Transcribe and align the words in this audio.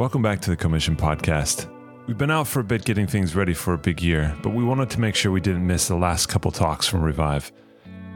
Welcome 0.00 0.22
back 0.22 0.40
to 0.40 0.48
the 0.48 0.56
Co-Mission 0.56 0.96
Podcast. 0.96 1.70
We've 2.06 2.16
been 2.16 2.30
out 2.30 2.48
for 2.48 2.60
a 2.60 2.64
bit 2.64 2.86
getting 2.86 3.06
things 3.06 3.36
ready 3.36 3.52
for 3.52 3.74
a 3.74 3.78
big 3.78 4.00
year, 4.00 4.34
but 4.42 4.54
we 4.54 4.64
wanted 4.64 4.88
to 4.88 4.98
make 4.98 5.14
sure 5.14 5.30
we 5.30 5.42
didn't 5.42 5.66
miss 5.66 5.88
the 5.88 5.94
last 5.94 6.24
couple 6.24 6.50
talks 6.50 6.86
from 6.88 7.02
Revive. 7.02 7.52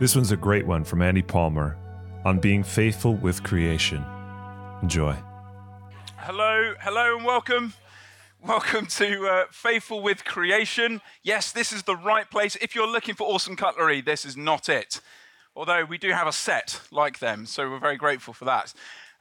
This 0.00 0.16
one's 0.16 0.32
a 0.32 0.36
great 0.38 0.66
one 0.66 0.82
from 0.82 1.02
Andy 1.02 1.20
Palmer 1.20 1.76
on 2.24 2.38
being 2.38 2.62
faithful 2.62 3.16
with 3.16 3.42
creation. 3.42 4.02
Enjoy. 4.80 5.14
Hello, 6.16 6.72
hello, 6.80 7.16
and 7.18 7.26
welcome. 7.26 7.74
Welcome 8.42 8.86
to 8.86 9.26
uh, 9.26 9.44
Faithful 9.50 10.00
with 10.00 10.24
Creation. 10.24 11.02
Yes, 11.22 11.52
this 11.52 11.70
is 11.70 11.82
the 11.82 11.96
right 11.96 12.30
place. 12.30 12.56
If 12.62 12.74
you're 12.74 12.88
looking 12.88 13.14
for 13.14 13.24
awesome 13.24 13.56
cutlery, 13.56 14.00
this 14.00 14.24
is 14.24 14.38
not 14.38 14.70
it. 14.70 15.02
Although 15.54 15.84
we 15.84 15.98
do 15.98 16.12
have 16.12 16.26
a 16.26 16.32
set 16.32 16.80
like 16.90 17.18
them, 17.18 17.44
so 17.44 17.68
we're 17.68 17.78
very 17.78 17.98
grateful 17.98 18.32
for 18.32 18.46
that 18.46 18.72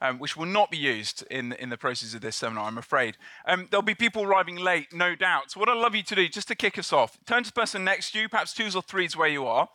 um, 0.04 0.18
which 0.18 0.36
will 0.36 0.46
not 0.46 0.70
be 0.70 0.76
used 0.76 1.24
in, 1.30 1.52
in 1.54 1.70
the 1.70 1.78
process 1.78 2.12
of 2.12 2.20
this 2.20 2.36
seminar, 2.36 2.66
I'm 2.66 2.76
afraid. 2.76 3.16
Um, 3.46 3.68
there'll 3.70 3.82
be 3.82 3.94
people 3.94 4.22
arriving 4.22 4.56
late, 4.56 4.92
no 4.92 5.14
doubt. 5.14 5.52
So, 5.52 5.60
what 5.60 5.68
I'd 5.70 5.78
love 5.78 5.94
you 5.94 6.02
to 6.02 6.14
do, 6.14 6.28
just 6.28 6.48
to 6.48 6.54
kick 6.54 6.78
us 6.78 6.92
off, 6.92 7.18
turn 7.26 7.42
to 7.42 7.48
the 7.48 7.58
person 7.58 7.84
next 7.84 8.12
to 8.12 8.20
you, 8.20 8.28
perhaps 8.28 8.52
twos 8.52 8.76
or 8.76 8.82
threes 8.82 9.16
where 9.16 9.28
you 9.28 9.46
are, 9.46 9.68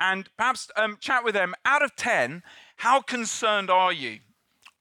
and 0.00 0.30
perhaps 0.38 0.70
um, 0.76 0.96
chat 0.98 1.24
with 1.24 1.34
them. 1.34 1.54
Out 1.66 1.82
of 1.82 1.94
10, 1.94 2.42
how 2.76 3.02
concerned 3.02 3.70
are 3.70 3.92
you 3.92 4.20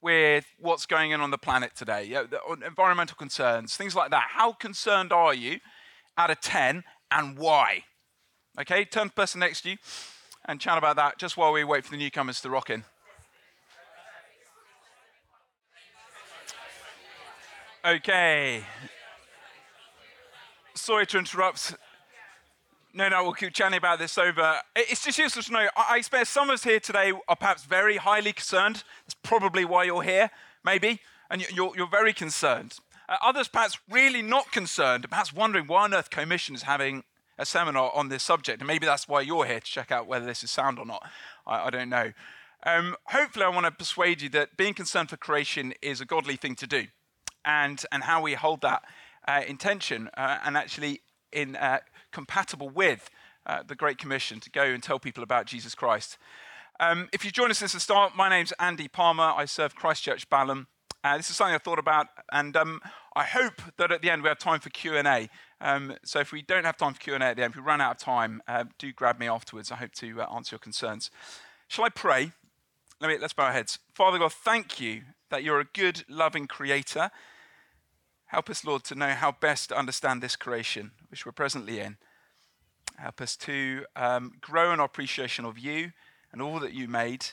with 0.01 0.45
what's 0.57 0.85
going 0.85 1.13
on 1.13 1.20
on 1.20 1.31
the 1.31 1.37
planet 1.37 1.75
today? 1.75 2.05
Yeah, 2.05 2.23
the, 2.23 2.39
environmental 2.65 3.17
concerns, 3.17 3.75
things 3.75 3.95
like 3.95 4.11
that. 4.11 4.27
How 4.29 4.53
concerned 4.53 5.11
are 5.11 5.34
you 5.34 5.59
out 6.17 6.31
of 6.31 6.39
10 6.39 6.85
and 7.11 7.37
why? 7.37 7.84
Okay, 8.57 8.85
turn 8.85 9.03
to 9.03 9.09
the 9.09 9.21
person 9.21 9.41
next 9.41 9.61
to 9.61 9.71
you 9.71 9.77
and 10.45 10.61
chat 10.61 10.77
about 10.77 10.95
that 10.95 11.17
just 11.17 11.35
while 11.35 11.51
we 11.51 11.65
wait 11.65 11.84
for 11.84 11.91
the 11.91 11.98
newcomers 11.98 12.39
to 12.41 12.49
rock 12.49 12.70
in. 12.70 12.85
Okay. 17.85 18.62
Sorry 20.76 21.05
to 21.07 21.17
interrupt. 21.17 21.76
No, 22.93 23.07
no, 23.07 23.23
we'll 23.23 23.34
keep 23.34 23.54
chatting 23.54 23.77
about 23.77 23.99
this 23.99 24.17
over. 24.17 24.55
It's 24.76 25.05
just 25.05 25.17
useful 25.17 25.43
to 25.43 25.51
know. 25.54 25.70
I 25.77 25.98
expect 25.98 26.27
some 26.27 26.49
of 26.49 26.55
us 26.55 26.63
here 26.63 26.81
today 26.81 27.13
are 27.29 27.35
perhaps 27.37 27.63
very 27.63 27.98
highly 27.98 28.34
concerned. 28.34 28.84
That's 29.05 29.15
probably 29.23 29.63
why 29.63 29.85
you're 29.85 30.01
here, 30.01 30.29
maybe, 30.65 30.99
and 31.29 31.48
you're, 31.51 31.71
you're 31.77 31.89
very 31.89 32.12
concerned. 32.12 32.76
Uh, 33.07 33.15
others 33.23 33.48
perhaps 33.48 33.79
really 33.89 34.21
not 34.21 34.51
concerned, 34.51 35.05
perhaps 35.09 35.32
wondering 35.32 35.67
why 35.67 35.84
on 35.84 35.93
earth 35.93 36.09
Co-Mission 36.09 36.55
is 36.55 36.63
having 36.63 37.04
a 37.37 37.45
seminar 37.45 37.91
on 37.95 38.09
this 38.09 38.23
subject. 38.23 38.59
And 38.59 38.67
maybe 38.67 38.85
that's 38.87 39.07
why 39.07 39.21
you're 39.21 39.45
here 39.45 39.61
to 39.61 39.65
check 39.71 39.89
out 39.89 40.05
whether 40.05 40.26
this 40.26 40.43
is 40.43 40.51
sound 40.51 40.79
or 40.79 40.85
not. 40.85 41.07
I, 41.48 41.67
I 41.67 41.70
don't 41.70 41.89
know. 41.89 42.11
Um, 42.65 42.98
hopefully, 43.05 43.45
I 43.45 43.49
want 43.49 43.67
to 43.67 43.71
persuade 43.71 44.21
you 44.21 44.27
that 44.29 44.57
being 44.57 44.73
concerned 44.73 45.09
for 45.09 45.15
creation 45.15 45.73
is 45.82 46.01
a 46.01 46.05
godly 46.05 46.35
thing 46.35 46.55
to 46.55 46.67
do 46.67 46.87
and, 47.49 47.83
and 47.91 48.03
how 48.03 48.21
we 48.21 48.35
hold 48.35 48.61
that 48.61 48.83
uh, 49.27 49.41
intention 49.47 50.07
uh, 50.15 50.37
and 50.45 50.55
actually 50.55 51.01
in 51.33 51.55
uh, 51.55 51.79
compatible 52.11 52.69
with 52.69 53.09
uh, 53.47 53.63
the 53.67 53.75
Great 53.75 53.97
Commission 53.97 54.39
to 54.39 54.51
go 54.51 54.63
and 54.63 54.83
tell 54.83 54.99
people 54.99 55.23
about 55.23 55.47
Jesus 55.47 55.73
Christ. 55.73 56.20
Um, 56.79 57.09
if 57.11 57.25
you 57.25 57.31
join 57.31 57.49
us 57.49 57.57
since 57.57 57.73
the 57.73 57.79
start, 57.79 58.15
my 58.15 58.29
name's 58.29 58.53
Andy 58.59 58.87
Palmer. 58.87 59.33
I 59.35 59.45
serve 59.45 59.75
Christ 59.75 60.03
Church 60.03 60.29
Balham. 60.29 60.67
Uh, 61.03 61.17
this 61.17 61.29
is 61.29 61.37
something 61.37 61.55
I 61.55 61.57
thought 61.57 61.79
about, 61.79 62.07
and 62.31 62.55
um, 62.55 62.81
I 63.15 63.23
hope 63.23 63.61
that 63.77 63.91
at 63.91 64.01
the 64.01 64.11
end 64.11 64.22
we 64.22 64.27
have 64.27 64.38
time 64.38 64.59
for 64.59 64.69
Q 64.69 64.97
and 64.97 65.07
A. 65.07 65.29
Um, 65.61 65.95
so 66.03 66.19
if 66.19 66.31
we 66.31 66.41
don't 66.41 66.66
have 66.66 66.77
time 66.77 66.94
for 66.94 67.00
Q 67.00 67.16
and 67.16 67.23
A 67.23 67.27
at 67.27 67.38
the 67.38 67.44
end, 67.44 67.53
if 67.53 67.55
we 67.55 67.63
run 67.63 67.81
out 67.81 67.91
of 67.91 67.97
time, 67.97 68.41
uh, 68.47 68.66
do 68.77 68.91
grab 68.91 69.17
me 69.17 69.27
afterwards. 69.27 69.72
I 69.72 69.75
hope 69.75 69.94
to 69.94 70.22
answer 70.22 70.53
your 70.53 70.59
concerns. 70.59 71.09
Shall 71.67 71.85
I 71.85 71.89
pray? 71.89 72.33
Let 73.01 73.07
me, 73.07 73.17
let's 73.17 73.33
bow 73.33 73.45
our 73.45 73.53
heads. 73.53 73.79
Father 73.94 74.19
God, 74.19 74.33
thank 74.33 74.79
you 74.79 75.03
that 75.29 75.41
you're 75.44 75.61
a 75.61 75.66
good, 75.73 76.03
loving 76.09 76.47
creator. 76.47 77.11
Help 78.30 78.47
us, 78.50 78.63
Lord, 78.63 78.84
to 78.85 78.96
know 78.96 79.09
how 79.09 79.31
best 79.31 79.69
to 79.69 79.78
understand 79.78 80.22
this 80.22 80.35
creation 80.35 80.91
which 81.09 81.25
we're 81.25 81.31
presently 81.31 81.80
in. 81.80 81.97
Help 82.97 83.22
us 83.22 83.35
to 83.38 83.85
um, 83.95 84.34
grow 84.40 84.72
in 84.72 84.79
our 84.79 84.85
appreciation 84.85 85.45
of 85.45 85.57
you 85.57 85.94
and 86.31 86.39
all 86.39 86.59
that 86.59 86.73
you 86.73 86.88
made, 86.88 87.25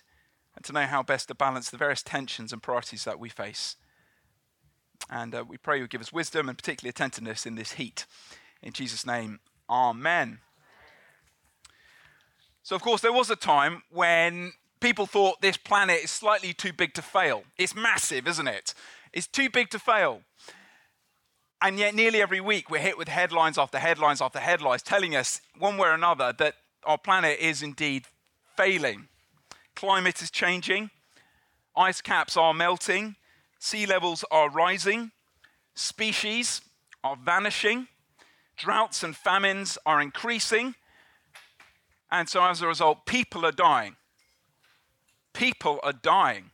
and 0.54 0.64
to 0.64 0.72
know 0.72 0.86
how 0.86 1.02
best 1.02 1.28
to 1.28 1.34
balance 1.34 1.68
the 1.68 1.76
various 1.76 2.02
tensions 2.02 2.50
and 2.50 2.62
priorities 2.62 3.04
that 3.04 3.20
we 3.20 3.28
face. 3.28 3.76
And 5.10 5.34
uh, 5.34 5.44
we 5.46 5.58
pray 5.58 5.76
you'll 5.76 5.86
give 5.86 6.00
us 6.00 6.14
wisdom 6.14 6.48
and 6.48 6.56
particularly 6.56 6.90
attentiveness 6.90 7.44
in 7.44 7.56
this 7.56 7.72
heat. 7.72 8.06
In 8.62 8.72
Jesus' 8.72 9.04
name, 9.04 9.40
Amen. 9.68 10.38
So, 12.62 12.74
of 12.74 12.80
course, 12.80 13.02
there 13.02 13.12
was 13.12 13.28
a 13.28 13.36
time 13.36 13.82
when 13.90 14.52
people 14.80 15.04
thought 15.04 15.42
this 15.42 15.58
planet 15.58 16.04
is 16.04 16.10
slightly 16.10 16.54
too 16.54 16.72
big 16.72 16.94
to 16.94 17.02
fail. 17.02 17.44
It's 17.58 17.74
massive, 17.74 18.26
isn't 18.26 18.48
it? 18.48 18.72
It's 19.12 19.26
too 19.26 19.50
big 19.50 19.68
to 19.70 19.78
fail. 19.78 20.22
And 21.62 21.78
yet, 21.78 21.94
nearly 21.94 22.20
every 22.20 22.40
week, 22.40 22.70
we're 22.70 22.80
hit 22.80 22.98
with 22.98 23.08
headlines 23.08 23.56
after 23.56 23.78
headlines 23.78 24.20
after 24.20 24.38
headlines 24.38 24.82
telling 24.82 25.16
us, 25.16 25.40
one 25.58 25.78
way 25.78 25.88
or 25.88 25.94
another, 25.94 26.34
that 26.38 26.54
our 26.84 26.98
planet 26.98 27.38
is 27.40 27.62
indeed 27.62 28.04
failing. 28.56 29.08
Climate 29.74 30.20
is 30.22 30.30
changing, 30.30 30.90
ice 31.76 32.00
caps 32.00 32.36
are 32.36 32.54
melting, 32.54 33.16
sea 33.58 33.86
levels 33.86 34.24
are 34.30 34.50
rising, 34.50 35.12
species 35.74 36.60
are 37.04 37.16
vanishing, 37.16 37.88
droughts 38.56 39.02
and 39.02 39.16
famines 39.16 39.76
are 39.84 40.00
increasing, 40.00 40.74
and 42.10 42.28
so 42.28 42.42
as 42.44 42.62
a 42.62 42.66
result, 42.66 43.04
people 43.06 43.44
are 43.44 43.52
dying. 43.52 43.96
People 45.32 45.80
are 45.82 45.92
dying. 45.92 46.50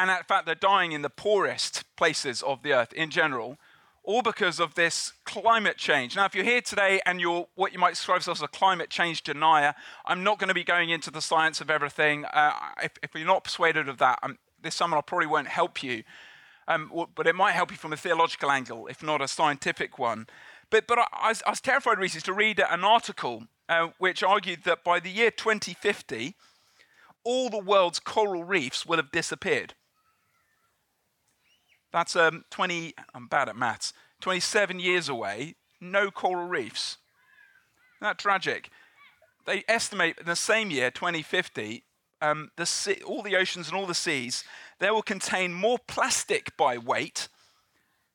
And 0.00 0.08
in 0.08 0.16
fact, 0.24 0.46
they're 0.46 0.54
dying 0.54 0.92
in 0.92 1.02
the 1.02 1.10
poorest 1.10 1.84
places 1.94 2.40
of 2.40 2.62
the 2.62 2.72
earth 2.72 2.90
in 2.94 3.10
general, 3.10 3.58
all 4.02 4.22
because 4.22 4.58
of 4.58 4.74
this 4.74 5.12
climate 5.26 5.76
change. 5.76 6.16
Now, 6.16 6.24
if 6.24 6.34
you're 6.34 6.42
here 6.42 6.62
today 6.62 7.02
and 7.04 7.20
you're 7.20 7.48
what 7.54 7.74
you 7.74 7.78
might 7.78 7.90
describe 7.90 8.22
as 8.26 8.40
a 8.40 8.48
climate 8.48 8.88
change 8.88 9.22
denier, 9.22 9.74
I'm 10.06 10.24
not 10.24 10.38
going 10.38 10.48
to 10.48 10.54
be 10.54 10.64
going 10.64 10.88
into 10.88 11.10
the 11.10 11.20
science 11.20 11.60
of 11.60 11.68
everything. 11.68 12.24
Uh, 12.24 12.54
if, 12.82 12.92
if, 13.02 13.14
you're 13.14 13.26
not 13.26 13.44
persuaded 13.44 13.90
of 13.90 13.98
that, 13.98 14.18
um, 14.22 14.38
this 14.62 14.74
summer 14.74 14.96
I 14.96 15.02
probably 15.02 15.26
won't 15.26 15.48
help 15.48 15.82
you. 15.82 16.02
Um, 16.66 16.90
but 17.14 17.26
it 17.26 17.34
might 17.34 17.52
help 17.52 17.70
you 17.70 17.76
from 17.76 17.92
a 17.92 17.96
theological 17.98 18.50
angle, 18.50 18.86
if 18.86 19.02
not 19.02 19.20
a 19.20 19.28
scientific 19.28 19.98
one. 19.98 20.28
But, 20.70 20.86
but 20.86 20.98
I, 20.98 21.04
I, 21.12 21.28
was, 21.28 21.42
I 21.46 21.50
was 21.50 21.60
terrified 21.60 21.98
recently 21.98 22.24
to 22.24 22.32
read 22.32 22.58
an 22.58 22.84
article 22.84 23.48
uh, 23.68 23.88
which 23.98 24.22
argued 24.22 24.64
that 24.64 24.82
by 24.82 24.98
the 24.98 25.10
year 25.10 25.30
2050, 25.30 26.36
all 27.22 27.50
the 27.50 27.58
world's 27.58 28.00
coral 28.00 28.44
reefs 28.44 28.86
will 28.86 28.96
have 28.96 29.12
disappeared. 29.12 29.74
That's 31.92 32.16
um, 32.16 32.44
20, 32.50 32.94
I'm 33.14 33.26
bad 33.26 33.48
at 33.48 33.56
maths, 33.56 33.92
27 34.20 34.78
years 34.78 35.08
away, 35.08 35.56
no 35.80 36.10
coral 36.10 36.46
reefs. 36.46 36.98
Isn't 37.96 38.08
that 38.08 38.18
tragic? 38.18 38.70
They 39.46 39.64
estimate 39.68 40.18
in 40.18 40.26
the 40.26 40.36
same 40.36 40.70
year, 40.70 40.90
2050, 40.90 41.84
um, 42.22 42.50
the 42.56 42.66
sea, 42.66 43.00
all 43.04 43.22
the 43.22 43.36
oceans 43.36 43.68
and 43.68 43.76
all 43.76 43.86
the 43.86 43.94
seas, 43.94 44.44
they 44.78 44.90
will 44.90 45.02
contain 45.02 45.52
more 45.52 45.78
plastic 45.78 46.56
by 46.56 46.78
weight 46.78 47.28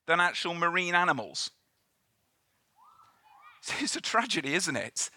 than 0.07 0.19
actual 0.19 0.53
marine 0.53 0.95
animals. 0.95 1.51
It's 3.79 3.95
a 3.95 4.01
tragedy, 4.01 4.53
isn't 4.53 4.75
it? 4.75 5.09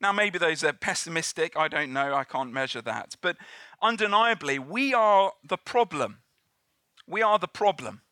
Now, 0.00 0.12
maybe 0.12 0.38
those 0.38 0.62
are 0.62 0.72
pessimistic. 0.72 1.56
I 1.56 1.66
don't 1.66 1.92
know. 1.92 2.14
I 2.14 2.22
can't 2.22 2.52
measure 2.52 2.80
that. 2.82 3.16
But 3.20 3.36
undeniably, 3.82 4.60
we 4.60 4.94
are 4.94 5.32
the 5.42 5.56
problem. 5.56 6.18
We 7.08 7.22
are 7.22 7.38
the 7.38 7.48
problem. 7.48 8.02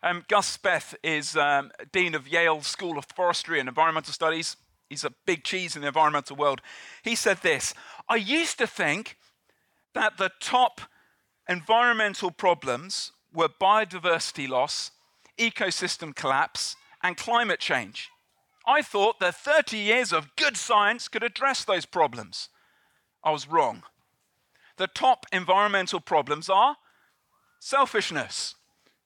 Um, 0.00 0.24
Gus 0.28 0.56
Speth 0.56 0.94
is 1.02 1.36
um, 1.36 1.72
Dean 1.90 2.14
of 2.14 2.28
Yale 2.28 2.62
School 2.62 2.98
of 2.98 3.06
Forestry 3.16 3.58
and 3.58 3.68
Environmental 3.68 4.12
Studies. 4.12 4.56
He's 4.88 5.02
a 5.02 5.12
big 5.26 5.42
cheese 5.42 5.74
in 5.74 5.82
the 5.82 5.88
environmental 5.88 6.36
world. 6.36 6.60
He 7.02 7.16
said 7.16 7.38
this 7.38 7.74
I 8.08 8.16
used 8.16 8.58
to 8.58 8.66
think 8.68 9.16
that 9.94 10.18
the 10.18 10.30
top 10.40 10.82
environmental 11.48 12.30
problems 12.30 13.10
were 13.32 13.48
biodiversity 13.48 14.48
loss, 14.48 14.92
ecosystem 15.36 16.14
collapse, 16.14 16.76
and 17.02 17.16
climate 17.16 17.58
change. 17.58 18.10
I 18.66 18.82
thought 18.82 19.18
that 19.18 19.34
30 19.34 19.78
years 19.78 20.12
of 20.12 20.36
good 20.36 20.56
science 20.56 21.08
could 21.08 21.24
address 21.24 21.64
those 21.64 21.86
problems. 21.86 22.50
I 23.24 23.32
was 23.32 23.48
wrong. 23.48 23.82
The 24.76 24.86
top 24.86 25.26
environmental 25.32 26.00
problems 26.00 26.48
are 26.48 26.76
selfishness, 27.64 28.56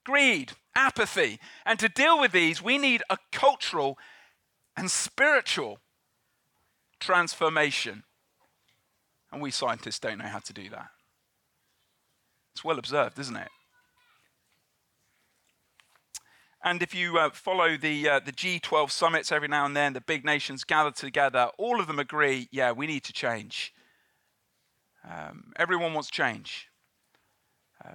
greed, 0.05 0.51
apathy. 0.75 1.39
And 1.65 1.79
to 1.79 1.89
deal 1.89 2.19
with 2.21 2.33
these, 2.33 2.61
we 2.61 2.77
need 2.77 3.05
a 3.09 3.17
cultural 3.31 3.97
and 4.77 4.91
spiritual 4.91 5.79
transformation. 6.99 8.03
And 9.31 9.41
we 9.41 9.53
scientists 9.53 10.01
don't 10.01 10.19
know 10.19 10.27
how 10.27 10.41
to 10.41 10.53
do 10.53 10.69
that. 10.71 10.89
It's 12.53 12.65
well 12.65 12.81
observed, 12.81 13.21
isn't 13.21 13.37
it? 13.37 13.49
And 16.65 16.83
if 16.83 16.93
you 16.97 17.17
uh, 17.17 17.31
follow 17.31 17.77
the, 17.77 18.09
uh, 18.09 18.19
the 18.19 18.33
G12 18.33 18.91
summits 18.91 19.31
every 19.31 19.47
now 19.47 19.67
and 19.67 19.77
then, 19.77 19.93
the 19.93 20.01
big 20.01 20.25
nations 20.25 20.65
gather 20.65 20.91
together, 20.91 21.51
all 21.59 21.79
of 21.79 21.87
them 21.87 22.01
agree 22.01 22.49
yeah, 22.51 22.73
we 22.73 22.89
need 22.89 23.05
to 23.05 23.13
change. 23.13 23.73
Um, 25.09 25.53
everyone 25.57 25.95
wants 25.95 26.11
change. 26.11 26.69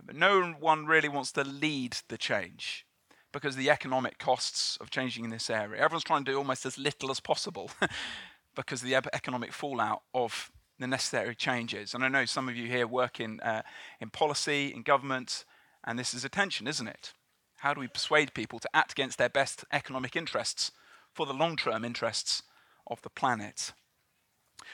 But 0.05 0.15
no 0.15 0.53
one 0.59 0.85
really 0.85 1.09
wants 1.09 1.31
to 1.33 1.43
lead 1.43 1.97
the 2.07 2.17
change 2.17 2.85
because 3.31 3.55
of 3.55 3.59
the 3.59 3.69
economic 3.69 4.17
costs 4.17 4.77
of 4.77 4.89
changing 4.89 5.25
in 5.25 5.29
this 5.29 5.49
area. 5.49 5.81
Everyone's 5.81 6.03
trying 6.03 6.23
to 6.23 6.31
do 6.31 6.37
almost 6.37 6.65
as 6.65 6.77
little 6.77 7.11
as 7.11 7.19
possible 7.19 7.71
because 8.55 8.81
of 8.81 8.87
the 8.87 8.95
economic 8.95 9.51
fallout 9.51 10.03
of 10.13 10.51
the 10.79 10.87
necessary 10.87 11.35
changes. 11.35 11.93
And 11.93 12.03
I 12.03 12.09
know 12.09 12.25
some 12.25 12.47
of 12.47 12.55
you 12.55 12.67
here 12.67 12.87
work 12.87 13.19
in, 13.19 13.39
uh, 13.41 13.63
in 13.99 14.09
policy, 14.09 14.73
in 14.73 14.83
government, 14.83 15.45
and 15.83 15.97
this 15.97 16.13
is 16.13 16.23
a 16.23 16.29
tension, 16.29 16.67
isn't 16.67 16.87
it? 16.87 17.13
How 17.57 17.73
do 17.73 17.79
we 17.79 17.87
persuade 17.87 18.33
people 18.33 18.59
to 18.59 18.69
act 18.73 18.91
against 18.91 19.17
their 19.17 19.29
best 19.29 19.65
economic 19.71 20.15
interests 20.15 20.71
for 21.11 21.25
the 21.25 21.33
long 21.33 21.55
term 21.55 21.83
interests 21.85 22.43
of 22.87 23.01
the 23.01 23.09
planet? 23.09 23.71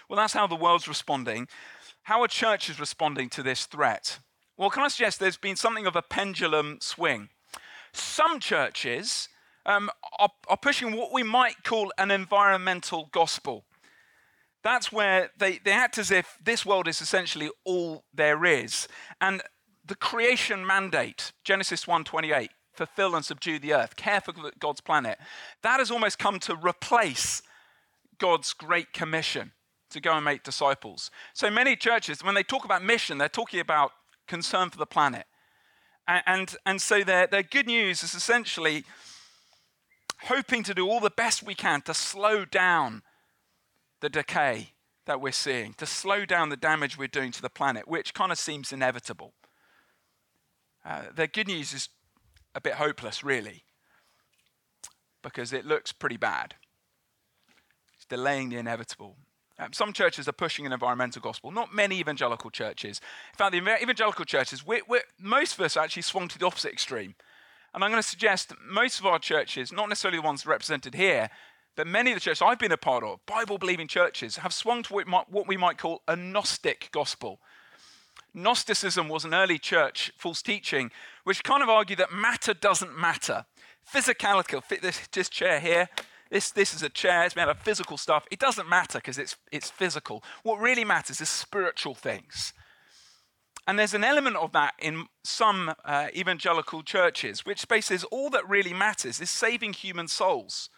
Well, 0.08 0.18
that's 0.18 0.34
how 0.34 0.48
the 0.48 0.56
world's 0.56 0.88
responding. 0.88 1.48
How 2.04 2.22
are 2.22 2.28
churches 2.28 2.80
responding 2.80 3.30
to 3.30 3.44
this 3.44 3.66
threat? 3.66 4.20
Well, 4.60 4.70
can 4.70 4.84
I 4.84 4.90
suggest 4.90 5.22
there's 5.22 5.38
been 5.38 5.56
something 5.56 5.88
of 5.88 5.96
a 5.96 6.02
pendulum 6.02 6.80
swing? 6.82 7.30
Some 7.94 8.42
churches 8.42 9.30
um, 9.66 9.90
are, 10.20 10.32
are 10.50 10.58
pushing 10.58 10.98
what 10.98 11.14
we 11.14 11.24
might 11.24 11.64
call 11.64 11.94
an 11.98 12.12
environmental 12.12 13.08
gospel. 13.14 13.64
That's 14.62 14.92
where 14.92 15.30
they, 15.38 15.60
they 15.60 15.72
act 15.72 15.98
as 15.98 16.12
if 16.12 16.38
this 16.44 16.66
world 16.66 16.90
is 16.90 17.00
essentially 17.00 17.50
all 17.64 18.04
there 18.14 18.44
is. 18.44 18.90
And 19.22 19.42
the 19.86 19.96
creation 19.96 20.68
mandate, 20.68 21.32
Genesis 21.46 21.86
1:28, 21.86 22.50
fulfill 22.74 23.16
and 23.16 23.24
subdue 23.24 23.60
the 23.60 23.74
earth, 23.74 23.96
care 23.96 24.20
for 24.20 24.34
God's 24.60 24.82
planet, 24.82 25.20
that 25.64 25.80
has 25.80 25.90
almost 25.90 26.20
come 26.20 26.38
to 26.40 26.54
replace 26.54 27.42
God's 28.18 28.52
great 28.52 28.92
commission 28.92 29.54
to 29.92 30.02
go 30.02 30.12
and 30.12 30.26
make 30.26 30.44
disciples. 30.44 31.12
So 31.34 31.50
many 31.50 31.78
churches, 31.78 32.26
when 32.26 32.36
they 32.36 32.44
talk 32.44 32.66
about 32.66 32.84
mission, 32.84 33.20
they're 33.20 33.30
talking 33.30 33.62
about 33.62 33.94
concern 34.30 34.70
for 34.70 34.78
the 34.78 34.86
planet. 34.86 35.26
And, 36.08 36.24
and, 36.26 36.56
and 36.66 36.82
so 36.82 37.04
their, 37.04 37.28
their 37.28 37.44
good 37.44 37.68
news 37.68 38.04
is 38.04 38.14
essentially 38.14 38.86
hoping 40.24 40.64
to 40.64 40.74
do 40.74 40.88
all 40.88 41.02
the 41.02 41.10
best 41.10 41.44
we 41.44 41.56
can 41.56 41.82
to 41.82 41.94
slow 41.94 42.46
down 42.46 43.02
the 44.02 44.10
decay 44.10 44.74
that 45.06 45.20
we're 45.20 45.32
seeing, 45.32 45.74
to 45.74 45.86
slow 45.86 46.26
down 46.26 46.50
the 46.50 46.58
damage 46.58 46.98
we're 46.98 47.08
doing 47.08 47.32
to 47.32 47.42
the 47.42 47.50
planet, 47.50 47.88
which 47.88 48.14
kind 48.14 48.32
of 48.32 48.38
seems 48.38 48.72
inevitable. 48.72 49.34
Uh, 50.86 51.04
their 51.14 51.28
good 51.28 51.48
news 51.48 51.74
is 51.74 51.90
a 52.56 52.62
bit 52.62 52.76
hopeless, 52.76 53.24
really, 53.24 53.64
because 55.22 55.52
it 55.52 55.66
looks 55.66 55.92
pretty 55.92 56.18
bad. 56.18 56.56
It's 57.96 58.06
delaying 58.06 58.50
the 58.50 58.58
inevitable. 58.58 59.18
Um, 59.60 59.74
some 59.74 59.92
churches 59.92 60.28
are 60.28 60.34
pushing 60.34 60.66
an 60.66 60.72
environmental 60.72 61.22
gospel, 61.22 61.52
not 61.52 61.74
many 61.74 62.00
evangelical 62.00 62.50
churches. 62.50 63.02
In 63.34 63.38
fact, 63.38 63.52
the 63.52 63.84
evangelical 63.84 64.24
churches, 64.24 64.66
we're, 64.66 64.82
we're, 64.88 65.04
most 65.20 65.56
of 65.56 65.60
us 65.60 65.76
actually 65.76 66.04
swung 66.04 66.30
to 66.30 66.40
the 66.40 66.46
opposite 66.46 66.72
extreme. 66.72 67.14
And 67.74 67.84
I'm 67.84 67.92
going 67.92 68.02
to 68.02 68.08
suggest 68.08 68.54
most 68.66 69.00
of 69.00 69.06
our 69.06 69.20
churches, 69.20 69.74
not 69.74 69.90
necessarily 69.90 70.20
the 70.20 70.24
ones 70.24 70.46
represented 70.46 70.96
here, 70.96 71.30
but 71.76 71.88
many 71.88 72.12
of 72.12 72.16
the 72.16 72.22
churches 72.22 72.42
I've 72.42 72.58
been 72.58 72.72
a 72.72 72.78
part 72.78 73.04
of, 73.04 73.26
Bible 73.26 73.58
believing 73.58 73.88
churches, 73.88 74.38
have 74.38 74.54
swung 74.54 74.82
to 74.84 74.94
what 74.94 75.48
we 75.48 75.58
might 75.58 75.78
call 75.78 76.02
a 76.08 76.16
Gnostic 76.16 76.90
gospel. 76.92 77.40
Gnosticism 78.34 79.10
was 79.10 79.26
an 79.26 79.34
early 79.34 79.58
church 79.60 80.12
false 80.18 80.42
teaching, 80.42 80.90
which 81.26 81.44
kind 81.44 81.62
of 81.62 81.70
argued 81.70 82.00
that 82.00 82.14
matter 82.14 82.54
doesn't 82.54 82.98
matter. 82.98 83.46
Physicality, 83.92 84.64
fit 84.64 84.82
this, 84.82 85.08
this 85.12 85.30
chair 85.30 85.60
here, 85.60 85.90
this, 86.30 86.52
this 86.52 86.74
is 86.74 86.84
a 86.84 86.90
chair, 86.90 87.26
it's 87.26 87.36
made 87.36 87.44
out 87.44 87.50
of 87.50 87.60
physical 87.60 87.98
stuff. 87.98 88.26
It 88.32 88.40
doesn't 88.40 88.70
matter 88.70 89.00
because 89.00 89.18
it's, 89.18 89.36
it's 89.52 89.70
physical. 89.70 90.24
What 90.44 90.60
really 90.60 90.86
matters 90.86 91.22
is 91.22 91.30
spiritual 91.30 91.96
things. 91.96 92.54
And 93.68 93.78
there's 93.78 93.94
an 93.94 94.04
element 94.04 94.36
of 94.36 94.52
that 94.54 94.74
in 94.80 95.06
some 95.24 95.74
uh, 95.86 96.08
evangelical 96.16 96.84
churches, 96.84 97.46
which 97.46 97.68
bases 97.68 98.04
all 98.06 98.30
that 98.32 98.48
really 98.48 98.74
matters 98.74 99.20
is 99.20 99.30
saving 99.30 99.74
human 99.74 100.08
souls. 100.08 100.70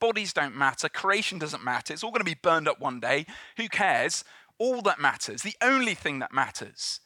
Bodies 0.00 0.32
don't 0.32 0.56
matter, 0.56 0.88
creation 0.88 1.38
doesn't 1.38 1.64
matter, 1.64 1.92
it's 1.92 2.02
all 2.02 2.10
going 2.10 2.20
to 2.20 2.24
be 2.24 2.38
burned 2.42 2.68
up 2.68 2.80
one 2.80 3.00
day. 3.00 3.26
Who 3.58 3.68
cares? 3.68 4.24
All 4.58 4.82
that 4.82 5.00
matters, 5.00 5.42
the 5.42 5.56
only 5.62 5.94
thing 5.94 6.18
that 6.18 6.32
matters 6.32 7.00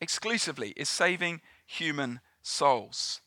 exclusively, 0.00 0.72
is 0.76 0.88
saving 0.88 1.40
human 1.66 2.20
souls. 2.42 3.20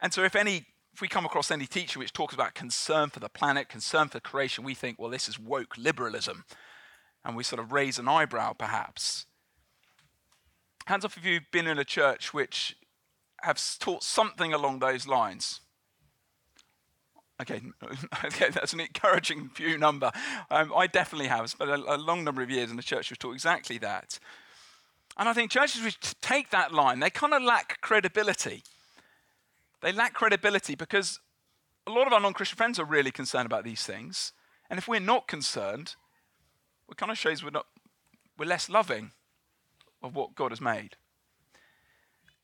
And 0.00 0.12
so, 0.12 0.24
if 0.24 0.34
any 0.34 0.66
if 1.00 1.02
we 1.02 1.08
come 1.08 1.24
across 1.24 1.50
any 1.50 1.64
teacher 1.64 1.98
which 1.98 2.12
talks 2.12 2.34
about 2.34 2.52
concern 2.52 3.08
for 3.08 3.20
the 3.20 3.28
planet, 3.30 3.70
concern 3.70 4.08
for 4.08 4.20
creation, 4.20 4.64
we 4.64 4.74
think, 4.74 4.98
well, 4.98 5.08
this 5.08 5.30
is 5.30 5.38
woke 5.38 5.78
liberalism. 5.78 6.44
And 7.24 7.34
we 7.34 7.42
sort 7.42 7.58
of 7.58 7.72
raise 7.72 7.98
an 7.98 8.06
eyebrow, 8.06 8.52
perhaps. 8.52 9.24
Hands 10.84 11.02
up 11.02 11.16
if 11.16 11.24
you've 11.24 11.50
been 11.50 11.66
in 11.66 11.78
a 11.78 11.86
church 11.86 12.34
which 12.34 12.76
have 13.40 13.58
taught 13.78 14.02
something 14.02 14.52
along 14.52 14.80
those 14.80 15.06
lines. 15.06 15.62
Okay, 17.40 17.62
okay 18.26 18.50
that's 18.50 18.74
an 18.74 18.80
encouraging 18.80 19.48
few 19.54 19.78
number. 19.78 20.12
Um, 20.50 20.70
I 20.76 20.86
definitely 20.86 21.28
have 21.28 21.48
spent 21.48 21.70
a, 21.70 21.94
a, 21.94 21.96
long 21.96 22.24
number 22.24 22.42
of 22.42 22.50
years 22.50 22.70
in 22.70 22.78
a 22.78 22.82
church 22.82 23.08
which 23.08 23.20
taught 23.20 23.32
exactly 23.32 23.78
that. 23.78 24.18
And 25.16 25.30
I 25.30 25.32
think 25.32 25.50
churches 25.50 25.82
which 25.82 25.98
take 26.20 26.50
that 26.50 26.74
line, 26.74 27.00
they 27.00 27.08
kind 27.08 27.32
of 27.32 27.42
lack 27.42 27.80
credibility. 27.80 28.64
They 29.82 29.92
lack 29.92 30.14
credibility 30.14 30.74
because 30.74 31.20
a 31.86 31.90
lot 31.90 32.06
of 32.06 32.12
our 32.12 32.20
non 32.20 32.32
Christian 32.32 32.56
friends 32.56 32.78
are 32.78 32.84
really 32.84 33.10
concerned 33.10 33.46
about 33.46 33.64
these 33.64 33.82
things. 33.82 34.32
And 34.68 34.78
if 34.78 34.86
we're 34.86 35.00
not 35.00 35.26
concerned, 35.26 35.96
it 36.90 36.96
kind 36.96 37.10
of 37.10 37.18
shows 37.18 37.42
we're, 37.42 37.50
not, 37.50 37.66
we're 38.38 38.46
less 38.46 38.68
loving 38.68 39.12
of 40.02 40.14
what 40.14 40.34
God 40.34 40.52
has 40.52 40.60
made. 40.60 40.96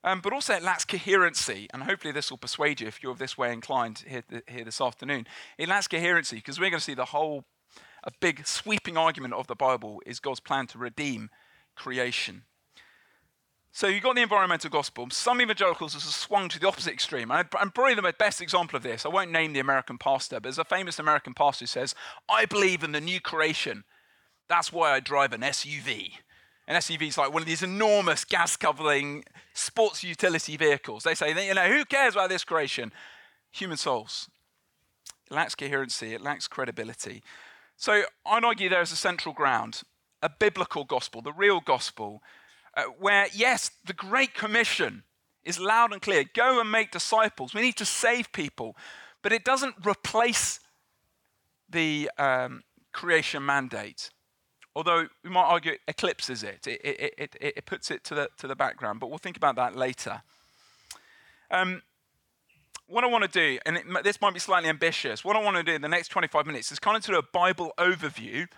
Um, 0.02 0.20
but 0.20 0.32
also, 0.32 0.54
it 0.54 0.62
lacks 0.62 0.84
coherency, 0.84 1.68
and 1.72 1.82
hopefully, 1.82 2.12
this 2.12 2.30
will 2.30 2.38
persuade 2.38 2.80
you 2.80 2.86
if 2.86 3.02
you're 3.02 3.16
this 3.16 3.36
way 3.36 3.52
inclined 3.52 4.04
here, 4.06 4.22
here 4.48 4.64
this 4.64 4.80
afternoon. 4.80 5.26
It 5.58 5.68
lacks 5.68 5.88
coherency 5.88 6.36
because 6.36 6.60
we're 6.60 6.70
going 6.70 6.78
to 6.78 6.84
see 6.84 6.94
the 6.94 7.06
whole, 7.06 7.44
a 8.04 8.12
big 8.20 8.46
sweeping 8.46 8.96
argument 8.96 9.34
of 9.34 9.48
the 9.48 9.56
Bible 9.56 10.00
is 10.06 10.20
God's 10.20 10.38
plan 10.38 10.68
to 10.68 10.78
redeem 10.78 11.28
creation. 11.74 12.42
So 13.76 13.88
you've 13.88 14.02
got 14.02 14.14
the 14.14 14.22
environmental 14.22 14.70
gospel. 14.70 15.06
Some 15.10 15.42
evangelicals 15.42 15.92
have 15.92 16.02
swung 16.02 16.48
to 16.48 16.58
the 16.58 16.66
opposite 16.66 16.94
extreme. 16.94 17.30
And 17.30 17.46
I'm 17.60 17.70
probably 17.70 17.94
the 17.94 18.14
best 18.18 18.40
example 18.40 18.78
of 18.78 18.82
this, 18.82 19.04
I 19.04 19.10
won't 19.10 19.30
name 19.30 19.52
the 19.52 19.60
American 19.60 19.98
pastor, 19.98 20.36
but 20.36 20.44
there's 20.44 20.58
a 20.58 20.64
famous 20.64 20.98
American 20.98 21.34
pastor 21.34 21.64
who 21.64 21.66
says, 21.66 21.94
I 22.26 22.46
believe 22.46 22.82
in 22.82 22.92
the 22.92 23.02
new 23.02 23.20
creation. 23.20 23.84
That's 24.48 24.72
why 24.72 24.92
I 24.92 25.00
drive 25.00 25.34
an 25.34 25.42
SUV. 25.42 26.12
An 26.66 26.76
SUV 26.76 27.08
is 27.08 27.18
like 27.18 27.34
one 27.34 27.42
of 27.42 27.46
these 27.46 27.62
enormous 27.62 28.24
gas 28.24 28.56
covering 28.56 29.24
sports 29.52 30.02
utility 30.02 30.56
vehicles. 30.56 31.02
They 31.02 31.14
say, 31.14 31.46
you 31.46 31.52
know, 31.52 31.68
who 31.68 31.84
cares 31.84 32.14
about 32.14 32.30
this 32.30 32.44
creation? 32.44 32.92
Human 33.52 33.76
souls. 33.76 34.30
It 35.30 35.34
lacks 35.34 35.54
coherency, 35.54 36.14
it 36.14 36.22
lacks 36.22 36.48
credibility. 36.48 37.22
So 37.76 38.04
I'd 38.24 38.42
argue 38.42 38.70
there 38.70 38.80
is 38.80 38.92
a 38.92 38.96
central 38.96 39.34
ground, 39.34 39.82
a 40.22 40.30
biblical 40.30 40.84
gospel, 40.84 41.20
the 41.20 41.30
real 41.30 41.60
gospel 41.60 42.22
uh, 42.76 42.84
where, 42.98 43.26
yes, 43.32 43.70
the 43.86 43.94
Great 43.94 44.34
Commission 44.34 45.02
is 45.44 45.58
loud 45.58 45.92
and 45.92 46.02
clear 46.02 46.24
go 46.34 46.60
and 46.60 46.70
make 46.70 46.90
disciples. 46.90 47.54
We 47.54 47.62
need 47.62 47.76
to 47.76 47.86
save 47.86 48.32
people. 48.32 48.76
But 49.22 49.32
it 49.32 49.44
doesn't 49.44 49.74
replace 49.84 50.60
the 51.68 52.10
um, 52.18 52.62
creation 52.92 53.44
mandate. 53.44 54.10
Although 54.74 55.08
we 55.24 55.30
might 55.30 55.42
argue 55.42 55.72
it 55.72 55.80
eclipses 55.88 56.42
it, 56.42 56.66
it, 56.66 56.80
it, 56.84 57.36
it, 57.40 57.54
it 57.56 57.66
puts 57.66 57.90
it 57.90 58.04
to 58.04 58.14
the, 58.14 58.28
to 58.38 58.46
the 58.46 58.54
background. 58.54 59.00
But 59.00 59.08
we'll 59.08 59.18
think 59.18 59.36
about 59.36 59.56
that 59.56 59.74
later. 59.74 60.22
Um, 61.50 61.82
what 62.86 63.02
I 63.02 63.06
want 63.06 63.24
to 63.24 63.30
do, 63.30 63.58
and 63.64 63.78
it, 63.78 63.84
this 64.04 64.20
might 64.20 64.34
be 64.34 64.38
slightly 64.38 64.68
ambitious, 64.68 65.24
what 65.24 65.34
I 65.34 65.42
want 65.42 65.56
to 65.56 65.62
do 65.62 65.72
in 65.72 65.82
the 65.82 65.88
next 65.88 66.08
25 66.08 66.46
minutes 66.46 66.70
is 66.70 66.78
kind 66.78 66.96
of 66.96 67.02
do 67.02 67.16
a 67.16 67.22
Bible 67.22 67.72
overview 67.78 68.48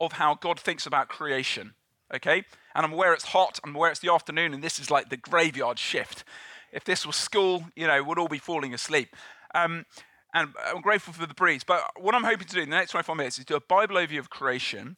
of 0.00 0.12
how 0.12 0.34
God 0.34 0.58
thinks 0.58 0.84
about 0.84 1.08
creation 1.08 1.74
okay? 2.14 2.44
And 2.78 2.86
I'm 2.86 2.92
aware 2.92 3.12
it's 3.12 3.24
hot, 3.24 3.58
I'm 3.64 3.74
aware 3.74 3.90
it's 3.90 3.98
the 3.98 4.12
afternoon, 4.12 4.54
and 4.54 4.62
this 4.62 4.78
is 4.78 4.88
like 4.88 5.08
the 5.08 5.16
graveyard 5.16 5.80
shift. 5.80 6.22
If 6.70 6.84
this 6.84 7.04
was 7.04 7.16
school, 7.16 7.64
you 7.74 7.88
know, 7.88 8.04
we'd 8.04 8.18
all 8.18 8.28
be 8.28 8.38
falling 8.38 8.72
asleep. 8.72 9.16
Um, 9.52 9.84
and 10.32 10.50
I'm 10.64 10.80
grateful 10.80 11.12
for 11.12 11.26
the 11.26 11.34
breeze. 11.34 11.64
But 11.64 11.82
what 11.98 12.14
I'm 12.14 12.22
hoping 12.22 12.46
to 12.46 12.54
do 12.54 12.60
in 12.60 12.70
the 12.70 12.76
next 12.76 12.92
25 12.92 13.16
minutes 13.16 13.36
is 13.36 13.44
do 13.44 13.56
a 13.56 13.60
Bible 13.60 13.96
overview 13.96 14.20
of 14.20 14.30
creation. 14.30 14.96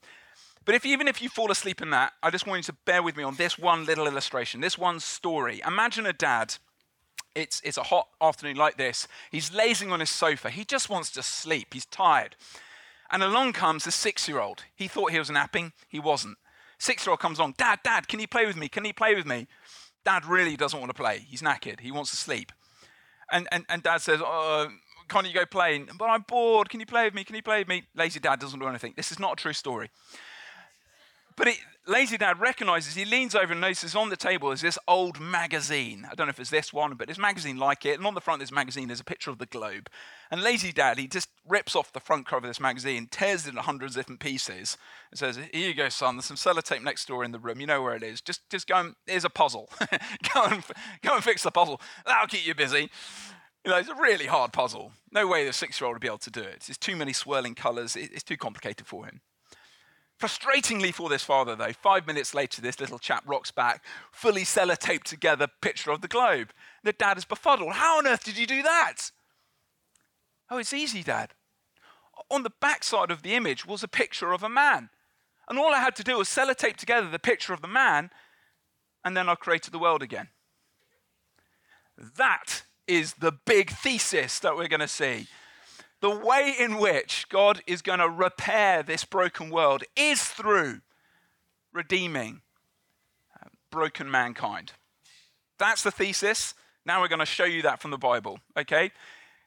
But 0.66 0.74
if 0.74 0.84
even 0.84 1.08
if 1.08 1.22
you 1.22 1.30
fall 1.30 1.50
asleep 1.50 1.80
in 1.80 1.88
that, 1.88 2.12
I 2.22 2.28
just 2.28 2.46
want 2.46 2.58
you 2.58 2.64
to 2.64 2.78
bear 2.84 3.02
with 3.02 3.16
me 3.16 3.24
on 3.24 3.36
this 3.36 3.58
one 3.58 3.86
little 3.86 4.06
illustration, 4.06 4.60
this 4.60 4.76
one 4.76 5.00
story. 5.00 5.62
Imagine 5.66 6.04
a 6.04 6.12
dad. 6.12 6.56
It's, 7.34 7.62
it's 7.64 7.78
a 7.78 7.84
hot 7.84 8.08
afternoon 8.20 8.56
like 8.56 8.76
this. 8.76 9.08
He's 9.30 9.54
lazing 9.54 9.90
on 9.90 10.00
his 10.00 10.10
sofa. 10.10 10.50
He 10.50 10.66
just 10.66 10.90
wants 10.90 11.10
to 11.12 11.22
sleep. 11.22 11.72
He's 11.72 11.86
tired. 11.86 12.36
And 13.10 13.22
along 13.22 13.54
comes 13.54 13.86
a 13.86 13.90
six 13.90 14.28
year 14.28 14.38
old. 14.38 14.64
He 14.76 14.86
thought 14.86 15.12
he 15.12 15.18
was 15.18 15.30
napping. 15.30 15.72
He 15.88 15.98
wasn't. 15.98 16.36
Six 16.80 17.04
year 17.04 17.10
old 17.10 17.20
comes 17.20 17.38
along, 17.38 17.54
Dad, 17.58 17.80
Dad, 17.84 18.08
can 18.08 18.20
you 18.20 18.26
play 18.26 18.46
with 18.46 18.56
me? 18.56 18.68
Can 18.68 18.86
you 18.86 18.94
play 18.94 19.14
with 19.14 19.26
me? 19.26 19.46
Dad 20.02 20.24
really 20.24 20.56
doesn't 20.56 20.80
want 20.80 20.88
to 20.88 20.94
play. 20.94 21.18
He's 21.28 21.42
knackered. 21.42 21.80
He 21.80 21.92
wants 21.92 22.10
to 22.10 22.16
sleep. 22.16 22.52
And, 23.30 23.46
and, 23.52 23.66
and 23.68 23.82
dad 23.82 23.98
says, 23.98 24.22
uh, 24.22 24.24
oh, 24.26 24.68
Can't 25.06 25.28
you 25.28 25.34
go 25.34 25.44
play? 25.44 25.84
But 25.98 26.06
I'm 26.06 26.24
bored. 26.26 26.70
Can 26.70 26.80
you 26.80 26.86
play 26.86 27.04
with 27.04 27.12
me? 27.14 27.22
Can 27.22 27.36
you 27.36 27.42
play 27.42 27.58
with 27.58 27.68
me? 27.68 27.82
Lazy 27.94 28.18
dad 28.18 28.40
doesn't 28.40 28.58
do 28.58 28.66
anything. 28.66 28.94
This 28.96 29.12
is 29.12 29.18
not 29.18 29.34
a 29.34 29.36
true 29.36 29.52
story. 29.52 29.90
But 31.40 31.48
it, 31.48 31.58
Lazy 31.86 32.18
Dad 32.18 32.38
recognizes, 32.38 32.94
he 32.94 33.06
leans 33.06 33.34
over 33.34 33.52
and 33.52 33.62
notices 33.62 33.94
on 33.94 34.10
the 34.10 34.16
table 34.16 34.52
is 34.52 34.60
this 34.60 34.78
old 34.86 35.18
magazine. 35.18 36.06
I 36.06 36.14
don't 36.14 36.26
know 36.26 36.32
if 36.32 36.38
it's 36.38 36.50
this 36.50 36.70
one, 36.70 36.96
but 36.96 37.08
this 37.08 37.16
magazine 37.16 37.56
like 37.56 37.86
it. 37.86 37.96
And 37.96 38.06
on 38.06 38.12
the 38.12 38.20
front 38.20 38.42
of 38.42 38.46
this 38.46 38.54
magazine 38.54 38.88
there's 38.88 39.00
a 39.00 39.04
picture 39.04 39.30
of 39.30 39.38
the 39.38 39.46
globe. 39.46 39.88
And 40.30 40.42
Lazy 40.42 40.70
Dad, 40.70 40.98
he 40.98 41.08
just 41.08 41.30
rips 41.48 41.74
off 41.74 41.94
the 41.94 41.98
front 41.98 42.26
cover 42.26 42.44
of 42.44 42.50
this 42.50 42.60
magazine, 42.60 43.08
tears 43.10 43.46
it 43.46 43.50
into 43.50 43.62
hundreds 43.62 43.96
of 43.96 44.00
different 44.00 44.20
pieces, 44.20 44.76
and 45.10 45.18
says, 45.18 45.36
Here 45.36 45.68
you 45.68 45.72
go, 45.72 45.88
son. 45.88 46.16
There's 46.16 46.26
some 46.26 46.36
sellotape 46.36 46.82
next 46.82 47.08
door 47.08 47.24
in 47.24 47.32
the 47.32 47.38
room. 47.38 47.58
You 47.58 47.66
know 47.66 47.80
where 47.80 47.96
it 47.96 48.02
is. 48.02 48.20
Just, 48.20 48.42
just 48.50 48.68
go 48.68 48.76
and, 48.76 48.94
here's 49.06 49.24
a 49.24 49.30
puzzle. 49.30 49.70
go, 50.34 50.44
and, 50.44 50.62
go 51.02 51.14
and 51.14 51.24
fix 51.24 51.42
the 51.42 51.50
puzzle. 51.50 51.80
That'll 52.04 52.28
keep 52.28 52.46
you 52.46 52.54
busy. 52.54 52.90
You 53.64 53.70
know, 53.70 53.78
it's 53.78 53.88
a 53.88 53.94
really 53.94 54.26
hard 54.26 54.52
puzzle. 54.52 54.92
No 55.10 55.26
way 55.26 55.46
the 55.46 55.54
six 55.54 55.80
year 55.80 55.86
old 55.86 55.94
would 55.94 56.02
be 56.02 56.08
able 56.08 56.18
to 56.18 56.30
do 56.30 56.42
it. 56.42 56.66
It's 56.68 56.76
too 56.76 56.96
many 56.96 57.14
swirling 57.14 57.54
colors. 57.54 57.96
It's 57.96 58.22
too 58.24 58.36
complicated 58.36 58.86
for 58.86 59.06
him. 59.06 59.22
Frustratingly 60.20 60.92
for 60.92 61.08
this 61.08 61.24
father, 61.24 61.56
though, 61.56 61.72
five 61.72 62.06
minutes 62.06 62.34
later, 62.34 62.60
this 62.60 62.78
little 62.78 62.98
chap 62.98 63.24
rocks 63.26 63.50
back, 63.50 63.82
fully 64.12 64.42
sellotaped 64.42 65.04
together 65.04 65.46
picture 65.62 65.90
of 65.90 66.02
the 66.02 66.08
globe. 66.08 66.50
The 66.84 66.92
dad 66.92 67.16
is 67.16 67.24
befuddled. 67.24 67.72
How 67.72 67.98
on 67.98 68.06
earth 68.06 68.24
did 68.24 68.36
you 68.36 68.46
do 68.46 68.62
that? 68.62 69.10
Oh, 70.50 70.58
it's 70.58 70.74
easy, 70.74 71.02
Dad. 71.02 71.30
On 72.30 72.42
the 72.42 72.52
backside 72.60 73.10
of 73.10 73.22
the 73.22 73.34
image 73.34 73.64
was 73.64 73.82
a 73.82 73.88
picture 73.88 74.32
of 74.32 74.42
a 74.42 74.48
man. 74.48 74.90
And 75.48 75.58
all 75.58 75.72
I 75.72 75.80
had 75.80 75.96
to 75.96 76.04
do 76.04 76.18
was 76.18 76.28
sellotape 76.28 76.76
together 76.76 77.08
the 77.08 77.18
picture 77.18 77.54
of 77.54 77.62
the 77.62 77.68
man, 77.68 78.10
and 79.04 79.16
then 79.16 79.28
I 79.28 79.36
created 79.36 79.72
the 79.72 79.78
world 79.78 80.02
again. 80.02 80.28
That 81.96 82.64
is 82.86 83.14
the 83.14 83.32
big 83.32 83.70
thesis 83.70 84.38
that 84.40 84.54
we're 84.54 84.68
going 84.68 84.80
to 84.80 84.88
see. 84.88 85.28
The 86.00 86.10
way 86.10 86.54
in 86.58 86.78
which 86.78 87.26
God 87.28 87.62
is 87.66 87.82
going 87.82 87.98
to 87.98 88.08
repair 88.08 88.82
this 88.82 89.04
broken 89.04 89.50
world 89.50 89.84
is 89.94 90.22
through 90.22 90.80
redeeming 91.72 92.40
uh, 93.36 93.48
broken 93.70 94.10
mankind. 94.10 94.72
That's 95.58 95.82
the 95.82 95.90
thesis. 95.90 96.54
Now 96.86 97.02
we're 97.02 97.08
going 97.08 97.18
to 97.18 97.26
show 97.26 97.44
you 97.44 97.62
that 97.62 97.82
from 97.82 97.90
the 97.90 97.98
Bible, 97.98 98.40
okay? 98.56 98.92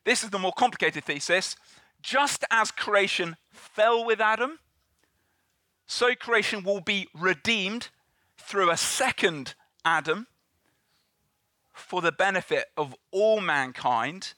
This 0.05 0.23
is 0.23 0.29
the 0.29 0.39
more 0.39 0.53
complicated 0.53 1.03
thesis. 1.03 1.55
Just 2.01 2.45
as 2.51 2.69
creation 2.69 3.37
fell 3.51 4.05
with 4.05 4.21
Adam, 4.21 4.59
so 5.87 6.13
creation 6.13 6.63
will 6.63 6.81
be 6.81 7.07
redeemed 7.13 7.89
through 8.37 8.69
a 8.69 8.77
second 8.77 9.55
Adam 9.83 10.27
for 11.73 12.01
the 12.01 12.11
benefit 12.11 12.65
of 12.77 12.95
all 13.11 13.41
mankind 13.41 14.33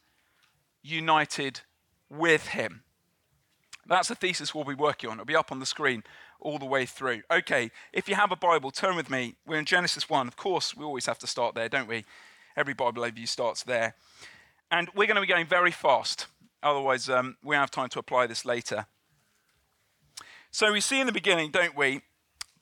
united 0.82 1.62
with 2.10 2.48
him. 2.48 2.84
That's 3.88 4.08
the 4.08 4.16
thesis 4.16 4.56
we'll 4.56 4.64
be 4.64 4.74
working 4.74 5.10
on. 5.10 5.18
It'll 5.18 5.26
be 5.26 5.36
up 5.36 5.52
on 5.52 5.60
the 5.60 5.66
screen 5.66 6.04
all 6.40 6.58
the 6.58 6.66
way 6.66 6.86
through. 6.86 7.22
Okay, 7.32 7.72
if 7.94 8.10
you 8.10 8.16
have 8.16 8.32
a 8.32 8.36
Bible, 8.36 8.72
turn 8.72 8.96
with 8.96 9.10
me. 9.10 9.36
We're 9.46 9.60
in 9.60 9.66
Genesis 9.66 10.10
1. 10.10 10.28
Of 10.28 10.36
course, 10.36 10.76
we 10.76 10.84
always 10.84 11.06
have 11.06 11.20
to 11.20 11.28
start 11.28 11.56
there, 11.56 11.70
don't 11.70 11.88
we? 11.88 12.06
Every 12.58 12.74
Bible 12.74 13.04
overview 13.04 13.28
starts 13.28 13.64
there. 13.64 13.96
And 14.72 14.90
we're 14.96 15.08
going 15.08 15.16
to 15.16 15.22
be 15.22 15.28
going 15.28 15.46
very 15.46 15.72
fast. 15.72 16.28
Otherwise, 16.64 17.10
um, 17.10 17.38
we 17.44 17.56
have 17.56 17.70
time 17.70 17.90
to 17.90 18.00
apply 18.00 18.26
this 18.28 18.44
later. 18.44 18.88
So 20.50 20.72
we 20.72 20.82
see 20.82 21.00
in 21.00 21.06
the 21.06 21.14
beginning, 21.14 21.52
don't 21.52 21.76
we, 21.76 22.02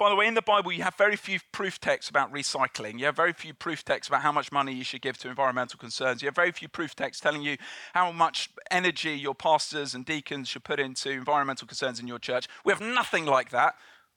by 0.03 0.09
the 0.09 0.17
way, 0.17 0.27
in 0.27 0.33
the 0.33 0.41
Bible, 0.41 0.69
you 0.73 0.83
have 0.83 0.95
very 0.95 1.15
few 1.15 1.39
proof 1.53 1.79
texts 1.79 2.09
about 2.09 2.33
recycling. 2.33 2.99
You 2.99 3.05
have 3.05 3.15
very 3.15 3.31
few 3.31 3.53
proof 3.53 3.85
texts 3.85 4.09
about 4.09 4.21
how 4.21 4.33
much 4.33 4.51
money 4.51 4.73
you 4.73 4.83
should 4.83 5.01
give 5.01 5.17
to 5.19 5.29
environmental 5.29 5.79
concerns. 5.79 6.21
You 6.21 6.25
have 6.25 6.35
very 6.35 6.51
few 6.51 6.67
proof 6.67 6.93
texts 6.93 7.21
telling 7.21 7.41
you 7.41 7.55
how 7.93 8.11
much 8.11 8.49
energy 8.69 9.11
your 9.11 9.33
pastors 9.33 9.95
and 9.95 10.05
deacons 10.05 10.49
should 10.49 10.65
put 10.65 10.77
into 10.77 11.09
environmental 11.09 11.69
concerns 11.69 12.01
in 12.01 12.07
your 12.09 12.19
church. 12.19 12.49
We 12.65 12.73
have 12.73 12.81
nothing 12.81 13.25
like 13.25 13.51
that. 13.51 13.75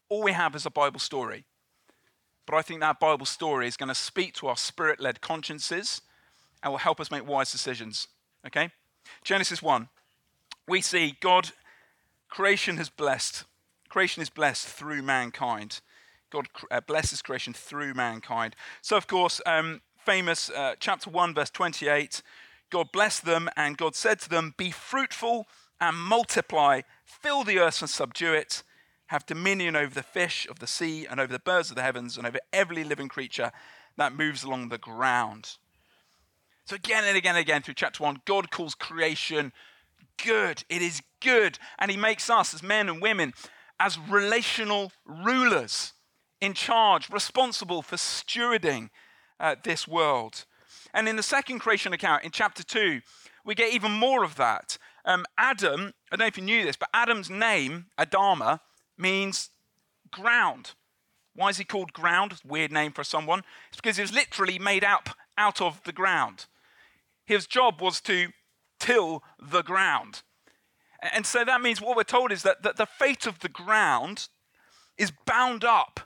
All 0.08 0.24
we 0.24 0.32
have 0.32 0.56
is 0.56 0.66
a 0.66 0.70
Bible 0.70 0.98
story. 0.98 1.44
But 2.48 2.56
I 2.56 2.62
think 2.62 2.80
that 2.80 2.98
Bible 2.98 3.24
story 3.24 3.68
is 3.68 3.76
going 3.76 3.88
to 3.88 3.94
speak 3.94 4.34
to 4.34 4.48
our 4.48 4.56
spirit 4.56 4.98
led 4.98 5.20
consciences 5.20 6.00
and 6.64 6.72
will 6.72 6.78
help 6.78 6.98
us 6.98 7.12
make 7.12 7.28
wise 7.28 7.52
decisions. 7.52 8.08
Okay? 8.44 8.70
Genesis 9.22 9.62
1. 9.62 9.88
We 10.66 10.80
see 10.80 11.14
God, 11.20 11.50
creation 12.28 12.76
has 12.78 12.88
blessed 12.90 13.44
Creation 13.96 14.20
is 14.20 14.28
blessed 14.28 14.68
through 14.68 15.00
mankind. 15.00 15.80
God 16.28 16.48
uh, 16.70 16.82
blesses 16.82 17.22
creation 17.22 17.54
through 17.54 17.94
mankind. 17.94 18.54
So, 18.82 18.94
of 18.94 19.06
course, 19.06 19.40
um, 19.46 19.80
famous 19.96 20.50
uh, 20.50 20.74
chapter 20.78 21.08
1, 21.08 21.32
verse 21.32 21.48
28 21.48 22.20
God 22.68 22.92
blessed 22.92 23.24
them, 23.24 23.48
and 23.56 23.78
God 23.78 23.94
said 23.94 24.20
to 24.20 24.28
them, 24.28 24.52
Be 24.58 24.70
fruitful 24.70 25.46
and 25.80 25.96
multiply, 25.96 26.82
fill 27.06 27.42
the 27.42 27.58
earth 27.58 27.80
and 27.80 27.88
subdue 27.88 28.34
it, 28.34 28.62
have 29.06 29.24
dominion 29.24 29.74
over 29.74 29.94
the 29.94 30.02
fish 30.02 30.46
of 30.46 30.58
the 30.58 30.66
sea, 30.66 31.06
and 31.06 31.18
over 31.18 31.32
the 31.32 31.38
birds 31.38 31.70
of 31.70 31.76
the 31.76 31.82
heavens, 31.82 32.18
and 32.18 32.26
over 32.26 32.40
every 32.52 32.84
living 32.84 33.08
creature 33.08 33.50
that 33.96 34.14
moves 34.14 34.44
along 34.44 34.68
the 34.68 34.76
ground. 34.76 35.56
So, 36.66 36.76
again 36.76 37.04
and 37.04 37.16
again 37.16 37.36
and 37.36 37.40
again 37.40 37.62
through 37.62 37.72
chapter 37.72 38.02
1, 38.02 38.20
God 38.26 38.50
calls 38.50 38.74
creation 38.74 39.54
good. 40.22 40.64
It 40.68 40.82
is 40.82 41.00
good. 41.22 41.58
And 41.78 41.90
He 41.90 41.96
makes 41.96 42.28
us, 42.28 42.52
as 42.52 42.62
men 42.62 42.90
and 42.90 43.00
women, 43.00 43.32
as 43.78 43.98
relational 43.98 44.92
rulers 45.04 45.92
in 46.40 46.54
charge, 46.54 47.10
responsible 47.10 47.82
for 47.82 47.96
stewarding 47.96 48.90
uh, 49.40 49.56
this 49.64 49.86
world. 49.88 50.44
And 50.94 51.08
in 51.08 51.16
the 51.16 51.22
second 51.22 51.58
creation 51.58 51.92
account, 51.92 52.24
in 52.24 52.30
chapter 52.30 52.62
2, 52.62 53.00
we 53.44 53.54
get 53.54 53.72
even 53.72 53.92
more 53.92 54.24
of 54.24 54.36
that. 54.36 54.78
Um, 55.04 55.24
Adam, 55.38 55.92
I 56.10 56.16
don't 56.16 56.20
know 56.20 56.26
if 56.26 56.36
you 56.36 56.42
knew 56.42 56.64
this, 56.64 56.76
but 56.76 56.88
Adam's 56.92 57.30
name, 57.30 57.86
Adama, 57.98 58.60
means 58.98 59.50
ground. 60.10 60.72
Why 61.34 61.50
is 61.50 61.58
he 61.58 61.64
called 61.64 61.92
ground? 61.92 62.34
Weird 62.44 62.72
name 62.72 62.92
for 62.92 63.04
someone. 63.04 63.42
It's 63.68 63.76
because 63.76 63.96
he 63.96 64.02
was 64.02 64.12
literally 64.12 64.58
made 64.58 64.84
up 64.84 65.10
out 65.36 65.60
of 65.60 65.82
the 65.84 65.92
ground. 65.92 66.46
His 67.26 67.46
job 67.46 67.80
was 67.80 68.00
to 68.02 68.28
till 68.80 69.22
the 69.38 69.62
ground. 69.62 70.22
And 71.00 71.26
so 71.26 71.44
that 71.44 71.60
means 71.60 71.80
what 71.80 71.96
we're 71.96 72.04
told 72.04 72.32
is 72.32 72.42
that, 72.42 72.62
that 72.62 72.76
the 72.76 72.86
fate 72.86 73.26
of 73.26 73.40
the 73.40 73.48
ground 73.48 74.28
is 74.96 75.12
bound 75.26 75.64
up 75.64 76.00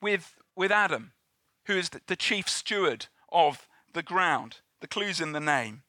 with, 0.00 0.34
with 0.56 0.70
Adam, 0.70 1.12
who 1.66 1.74
is 1.74 1.90
the, 1.90 2.00
the 2.06 2.16
chief 2.16 2.48
steward 2.48 3.06
of 3.30 3.68
the 3.92 4.02
ground. 4.02 4.58
The 4.80 4.88
clue's 4.88 5.20
in 5.20 5.32
the 5.32 5.40
name. 5.40 5.82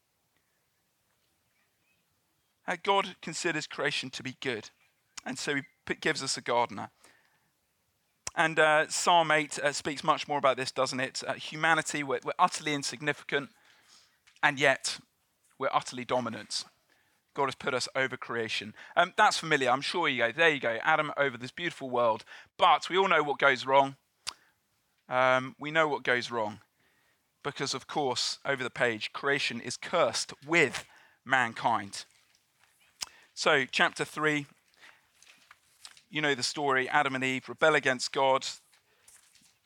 God 2.84 3.16
considers 3.22 3.68
creation 3.68 4.10
to 4.12 4.24
be 4.24 4.38
good, 4.42 4.72
and 5.24 5.38
so 5.38 5.56
he 5.56 5.96
gives 6.02 6.24
us 6.24 6.36
a 6.36 6.42
gardener. 6.42 6.90
And 8.36 8.60
uh, 8.60 8.88
Psalm 8.90 9.32
8 9.32 9.60
uh, 9.60 9.72
speaks 9.72 10.04
much 10.04 10.28
more 10.28 10.40
about 10.40 10.58
this, 10.58 10.72
doesn't 10.72 11.00
it? 11.00 11.24
Uh, 11.26 11.34
humanity, 11.34 12.04
we're, 12.04 12.20
we're 12.26 12.34
utterly 12.40 12.74
insignificant, 12.74 13.50
and 14.42 14.60
yet 14.60 15.00
we're 15.60 15.70
utterly 15.72 16.06
dominant. 16.06 16.66
God 17.36 17.46
has 17.46 17.56
put 17.56 17.74
us 17.74 17.88
over 17.96 18.18
creation. 18.18 18.74
Um, 18.96 19.14
that's 19.16 19.38
familiar. 19.38 19.70
I'm 19.70 19.82
sure 19.82 20.08
you 20.08 20.18
go, 20.18 20.32
there 20.32 20.50
you 20.50 20.60
go, 20.60 20.80
Adam 20.82 21.12
over 21.18 21.38
this 21.38 21.52
beautiful 21.52 21.90
world. 21.90 22.24
But 22.58 22.90
we 22.90 22.98
all 22.98 23.08
know 23.08 23.22
what 23.22 23.38
goes 23.38 23.66
wrong. 23.66 23.98
Um, 25.08 25.56
we 25.60 25.70
know 25.70 25.88
what 25.88 26.04
goes 26.04 26.32
wrong. 26.32 26.62
Because, 27.44 27.76
of 27.76 27.86
course, 27.86 28.40
over 28.44 28.64
the 28.64 28.72
page, 28.72 29.14
creation 29.14 29.62
is 29.62 29.78
cursed 29.78 30.34
with 30.48 30.86
mankind. 31.24 32.06
So, 33.36 33.66
chapter 33.70 34.04
3, 34.04 34.48
you 36.10 36.22
know 36.22 36.34
the 36.34 36.42
story 36.42 36.90
Adam 36.90 37.14
and 37.14 37.24
Eve 37.24 37.48
rebel 37.50 37.76
against 37.76 38.12
God, 38.12 38.48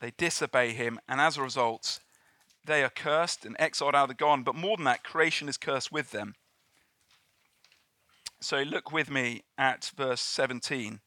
they 0.01 0.11
disobey 0.17 0.71
him, 0.71 0.99
and 1.07 1.21
as 1.21 1.37
a 1.37 1.43
result, 1.43 1.99
they 2.65 2.83
are 2.83 2.89
cursed 2.89 3.45
and 3.45 3.55
exiled 3.59 3.95
out 3.95 4.03
of 4.03 4.09
the 4.09 4.15
garden. 4.15 4.43
But 4.43 4.55
more 4.55 4.75
than 4.75 4.85
that, 4.85 5.03
creation 5.03 5.47
is 5.47 5.57
cursed 5.57 5.91
with 5.91 6.11
them. 6.11 6.35
So 8.41 8.61
look 8.61 8.91
with 8.91 9.09
me 9.09 9.43
at 9.57 9.91
verse 9.95 10.21
17. 10.21 11.01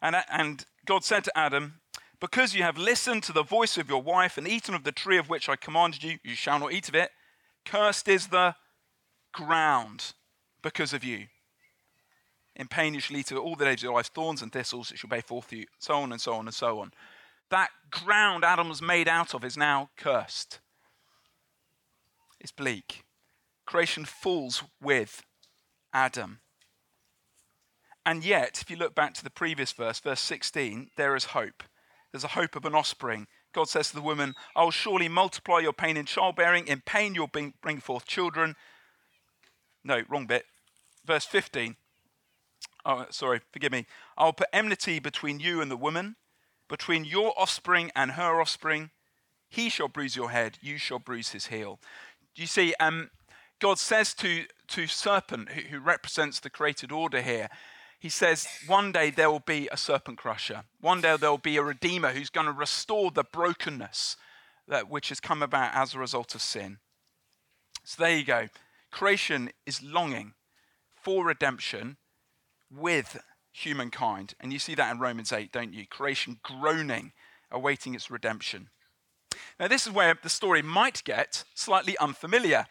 And, 0.00 0.16
uh, 0.16 0.22
and 0.30 0.64
God 0.86 1.04
said 1.04 1.24
to 1.24 1.38
Adam, 1.38 1.80
Because 2.20 2.54
you 2.54 2.62
have 2.62 2.78
listened 2.78 3.22
to 3.24 3.32
the 3.32 3.42
voice 3.42 3.76
of 3.76 3.88
your 3.88 4.02
wife 4.02 4.38
and 4.38 4.48
eaten 4.48 4.74
of 4.74 4.84
the 4.84 4.92
tree 4.92 5.18
of 5.18 5.28
which 5.28 5.48
I 5.48 5.56
commanded 5.56 6.02
you, 6.02 6.18
you 6.22 6.34
shall 6.34 6.58
not 6.58 6.72
eat 6.72 6.88
of 6.88 6.94
it. 6.94 7.10
Cursed 7.64 8.08
is 8.08 8.28
the 8.28 8.54
ground 9.32 10.12
because 10.62 10.92
of 10.92 11.04
you. 11.04 11.26
In 12.54 12.68
pain 12.68 12.94
you 12.94 13.00
shall 13.00 13.16
eat 13.16 13.30
of 13.30 13.36
it 13.36 13.40
all 13.40 13.54
the 13.54 13.66
days 13.66 13.80
of 13.80 13.84
your 13.84 13.94
life, 13.94 14.06
thorns 14.06 14.40
and 14.40 14.50
thistles 14.50 14.90
it 14.90 14.98
shall 14.98 15.10
bear 15.10 15.20
forth 15.20 15.52
you, 15.52 15.66
so 15.78 15.96
on 15.96 16.10
and 16.10 16.20
so 16.20 16.34
on 16.34 16.46
and 16.46 16.54
so 16.54 16.80
on. 16.80 16.92
That 17.50 17.68
ground 17.90 18.44
Adam 18.44 18.68
was 18.68 18.80
made 18.80 19.08
out 19.08 19.34
of 19.34 19.44
is 19.44 19.56
now 19.56 19.90
cursed. 19.96 20.60
It's 22.40 22.52
bleak. 22.52 23.04
Creation 23.66 24.04
falls 24.04 24.62
with 24.80 25.22
Adam. 25.92 26.40
And 28.06 28.24
yet, 28.24 28.60
if 28.62 28.70
you 28.70 28.76
look 28.76 28.94
back 28.94 29.14
to 29.14 29.24
the 29.24 29.30
previous 29.30 29.72
verse, 29.72 29.98
verse 29.98 30.20
16, 30.20 30.90
there 30.96 31.16
is 31.16 31.24
hope. 31.26 31.64
There's 32.12 32.22
a 32.22 32.28
hope 32.28 32.54
of 32.54 32.64
an 32.64 32.74
offspring. 32.74 33.26
God 33.52 33.68
says 33.68 33.88
to 33.88 33.96
the 33.96 34.00
woman, 34.00 34.34
I 34.54 34.62
will 34.62 34.70
surely 34.70 35.08
multiply 35.08 35.58
your 35.58 35.72
pain 35.72 35.96
in 35.96 36.06
childbearing. 36.06 36.68
In 36.68 36.82
pain, 36.86 37.16
you'll 37.16 37.26
bring 37.26 37.80
forth 37.80 38.06
children. 38.06 38.54
No, 39.82 40.02
wrong 40.08 40.26
bit. 40.26 40.44
Verse 41.04 41.24
15. 41.24 41.74
Oh, 42.84 43.06
sorry, 43.10 43.40
forgive 43.52 43.72
me. 43.72 43.86
I'll 44.16 44.32
put 44.32 44.48
enmity 44.52 45.00
between 45.00 45.40
you 45.40 45.60
and 45.60 45.68
the 45.68 45.76
woman, 45.76 46.14
between 46.68 47.04
your 47.04 47.34
offspring 47.36 47.90
and 47.96 48.12
her 48.12 48.40
offspring. 48.40 48.90
He 49.48 49.68
shall 49.68 49.88
bruise 49.88 50.14
your 50.14 50.30
head, 50.30 50.58
you 50.60 50.78
shall 50.78 51.00
bruise 51.00 51.30
his 51.30 51.48
heel. 51.48 51.80
Do 52.36 52.42
you 52.42 52.48
see? 52.48 52.72
Um, 52.78 53.10
God 53.58 53.78
says 53.80 54.14
to, 54.14 54.44
to 54.68 54.86
serpent, 54.86 55.50
who, 55.50 55.62
who 55.62 55.80
represents 55.80 56.38
the 56.38 56.50
created 56.50 56.92
order 56.92 57.22
here, 57.22 57.48
he 57.98 58.08
says, 58.08 58.46
one 58.66 58.92
day 58.92 59.10
there 59.10 59.30
will 59.30 59.40
be 59.40 59.68
a 59.72 59.76
serpent 59.76 60.18
crusher. 60.18 60.64
One 60.80 61.00
day 61.00 61.16
there 61.16 61.30
will 61.30 61.38
be 61.38 61.56
a 61.56 61.62
redeemer 61.62 62.12
who's 62.12 62.30
going 62.30 62.46
to 62.46 62.52
restore 62.52 63.10
the 63.10 63.24
brokenness 63.24 64.16
that, 64.68 64.90
which 64.90 65.08
has 65.08 65.20
come 65.20 65.42
about 65.42 65.74
as 65.74 65.94
a 65.94 65.98
result 65.98 66.34
of 66.34 66.42
sin. 66.42 66.78
So 67.84 68.02
there 68.02 68.16
you 68.16 68.24
go. 68.24 68.48
Creation 68.90 69.50
is 69.64 69.82
longing 69.82 70.34
for 70.94 71.24
redemption 71.24 71.96
with 72.70 73.20
humankind. 73.52 74.34
And 74.40 74.52
you 74.52 74.58
see 74.58 74.74
that 74.74 74.92
in 74.92 74.98
Romans 74.98 75.32
8, 75.32 75.52
don't 75.52 75.72
you? 75.72 75.86
Creation 75.86 76.38
groaning, 76.42 77.12
awaiting 77.50 77.94
its 77.94 78.10
redemption. 78.10 78.68
Now, 79.58 79.68
this 79.68 79.86
is 79.86 79.92
where 79.92 80.18
the 80.20 80.28
story 80.28 80.62
might 80.62 81.02
get 81.04 81.44
slightly 81.54 81.96
unfamiliar 81.98 82.66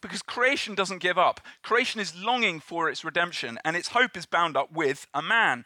because 0.00 0.22
creation 0.22 0.74
doesn't 0.74 0.98
give 0.98 1.18
up. 1.18 1.40
Creation 1.62 2.00
is 2.00 2.16
longing 2.16 2.60
for 2.60 2.88
its 2.88 3.04
redemption, 3.04 3.58
and 3.64 3.76
its 3.76 3.88
hope 3.88 4.16
is 4.16 4.26
bound 4.26 4.56
up 4.56 4.72
with 4.72 5.06
a 5.14 5.22
man. 5.22 5.64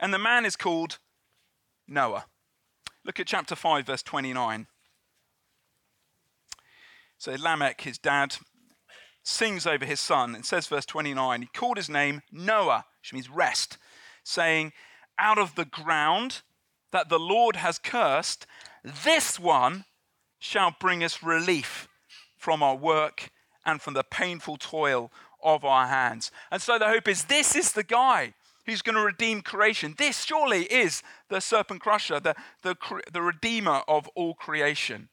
And 0.00 0.12
the 0.12 0.18
man 0.18 0.44
is 0.44 0.56
called 0.56 0.98
Noah. 1.86 2.26
Look 3.04 3.20
at 3.20 3.26
chapter 3.26 3.54
5, 3.54 3.86
verse 3.86 4.02
29. 4.02 4.66
So 7.18 7.34
Lamech, 7.38 7.80
his 7.80 7.98
dad, 7.98 8.36
sings 9.22 9.66
over 9.66 9.84
his 9.84 10.00
son 10.00 10.34
and 10.34 10.44
says, 10.44 10.66
verse 10.66 10.86
29, 10.86 11.42
he 11.42 11.48
called 11.48 11.76
his 11.76 11.88
name 11.88 12.22
Noah, 12.30 12.84
which 13.00 13.12
means 13.12 13.30
rest, 13.30 13.78
saying, 14.22 14.72
Out 15.18 15.38
of 15.38 15.54
the 15.54 15.64
ground 15.64 16.42
that 16.92 17.08
the 17.08 17.18
Lord 17.18 17.56
has 17.56 17.78
cursed, 17.78 18.46
this 18.84 19.38
one 19.38 19.84
shall 20.38 20.74
bring 20.78 21.02
us 21.02 21.22
relief 21.22 21.88
from 22.36 22.62
our 22.62 22.76
work 22.76 23.30
and 23.66 23.82
from 23.82 23.92
the 23.92 24.04
painful 24.04 24.56
toil 24.56 25.12
of 25.42 25.64
our 25.64 25.88
hands. 25.88 26.30
And 26.50 26.62
so 26.62 26.78
the 26.78 26.88
hope 26.88 27.08
is 27.08 27.24
this 27.24 27.54
is 27.54 27.72
the 27.72 27.82
guy 27.82 28.32
who's 28.64 28.82
going 28.82 28.96
to 28.96 29.02
redeem 29.02 29.42
creation. 29.42 29.94
This 29.98 30.24
surely 30.24 30.64
is 30.64 31.02
the 31.28 31.40
serpent 31.40 31.82
crusher, 31.82 32.18
the, 32.18 32.34
the, 32.62 32.76
the 33.12 33.22
redeemer 33.22 33.82
of 33.86 34.08
all 34.14 34.34
creation. 34.34 35.08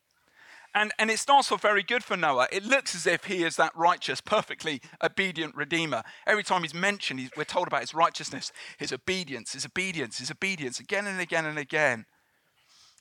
And, 0.76 0.92
and 0.98 1.12
it 1.12 1.20
starts 1.20 1.52
off 1.52 1.62
very 1.62 1.84
good 1.84 2.04
for 2.04 2.18
Noah. 2.18 2.48
It 2.52 2.66
looks 2.66 2.96
as 2.96 3.06
if 3.06 3.26
he 3.26 3.44
is 3.44 3.58
that 3.58 3.76
righteous, 3.76 4.22
perfectly 4.22 4.82
obedient 5.04 5.56
redeemer. 5.56 6.02
Every 6.26 6.44
time 6.44 6.64
he's 6.64 6.74
mentioned, 6.74 7.20
he's, 7.20 7.30
we're 7.38 7.44
told 7.44 7.68
about 7.68 7.82
his 7.82 7.94
righteousness, 7.94 8.52
his 8.78 8.92
obedience, 8.92 9.54
his 9.54 9.66
obedience, 9.66 10.18
his 10.18 10.32
obedience, 10.32 10.80
again 10.80 11.06
and 11.06 11.22
again 11.22 11.46
and 11.46 11.60
again. 11.60 12.06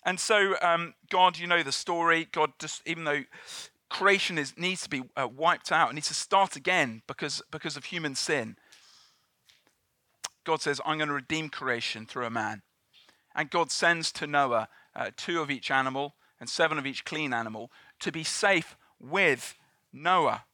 And 0.04 0.20
so, 0.20 0.56
um, 0.60 0.92
God, 1.10 1.38
you 1.38 1.46
know 1.46 1.62
the 1.62 1.72
story. 1.72 2.28
God, 2.30 2.50
just 2.58 2.82
even 2.86 3.04
though 3.04 3.22
creation 3.92 4.38
is, 4.38 4.56
needs 4.56 4.82
to 4.82 4.90
be 4.90 5.02
uh, 5.16 5.28
wiped 5.28 5.70
out, 5.70 5.90
it 5.90 5.94
needs 5.94 6.08
to 6.08 6.14
start 6.14 6.56
again 6.56 7.02
because, 7.06 7.42
because 7.50 7.76
of 7.76 7.84
human 7.84 8.14
sin. 8.14 8.56
God 10.44 10.62
says, 10.62 10.80
I'm 10.84 10.96
going 10.96 11.08
to 11.08 11.14
redeem 11.14 11.50
creation 11.50 12.06
through 12.06 12.24
a 12.24 12.30
man. 12.30 12.62
And 13.34 13.50
God 13.50 13.70
sends 13.70 14.10
to 14.12 14.26
Noah 14.26 14.68
uh, 14.96 15.10
two 15.16 15.40
of 15.40 15.50
each 15.50 15.70
animal 15.70 16.14
and 16.40 16.48
seven 16.48 16.78
of 16.78 16.86
each 16.86 17.04
clean 17.04 17.32
animal 17.32 17.70
to 18.00 18.10
be 18.10 18.24
safe 18.24 18.76
with 18.98 19.56
Noah, 19.92 20.44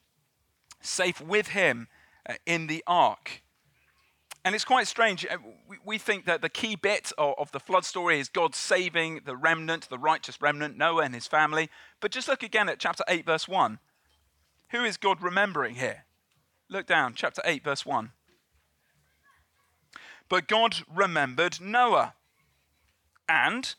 safe 0.80 1.20
with 1.20 1.48
him 1.48 1.88
uh, 2.28 2.34
in 2.44 2.66
the 2.66 2.82
ark. 2.86 3.42
And 4.48 4.54
it's 4.54 4.64
quite 4.64 4.86
strange. 4.86 5.26
Uh, 5.26 5.36
we 5.84 5.98
think 5.98 6.24
that 6.24 6.40
the 6.40 6.48
key 6.48 6.74
bit 6.74 7.12
of 7.18 7.52
the 7.52 7.60
flood 7.60 7.84
story 7.84 8.18
is 8.18 8.30
God 8.30 8.54
saving 8.54 9.20
the 9.26 9.36
remnant, 9.36 9.90
the 9.90 9.98
righteous 9.98 10.40
remnant, 10.40 10.74
Noah 10.74 11.02
and 11.02 11.14
his 11.14 11.26
family. 11.26 11.68
But 12.00 12.12
just 12.12 12.28
look 12.28 12.42
again 12.42 12.66
at 12.70 12.78
chapter 12.78 13.04
8, 13.06 13.26
verse 13.26 13.46
1. 13.46 13.78
Who 14.70 14.84
is 14.84 14.96
God 14.96 15.20
remembering 15.20 15.74
here? 15.74 16.06
Look 16.70 16.86
down, 16.86 17.12
chapter 17.14 17.42
8, 17.44 17.62
verse 17.62 17.84
1. 17.84 18.12
But 20.30 20.48
God 20.48 20.76
remembered 20.90 21.60
Noah 21.60 22.14
and 23.28 23.74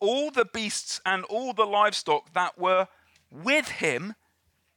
all 0.00 0.30
the 0.30 0.44
beasts 0.44 1.00
and 1.06 1.24
all 1.24 1.54
the 1.54 1.64
livestock 1.64 2.34
that 2.34 2.58
were 2.58 2.88
with 3.30 3.68
him 3.68 4.16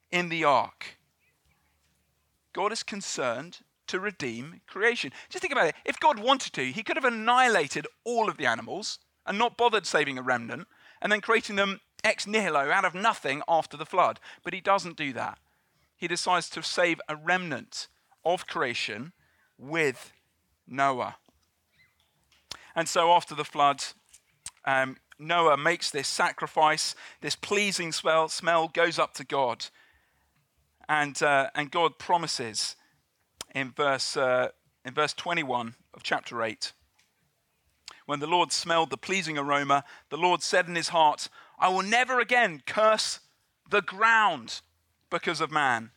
in 0.09 0.29
the 0.29 0.45
ark. 0.45 0.97
God 2.53 2.71
is 2.71 2.81
concerned 2.81 3.59
to 3.87 3.99
redeem 3.99 4.61
creation. 4.67 5.11
Just 5.29 5.41
think 5.41 5.51
about 5.51 5.67
it. 5.67 5.75
If 5.85 5.99
God 5.99 6.19
wanted 6.19 6.53
to, 6.53 6.65
he 6.71 6.83
could 6.83 6.97
have 6.97 7.05
annihilated 7.05 7.87
all 8.03 8.29
of 8.29 8.37
the 8.37 8.45
animals 8.45 8.99
and 9.25 9.37
not 9.37 9.57
bothered 9.57 9.85
saving 9.85 10.17
a 10.17 10.21
remnant 10.21 10.67
and 11.01 11.11
then 11.11 11.21
creating 11.21 11.55
them 11.55 11.79
ex 12.03 12.25
nihilo 12.25 12.69
out 12.69 12.85
of 12.85 12.95
nothing 12.95 13.41
after 13.47 13.77
the 13.77 13.85
flood. 13.85 14.19
But 14.43 14.53
he 14.53 14.61
doesn't 14.61 14.97
do 14.97 15.13
that. 15.13 15.39
He 15.95 16.07
decides 16.07 16.49
to 16.51 16.61
save 16.61 17.01
a 17.09 17.15
remnant 17.15 17.87
of 18.23 18.47
creation 18.47 19.13
with 19.57 20.13
Noah. 20.67 21.15
And 22.75 22.87
so 22.87 23.11
after 23.11 23.33
the 23.33 23.43
flood, 23.43 23.83
um, 24.65 24.97
Noah 25.17 25.57
makes 25.57 25.89
this 25.89 26.07
sacrifice, 26.07 26.93
this 27.21 27.35
pleasing 27.35 27.91
smell, 27.91 28.29
smell 28.29 28.67
goes 28.67 28.99
up 28.99 29.13
to 29.15 29.23
God. 29.23 29.65
And, 30.87 31.21
uh, 31.21 31.49
and 31.55 31.71
God 31.71 31.97
promises 31.97 32.75
in 33.57 33.71
verse, 33.71 34.15
uh, 34.15 34.49
in 34.85 34.93
verse 34.93 35.13
21 35.13 35.75
of 35.93 36.03
chapter 36.03 36.41
8 36.43 36.73
when 38.05 38.21
the 38.21 38.27
Lord 38.27 38.53
smelled 38.53 38.89
the 38.89 38.97
pleasing 38.97 39.37
aroma, 39.37 39.83
the 40.09 40.17
Lord 40.17 40.41
said 40.41 40.67
in 40.67 40.75
his 40.75 40.89
heart, 40.89 41.27
I 41.59 41.67
will 41.67 41.83
never 41.83 42.21
again 42.21 42.63
curse 42.65 43.19
the 43.69 43.81
ground 43.81 44.61
because 45.09 45.41
of 45.41 45.51
man, 45.51 45.91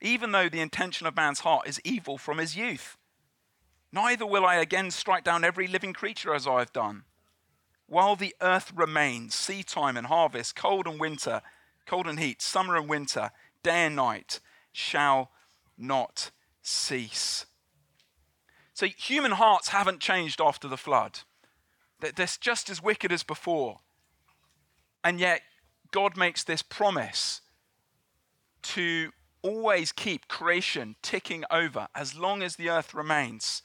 even 0.00 0.30
though 0.30 0.48
the 0.48 0.60
intention 0.60 1.08
of 1.08 1.16
man's 1.16 1.40
heart 1.40 1.66
is 1.68 1.80
evil 1.84 2.16
from 2.16 2.38
his 2.38 2.56
youth. 2.56 2.96
Neither 3.92 4.24
will 4.24 4.46
I 4.46 4.54
again 4.54 4.92
strike 4.92 5.24
down 5.24 5.42
every 5.42 5.66
living 5.66 5.92
creature 5.92 6.32
as 6.32 6.46
I 6.46 6.60
have 6.60 6.72
done 6.72 7.02
while 7.90 8.14
the 8.14 8.36
earth 8.40 8.72
remains, 8.72 9.34
seed 9.34 9.66
time 9.66 9.96
and 9.96 10.06
harvest, 10.06 10.54
cold 10.54 10.86
and 10.86 11.00
winter, 11.00 11.42
cold 11.86 12.06
and 12.06 12.20
heat, 12.20 12.40
summer 12.40 12.76
and 12.76 12.88
winter, 12.88 13.32
day 13.64 13.86
and 13.86 13.96
night, 13.96 14.38
shall 14.70 15.32
not 15.76 16.30
cease. 16.62 17.46
So 18.74 18.86
human 18.86 19.32
hearts 19.32 19.68
haven't 19.68 20.00
changed 20.00 20.40
after 20.40 20.68
the 20.68 20.76
flood. 20.76 21.20
They're 22.00 22.28
just 22.40 22.70
as 22.70 22.82
wicked 22.82 23.12
as 23.12 23.22
before. 23.22 23.80
And 25.04 25.20
yet, 25.20 25.42
God 25.90 26.16
makes 26.16 26.44
this 26.44 26.62
promise 26.62 27.40
to 28.62 29.12
always 29.42 29.92
keep 29.92 30.28
creation 30.28 30.96
ticking 31.02 31.44
over 31.50 31.88
as 31.94 32.14
long 32.14 32.42
as 32.42 32.56
the 32.56 32.70
earth 32.70 32.94
remains. 32.94 33.62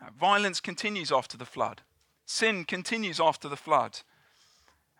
Uh, 0.00 0.06
violence 0.18 0.60
continues 0.60 1.12
after 1.12 1.36
the 1.36 1.44
flood. 1.44 1.82
Sin 2.26 2.64
continues 2.64 3.20
after 3.20 3.48
the 3.48 3.56
flood. 3.56 4.00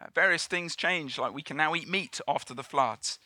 Uh, 0.00 0.06
various 0.14 0.46
things 0.46 0.76
change, 0.76 1.18
like 1.18 1.34
we 1.34 1.42
can 1.42 1.56
now 1.56 1.74
eat 1.74 1.88
meat 1.88 2.20
after 2.26 2.54
the 2.54 2.62
floods. 2.62 3.18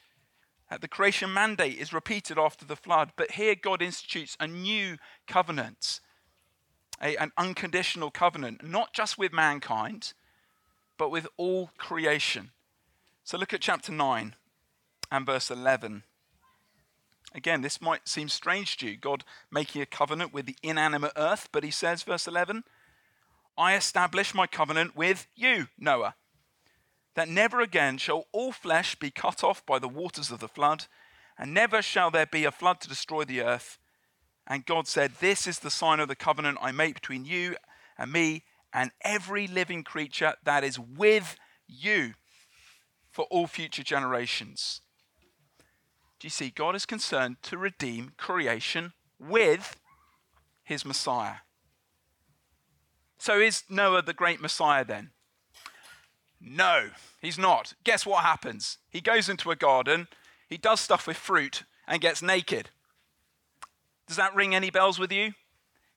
The 0.80 0.88
creation 0.88 1.32
mandate 1.32 1.78
is 1.78 1.92
repeated 1.92 2.38
after 2.38 2.64
the 2.64 2.76
flood, 2.76 3.12
but 3.16 3.32
here 3.32 3.54
God 3.54 3.82
institutes 3.82 4.36
a 4.40 4.48
new 4.48 4.96
covenant, 5.26 6.00
a, 7.00 7.16
an 7.16 7.32
unconditional 7.36 8.10
covenant, 8.10 8.66
not 8.66 8.92
just 8.92 9.18
with 9.18 9.32
mankind, 9.32 10.14
but 10.96 11.10
with 11.10 11.28
all 11.36 11.70
creation. 11.76 12.50
So 13.24 13.38
look 13.38 13.52
at 13.52 13.60
chapter 13.60 13.92
9 13.92 14.34
and 15.10 15.26
verse 15.26 15.50
11. 15.50 16.02
Again, 17.34 17.62
this 17.62 17.80
might 17.80 18.08
seem 18.08 18.28
strange 18.28 18.76
to 18.78 18.86
you, 18.88 18.96
God 18.96 19.24
making 19.50 19.82
a 19.82 19.86
covenant 19.86 20.32
with 20.32 20.46
the 20.46 20.56
inanimate 20.62 21.12
earth, 21.16 21.48
but 21.52 21.64
he 21.64 21.70
says, 21.70 22.02
verse 22.02 22.26
11, 22.26 22.64
I 23.58 23.74
establish 23.76 24.34
my 24.34 24.46
covenant 24.46 24.96
with 24.96 25.26
you, 25.34 25.68
Noah, 25.78 26.14
that 27.14 27.28
never 27.28 27.60
again 27.60 27.98
shall 27.98 28.26
all 28.32 28.52
flesh 28.52 28.94
be 28.96 29.10
cut 29.10 29.44
off 29.44 29.64
by 29.64 29.78
the 29.78 29.88
waters 29.88 30.30
of 30.30 30.40
the 30.40 30.48
flood, 30.48 30.86
and 31.38 31.54
never 31.54 31.82
shall 31.82 32.10
there 32.10 32.26
be 32.26 32.44
a 32.44 32.50
flood 32.50 32.80
to 32.80 32.88
destroy 32.88 33.24
the 33.24 33.40
earth. 33.40 33.78
And 34.46 34.66
God 34.66 34.86
said, 34.86 35.12
This 35.20 35.46
is 35.46 35.60
the 35.60 35.70
sign 35.70 36.00
of 36.00 36.08
the 36.08 36.16
covenant 36.16 36.58
I 36.60 36.72
make 36.72 36.94
between 36.94 37.24
you 37.24 37.56
and 37.96 38.12
me 38.12 38.44
and 38.72 38.90
every 39.02 39.46
living 39.46 39.84
creature 39.84 40.34
that 40.44 40.64
is 40.64 40.78
with 40.78 41.36
you 41.66 42.14
for 43.10 43.24
all 43.30 43.46
future 43.46 43.84
generations. 43.84 44.80
Do 46.18 46.26
you 46.26 46.30
see? 46.30 46.50
God 46.50 46.74
is 46.74 46.84
concerned 46.84 47.36
to 47.42 47.56
redeem 47.56 48.12
creation 48.16 48.92
with 49.18 49.76
his 50.64 50.84
Messiah. 50.84 51.36
So 53.18 53.38
is 53.38 53.62
Noah 53.70 54.02
the 54.02 54.12
great 54.12 54.40
Messiah 54.40 54.84
then? 54.84 55.10
No, 56.46 56.90
he's 57.20 57.38
not. 57.38 57.72
Guess 57.84 58.04
what 58.04 58.22
happens? 58.22 58.78
He 58.90 59.00
goes 59.00 59.28
into 59.28 59.50
a 59.50 59.56
garden, 59.56 60.08
he 60.48 60.58
does 60.58 60.80
stuff 60.80 61.06
with 61.06 61.16
fruit, 61.16 61.64
and 61.88 62.02
gets 62.02 62.22
naked. 62.22 62.70
Does 64.06 64.18
that 64.18 64.34
ring 64.34 64.54
any 64.54 64.70
bells 64.70 64.98
with 64.98 65.10
you? 65.10 65.32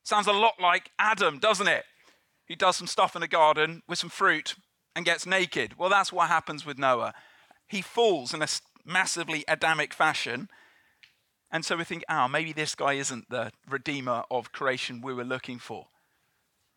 Sounds 0.03 0.27
a 0.27 0.31
lot 0.31 0.53
like 0.62 0.91
Adam, 0.97 1.38
doesn't 1.38 1.67
it? 1.67 1.83
He 2.45 2.55
does 2.55 2.77
some 2.77 2.88
stuff 2.88 3.15
in 3.15 3.23
a 3.23 3.27
garden 3.27 3.83
with 3.88 3.99
some 3.99 4.10
fruit 4.10 4.55
and 4.95 5.05
gets 5.05 5.25
naked. 5.25 5.77
Well, 5.77 5.89
that's 5.89 6.13
what 6.13 6.29
happens 6.29 6.65
with 6.65 6.77
Noah. 6.77 7.13
He 7.67 7.81
falls 7.81 8.33
in 8.33 8.41
a 8.41 8.47
massively 8.86 9.43
Adamic 9.49 9.93
fashion. 9.93 10.47
And 11.51 11.65
so 11.65 11.75
we 11.75 11.83
think, 11.83 12.05
oh, 12.10 12.29
maybe 12.29 12.53
this 12.53 12.73
guy 12.73 12.93
isn't 12.93 13.29
the 13.29 13.51
redeemer 13.69 14.23
of 14.31 14.53
creation 14.53 15.01
we 15.01 15.13
were 15.13 15.25
looking 15.25 15.60
for. 15.60 15.88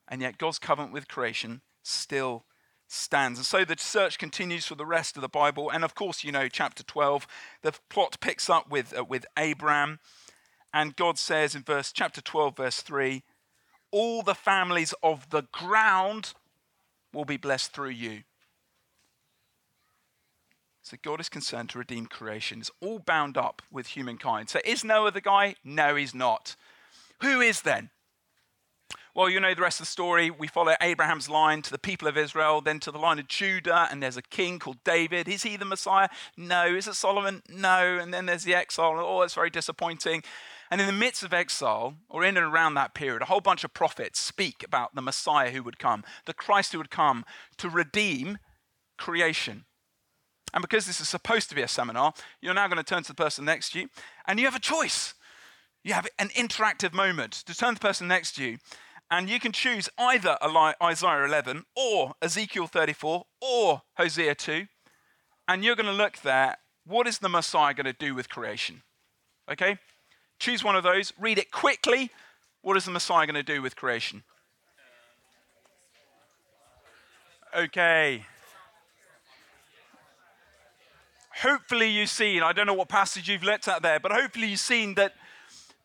And 0.09 0.21
yet 0.21 0.39
God's 0.39 0.59
covenant 0.59 0.93
with 0.93 1.07
creation 1.07 1.61
still 1.85 2.45
stands. 2.91 3.39
And 3.39 3.47
so 3.47 3.65
the 3.65 3.77
search 3.79 4.19
continues 4.19 4.67
for 4.67 4.75
the 4.75 4.87
rest 4.87 5.17
of 5.17 5.23
the 5.23 5.29
Bible. 5.29 5.71
And 5.71 5.85
of 5.85 5.95
course, 5.95 6.25
you 6.25 6.33
know, 6.33 6.49
chapter 6.49 6.83
12, 6.83 7.27
the 7.63 7.73
plot 7.89 8.19
picks 8.21 8.51
up 8.51 8.71
with, 8.71 8.97
uh, 8.97 9.05
with 9.05 9.27
Abraham. 9.39 10.01
And 10.75 10.97
God 10.97 11.19
says 11.19 11.55
in 11.55 11.63
verse 11.63 11.93
chapter 11.93 12.21
12, 12.21 12.57
verse 12.57 12.81
3, 12.83 13.23
all 13.93 14.23
the 14.23 14.35
families 14.35 14.95
of 15.03 15.31
the 15.31 15.43
ground 15.53 16.35
will 17.13 17.25
be 17.25 17.37
blessed 17.37 17.73
through 17.73 17.91
you. 17.91 18.23
So 20.83 20.97
God 21.03 21.21
is 21.21 21.29
concerned 21.29 21.71
to 21.71 21.79
redeem 21.79 22.07
creation. 22.07 22.61
It's 22.61 22.71
all 22.81 22.99
bound 22.99 23.37
up 23.37 23.63
with 23.71 23.89
humankind. 23.89 24.49
So 24.49 24.61
is 24.65 24.85
Noah 24.85 25.13
the 25.13 25.21
guy? 25.21 25.55
No, 25.63 25.95
he's 25.95 26.15
not. 26.15 26.57
Who 27.23 27.41
is 27.41 27.63
then? 27.63 27.91
Well, 29.15 29.29
you 29.29 29.41
know 29.41 29.55
the 29.55 29.63
rest 29.63 29.81
of 29.81 29.87
the 29.87 29.91
story. 29.91 30.31
We 30.31 30.47
follow 30.47 30.75
Abraham's 30.81 31.29
line 31.29 31.63
to 31.63 31.71
the 31.71 31.79
people 31.79 32.07
of 32.07 32.17
Israel, 32.17 32.61
then 32.61 32.79
to 32.81 32.93
the 32.93 32.99
line 32.99 33.19
of 33.19 33.27
Judah, 33.27 33.89
and 33.91 34.01
there's 34.01 34.17
a 34.17 34.23
king 34.23 34.61
called 34.61 34.85
David. 34.85 35.27
Is 35.27 35.43
he 35.43 35.57
the 35.57 35.65
Messiah? 35.65 36.09
No. 36.37 36.67
Is 36.67 36.87
it 36.87 36.95
Solomon? 36.95 37.43
No. 37.49 37.99
And 37.99 38.15
then 38.15 38.27
there's 38.27 38.45
the 38.45 38.55
exile. 38.55 38.95
Oh, 38.99 39.23
it's 39.23 39.35
very 39.35 39.51
disappointing. 39.51 40.23
And 40.71 40.81
in 40.81 40.87
the 40.87 40.93
midst 40.93 41.25
of 41.25 41.35
exile, 41.35 41.97
or 42.09 42.23
in 42.25 42.37
and 42.37 42.47
around 42.47 42.75
that 42.75 42.95
period, 42.95 43.23
a 43.23 43.25
whole 43.25 43.41
bunch 43.41 43.65
of 43.65 43.75
prophets 43.75 44.21
speak 44.21 44.63
about 44.65 44.95
the 44.95 45.03
Messiah 45.03 45.51
who 45.51 45.65
would 45.65 45.81
come, 45.81 46.05
the 46.27 46.33
Christ 46.33 46.71
who 46.71 46.79
would 46.79 46.91
come 46.91 47.25
to 47.59 47.69
redeem 47.69 48.39
creation. 48.97 49.65
And 50.55 50.63
because 50.63 50.87
this 50.87 51.01
is 51.01 51.09
supposed 51.09 51.49
to 51.49 51.57
be 51.57 51.63
a 51.63 51.69
seminar, 51.69 52.13
you're 52.41 52.55
now 52.55 52.69
going 52.69 52.79
to 52.79 52.85
turn 52.85 53.03
to 53.03 53.09
the 53.09 53.15
person 53.15 53.45
next 53.45 53.73
to 53.73 53.81
you, 53.81 53.89
and 54.27 54.39
you 54.39 54.45
have 54.45 54.55
a 54.55 54.61
choice. 54.61 55.15
You 55.83 55.95
have 55.95 56.07
an 56.19 56.29
interactive 56.29 56.93
moment 56.93 57.33
to 57.33 57.57
turn 57.57 57.75
to 57.75 57.81
the 57.81 57.87
person 57.87 58.07
next 58.07 58.37
to 58.37 58.45
you 58.45 58.59
and 59.11 59.29
you 59.29 59.41
can 59.41 59.53
choose 59.53 59.89
either 59.99 60.39
Isaiah 60.83 61.25
11 61.25 61.65
or 61.75 62.15
Ezekiel 62.23 62.69
34 62.69 63.25
or 63.41 63.83
Hosea 63.97 64.35
2. 64.37 64.67
And 65.49 65.65
you're 65.65 65.75
going 65.75 65.87
to 65.87 65.93
look 65.93 66.19
there. 66.19 66.59
What 66.87 67.09
is 67.09 67.19
the 67.19 67.29
Messiah 67.29 67.75
going 67.75 67.87
to 67.87 67.93
do 67.93 68.15
with 68.15 68.29
creation? 68.29 68.83
Okay? 69.51 69.79
Choose 70.39 70.63
one 70.63 70.77
of 70.77 70.85
those. 70.85 71.13
Read 71.19 71.39
it 71.39 71.51
quickly. 71.51 72.11
What 72.63 72.77
is 72.77 72.85
the 72.85 72.93
Messiah 72.93 73.27
going 73.27 73.35
to 73.35 73.43
do 73.43 73.61
with 73.61 73.75
creation? 73.75 74.23
Okay. 77.57 78.25
Hopefully, 81.43 81.89
you've 81.89 82.11
seen, 82.11 82.43
I 82.43 82.53
don't 82.53 82.67
know 82.67 82.75
what 82.75 82.89
passage 82.89 83.29
you've 83.29 83.43
looked 83.43 83.67
at 83.67 83.83
there, 83.83 83.99
but 83.99 84.13
hopefully, 84.13 84.47
you've 84.49 84.61
seen 84.61 84.95
that 84.95 85.15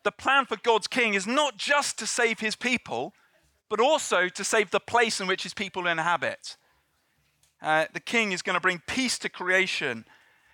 the 0.06 0.12
plan 0.12 0.46
for 0.46 0.56
God's 0.56 0.86
king 0.86 1.14
is 1.14 1.26
not 1.26 1.56
just 1.56 1.98
to 1.98 2.06
save 2.06 2.38
his 2.38 2.54
people, 2.54 3.12
but 3.68 3.80
also 3.80 4.28
to 4.28 4.44
save 4.44 4.70
the 4.70 4.78
place 4.78 5.20
in 5.20 5.26
which 5.26 5.42
his 5.42 5.52
people 5.52 5.88
inhabit. 5.88 6.56
Uh, 7.60 7.86
the 7.92 7.98
king 7.98 8.30
is 8.30 8.40
going 8.40 8.54
to 8.54 8.60
bring 8.60 8.80
peace 8.86 9.18
to 9.18 9.28
creation. 9.28 10.04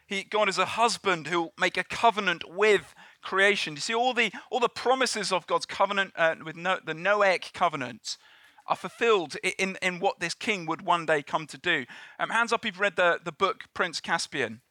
He, 0.06 0.24
God 0.24 0.48
is 0.48 0.56
a 0.56 0.64
husband 0.64 1.26
who 1.26 1.42
will 1.42 1.52
make 1.60 1.76
a 1.76 1.84
covenant 1.84 2.44
with 2.48 2.94
creation. 3.20 3.74
You 3.74 3.80
see, 3.80 3.94
all 3.94 4.14
the, 4.14 4.32
all 4.50 4.58
the 4.58 4.70
promises 4.70 5.30
of 5.32 5.46
God's 5.46 5.66
covenant, 5.66 6.14
uh, 6.16 6.36
with 6.42 6.56
no, 6.56 6.78
the 6.82 6.94
Noahic 6.94 7.52
covenant, 7.52 8.16
are 8.66 8.76
fulfilled 8.76 9.36
in, 9.58 9.76
in 9.82 10.00
what 10.00 10.18
this 10.18 10.32
king 10.32 10.64
would 10.64 10.80
one 10.80 11.04
day 11.04 11.22
come 11.22 11.46
to 11.48 11.58
do. 11.58 11.84
Um, 12.18 12.30
hands 12.30 12.54
up 12.54 12.64
you've 12.64 12.80
read 12.80 12.96
the, 12.96 13.20
the 13.22 13.32
book 13.32 13.64
Prince 13.74 14.00
Caspian. 14.00 14.62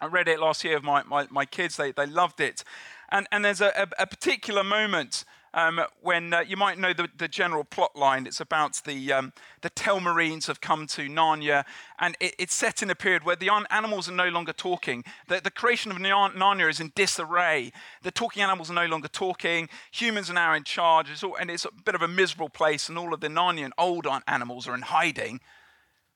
I 0.00 0.06
read 0.06 0.28
it 0.28 0.40
last 0.40 0.64
year 0.64 0.74
with 0.74 0.84
my, 0.84 1.02
my, 1.02 1.26
my 1.30 1.44
kids, 1.44 1.76
they, 1.76 1.92
they 1.92 2.06
loved 2.06 2.40
it. 2.40 2.64
And, 3.10 3.26
and 3.32 3.44
there's 3.44 3.60
a, 3.60 3.72
a, 3.76 4.02
a 4.02 4.06
particular 4.06 4.62
moment 4.62 5.24
um, 5.52 5.80
when 6.00 6.32
uh, 6.32 6.40
you 6.40 6.56
might 6.56 6.78
know 6.78 6.92
the, 6.92 7.08
the, 7.16 7.26
general 7.26 7.64
plot 7.64 7.96
line. 7.96 8.26
It's 8.26 8.40
about 8.40 8.80
the, 8.84 9.12
um, 9.12 9.32
the 9.62 9.70
Telmarines 9.70 10.46
have 10.46 10.60
come 10.60 10.86
to 10.88 11.08
Narnia, 11.08 11.64
and 11.98 12.16
it, 12.20 12.34
it's 12.38 12.54
set 12.54 12.82
in 12.82 12.90
a 12.90 12.94
period 12.94 13.24
where 13.24 13.36
the 13.36 13.50
animals 13.70 14.08
are 14.08 14.12
no 14.12 14.28
longer 14.28 14.52
talking. 14.52 15.04
The, 15.28 15.40
the 15.40 15.50
creation 15.50 15.90
of 15.90 15.98
Narnia 15.98 16.70
is 16.70 16.78
in 16.78 16.92
disarray. 16.94 17.72
The 18.02 18.12
talking 18.12 18.42
animals 18.42 18.70
are 18.70 18.74
no 18.74 18.86
longer 18.86 19.08
talking. 19.08 19.68
Humans 19.92 20.30
are 20.30 20.34
now 20.34 20.54
in 20.54 20.64
charge, 20.64 21.10
it's 21.10 21.24
all, 21.24 21.36
and 21.36 21.50
it's 21.50 21.64
a 21.64 21.70
bit 21.84 21.94
of 21.94 22.02
a 22.02 22.08
miserable 22.08 22.48
place, 22.48 22.88
and 22.88 22.96
all 22.96 23.12
of 23.12 23.20
the 23.20 23.28
Narnian 23.28 23.70
old 23.76 24.06
animals 24.28 24.68
are 24.68 24.74
in 24.74 24.82
hiding. 24.82 25.40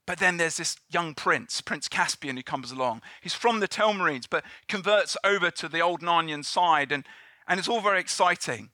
But 0.06 0.18
then 0.18 0.36
there's 0.36 0.58
this 0.58 0.76
young 0.90 1.14
prince, 1.14 1.60
Prince 1.60 1.88
Caspian, 1.88 2.36
who 2.36 2.42
comes 2.42 2.70
along. 2.70 3.00
He's 3.22 3.34
from 3.34 3.60
the 3.60 3.68
Telmarines, 3.68 4.26
but 4.28 4.44
converts 4.68 5.16
over 5.24 5.50
to 5.52 5.68
the 5.68 5.80
old 5.80 6.02
Narnian 6.02 6.44
side, 6.44 6.92
and, 6.92 7.04
and 7.48 7.58
it's 7.58 7.68
all 7.68 7.80
very 7.80 8.00
exciting. 8.00 8.70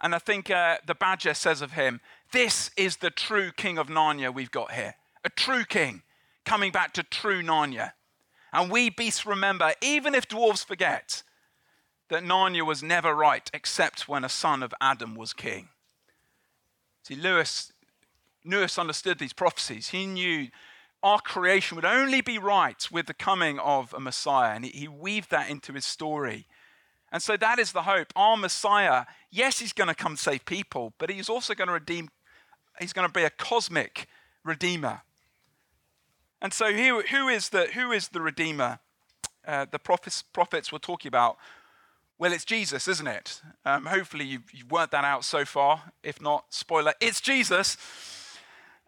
And 0.00 0.14
I 0.14 0.18
think 0.18 0.50
uh, 0.50 0.78
the 0.86 0.94
Badger 0.94 1.34
says 1.34 1.60
of 1.60 1.72
him, 1.72 2.00
This 2.32 2.70
is 2.76 2.98
the 2.98 3.10
true 3.10 3.50
king 3.52 3.78
of 3.78 3.88
Narnia 3.88 4.32
we've 4.32 4.50
got 4.50 4.72
here. 4.72 4.94
A 5.24 5.30
true 5.30 5.64
king 5.64 6.02
coming 6.44 6.72
back 6.72 6.94
to 6.94 7.02
true 7.02 7.42
Narnia. 7.42 7.92
And 8.52 8.70
we 8.70 8.88
beasts 8.88 9.26
remember, 9.26 9.72
even 9.82 10.14
if 10.14 10.28
dwarves 10.28 10.64
forget, 10.64 11.22
that 12.08 12.22
Narnia 12.22 12.64
was 12.64 12.82
never 12.82 13.14
right 13.14 13.50
except 13.52 14.08
when 14.08 14.24
a 14.24 14.28
son 14.28 14.62
of 14.62 14.72
Adam 14.80 15.14
was 15.14 15.32
king. 15.32 15.68
See, 17.02 17.16
Lewis 17.16 17.72
Lewis 18.46 18.78
understood 18.78 19.18
these 19.18 19.32
prophecies. 19.32 19.88
He 19.88 20.06
knew 20.06 20.48
our 21.02 21.20
creation 21.20 21.76
would 21.76 21.84
only 21.84 22.20
be 22.20 22.38
right 22.38 22.86
with 22.90 23.06
the 23.06 23.14
coming 23.14 23.58
of 23.58 23.92
a 23.92 24.00
Messiah, 24.00 24.54
and 24.54 24.64
he, 24.64 24.70
he 24.70 24.88
weaved 24.88 25.30
that 25.30 25.50
into 25.50 25.72
his 25.72 25.84
story. 25.84 26.46
And 27.12 27.22
so 27.22 27.36
that 27.36 27.58
is 27.58 27.72
the 27.72 27.82
hope. 27.82 28.12
Our 28.16 28.36
Messiah, 28.36 29.04
yes, 29.30 29.58
he's 29.58 29.72
going 29.72 29.88
to 29.88 29.94
come 29.94 30.16
save 30.16 30.44
people, 30.44 30.92
but 30.98 31.10
he's 31.10 31.28
also 31.28 31.54
going 31.54 31.68
to 31.68 31.74
redeem, 31.74 32.08
he's 32.80 32.92
going 32.92 33.06
to 33.06 33.12
be 33.12 33.24
a 33.24 33.30
cosmic 33.30 34.08
redeemer. 34.44 35.02
And 36.42 36.52
so, 36.52 36.72
who, 36.72 37.02
who, 37.02 37.28
is, 37.28 37.48
the, 37.50 37.66
who 37.74 37.92
is 37.92 38.08
the 38.08 38.20
redeemer? 38.20 38.80
Uh, 39.46 39.66
the 39.70 39.78
prophets, 39.78 40.22
prophets 40.22 40.72
were 40.72 40.78
talking 40.78 41.08
about 41.08 41.36
well, 42.18 42.32
it's 42.32 42.46
Jesus, 42.46 42.88
isn't 42.88 43.06
it? 43.06 43.42
Um, 43.66 43.84
hopefully, 43.84 44.24
you've, 44.24 44.50
you've 44.50 44.70
worked 44.70 44.92
that 44.92 45.04
out 45.04 45.22
so 45.22 45.44
far. 45.44 45.92
If 46.02 46.20
not, 46.20 46.46
spoiler, 46.48 46.94
it's 46.98 47.20
Jesus. 47.20 47.76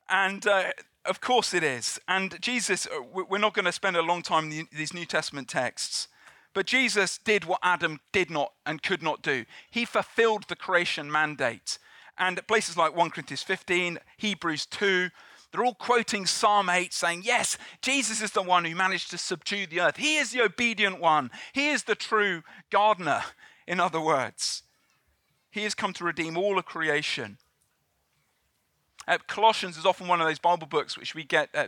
And 0.09 0.47
uh, 0.47 0.73
of 1.05 1.21
course 1.21 1.55
it 1.55 1.63
is. 1.63 1.99
And 2.09 2.41
Jesus, 2.41 2.87
uh, 2.87 3.01
we're 3.13 3.39
not 3.39 3.55
going 3.55 3.65
to 3.65 3.73
spend 3.73 3.97
a 3.97 4.03
long 4.03 4.23
time 4.23 4.51
in 4.51 4.69
these 4.77 4.95
New 4.95 5.07
Testament 5.07 5.49
texts, 5.49 6.09
but 6.55 6.67
Jesus 6.67 7.19
did 7.19 7.45
what 7.45 7.61
Adam 7.63 8.01
did 8.13 8.31
not 8.31 8.53
and 8.67 8.83
could 8.83 9.03
not 9.03 9.23
do. 9.23 9.45
He 9.71 9.85
fulfilled 9.85 10.45
the 10.49 10.57
creation 10.57 11.11
mandate. 11.11 11.79
And 12.19 12.45
places 12.49 12.77
like 12.77 12.97
1 12.97 13.11
Corinthians 13.11 13.43
15, 13.43 13.99
Hebrews 14.17 14.67
2, 14.67 15.09
they're 15.51 15.65
all 15.65 15.75
quoting 15.75 16.27
Psalm 16.27 16.69
8 16.69 16.93
saying, 16.93 17.23
Yes, 17.25 17.57
Jesus 17.81 18.21
is 18.21 18.33
the 18.33 18.43
one 18.43 18.65
who 18.65 18.75
managed 18.75 19.11
to 19.11 19.19
subdue 19.19 19.67
the 19.67 19.81
earth. 19.81 19.97
He 19.97 20.17
is 20.17 20.33
the 20.33 20.43
obedient 20.43 21.01
one. 21.01 21.31
He 21.53 21.69
is 21.69 21.85
the 21.85 21.95
true 21.95 22.43
gardener, 22.71 23.23
in 23.67 23.81
other 23.81 24.01
words. 24.01 24.63
He 25.51 25.63
has 25.63 25.75
come 25.75 25.93
to 25.95 26.05
redeem 26.05 26.37
all 26.37 26.59
of 26.59 26.67
creation. 26.67 27.39
Uh, 29.09 29.17
Colossians 29.27 29.79
is 29.79 29.87
often 29.87 30.07
one 30.07 30.21
of 30.21 30.27
those 30.27 30.39
Bible 30.39 30.67
books 30.67 30.99
which 30.99 31.15
we 31.15 31.25
get 31.25 31.49
uh, 31.55 31.67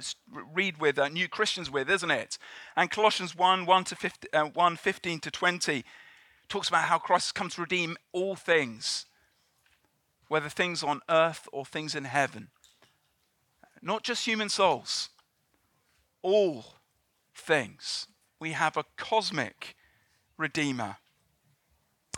read 0.53 0.79
with 0.79 0.99
uh, 0.99 1.09
new 1.09 1.27
Christians 1.27 1.71
with, 1.71 1.89
isn't 1.89 2.11
it? 2.11 2.37
And 2.77 2.91
Colossians 2.91 3.35
1 3.35 3.65
1 3.65 3.85
to 3.85 3.97
15, 3.97 4.29
uh, 4.35 4.45
1 4.45 4.77
15 4.77 5.21
to 5.21 5.31
20 5.31 5.85
talks 6.51 6.69
about 6.69 6.85
how 6.85 6.99
Christ 6.99 7.29
has 7.29 7.33
come 7.33 7.49
to 7.49 7.63
redeem 7.63 7.97
all 8.13 8.37
things, 8.37 9.07
whether 10.29 10.51
things 10.51 10.83
on 10.83 11.01
earth 11.09 11.49
or 11.51 11.65
things 11.65 11.95
in 11.95 12.05
heaven. 12.05 12.49
Not 13.81 14.03
just 14.03 14.27
human 14.27 14.51
souls, 14.51 15.09
all 16.21 16.75
things. 17.35 18.07
We 18.39 18.53
have 18.53 18.77
a 18.77 18.85
cosmic 18.99 19.77
Redeemer. 20.37 20.97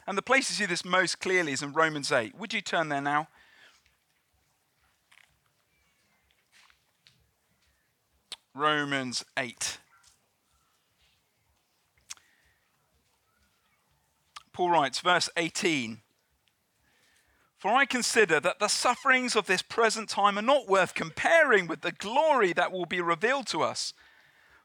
And 0.07 0.19
the 0.19 0.23
place 0.23 0.49
to 0.49 0.53
see 0.53 0.67
this 0.67 0.85
most 0.85 1.21
clearly 1.21 1.53
is 1.53 1.63
in 1.63 1.73
Romans 1.73 2.11
8. 2.11 2.37
Would 2.37 2.53
you 2.53 2.61
turn 2.61 2.89
there 2.89 3.01
now? 3.01 3.29
Romans 8.55 9.25
8. 9.39 9.79
Paul 14.53 14.71
writes, 14.71 15.01
verse 15.01 15.31
18 15.37 16.03
For 17.57 17.71
I 17.73 17.87
consider 17.87 18.41
that 18.41 18.59
the 18.59 18.69
sufferings 18.69 19.35
of 19.35 19.47
this 19.47 19.63
present 19.63 20.09
time 20.09 20.39
are 20.39 20.43
not 20.43 20.69
worth 20.69 20.95
comparing 20.95 21.67
with 21.67 21.81
the 21.81 21.93
glory 21.93 22.53
that 22.53 22.71
will 22.71 22.87
be 22.87 23.01
revealed 23.01 23.47
to 23.49 23.63
us. 23.63 23.95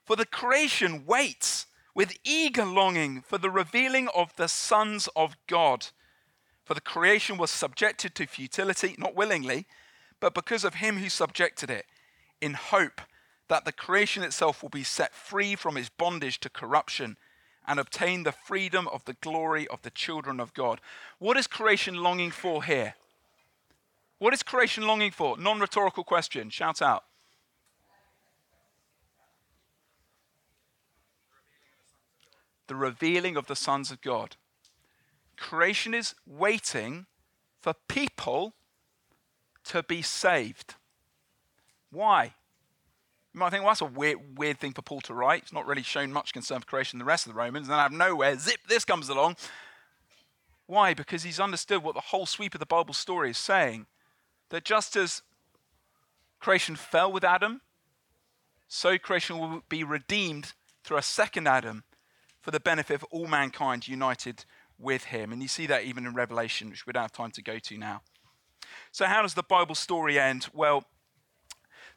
For 0.04 0.16
the 0.16 0.26
creation 0.26 1.06
waits 1.06 1.68
with 1.96 2.18
eager 2.24 2.66
longing 2.66 3.22
for 3.22 3.38
the 3.38 3.50
revealing 3.50 4.10
of 4.14 4.36
the 4.36 4.48
sons 4.48 5.08
of 5.16 5.38
God. 5.48 5.88
For 6.66 6.74
the 6.74 6.82
creation 6.82 7.38
was 7.38 7.50
subjected 7.50 8.14
to 8.16 8.28
futility, 8.28 8.96
not 8.98 9.16
willingly 9.16 9.66
but 10.20 10.34
because 10.34 10.64
of 10.64 10.76
him 10.76 10.98
who 10.98 11.10
subjected 11.10 11.70
it, 11.70 11.86
in 12.42 12.54
hope 12.54 13.02
that 13.48 13.66
the 13.66 13.72
creation 13.72 14.24
itself 14.24 14.62
will 14.62 14.70
be 14.70 14.84
set 14.84 15.14
free 15.14 15.56
from 15.56 15.78
its 15.78 15.90
bondage 15.90 16.40
to 16.42 16.50
corruption 16.50 17.18
and 17.68 17.80
obtain 17.80 18.24
the 18.24 18.32
freedom 18.32 18.88
of 18.88 19.04
the 19.06 19.14
glory 19.14 19.68
of 19.68 19.82
the 19.82 19.90
children 19.90 20.40
of 20.40 20.54
God. 20.54 20.80
What 21.20 21.38
is 21.38 21.48
creation 21.48 21.96
longing 21.96 22.32
for 22.32 22.64
here? 22.64 22.96
What 24.20 24.34
is 24.34 24.42
creation 24.42 24.88
longing 24.88 25.12
for? 25.12 25.38
Non 25.38 25.60
rhetorical 25.60 26.04
question. 26.04 26.50
Shout 26.50 26.82
out. 26.82 27.04
The 32.68 32.76
revealing 32.76 33.38
of 33.38 33.48
the 33.48 33.56
sons 33.56 33.92
of 33.92 34.02
God. 34.02 34.36
Creation 35.38 35.94
is 35.94 36.16
waiting 36.26 37.06
for 37.62 37.74
people 37.88 38.54
to 39.66 39.84
be 39.84 40.02
saved. 40.02 40.76
Why? 41.92 42.34
You 43.38 43.42
might 43.42 43.52
think, 43.52 43.64
well, 43.64 43.70
that's 43.70 43.82
a 43.82 43.86
weird, 43.86 44.40
weird 44.40 44.58
thing 44.58 44.74
for 44.74 44.82
Paul 44.82 45.00
to 45.02 45.14
write. 45.14 45.44
He's 45.44 45.54
not 45.54 45.68
really 45.68 45.84
shown 45.84 46.12
much 46.12 46.34
concern 46.34 46.60
for 46.60 46.66
creation 46.66 46.96
in 46.96 47.00
the 47.00 47.06
rest 47.06 47.28
of 47.28 47.34
the 47.34 47.38
Romans. 47.38 47.68
And 47.68 47.74
then 47.74 47.80
out 47.80 47.92
of 47.92 47.96
nowhere, 47.96 48.36
zip, 48.36 48.62
this 48.68 48.84
comes 48.84 49.10
along. 49.10 49.36
Why? 50.66 50.96
Because 50.96 51.22
he's 51.22 51.40
understood 51.40 51.84
what 51.84 51.94
the 51.94 52.02
whole 52.02 52.26
sweep 52.26 52.56
of 52.56 52.60
the 52.60 52.66
Bible 52.66 52.96
story 52.96 53.30
is 53.30 53.38
saying. 53.38 53.86
That 54.50 54.66
just 54.66 54.96
as 54.96 55.22
creation 56.40 56.76
fell 56.76 57.12
with 57.12 57.24
Adam, 57.24 57.62
so 58.68 58.98
creation 58.98 59.38
will 59.38 59.62
be 59.70 59.84
redeemed 59.84 60.54
through 60.84 60.98
a 60.98 61.04
second 61.04 61.48
Adam 61.48 61.84
for 62.42 62.50
the 62.50 62.60
benefit 62.60 62.96
of 62.96 63.04
all 63.12 63.28
mankind 63.28 63.88
united 63.88 64.46
with 64.80 65.04
him. 65.04 65.32
And 65.32 65.44
you 65.44 65.48
see 65.48 65.68
that 65.68 65.84
even 65.84 66.08
in 66.08 66.16
Revelation, 66.16 66.72
which 66.72 66.88
we 66.88 66.94
don't 66.94 67.04
have 67.04 67.12
time 67.12 67.32
to 67.34 67.44
go 67.44 67.60
to 67.60 67.78
now. 67.78 68.02
So, 68.92 69.06
how 69.06 69.22
does 69.22 69.36
the 69.36 69.44
Bible 69.44 69.76
story 69.76 70.20
end? 70.20 70.48
Well, 70.56 70.86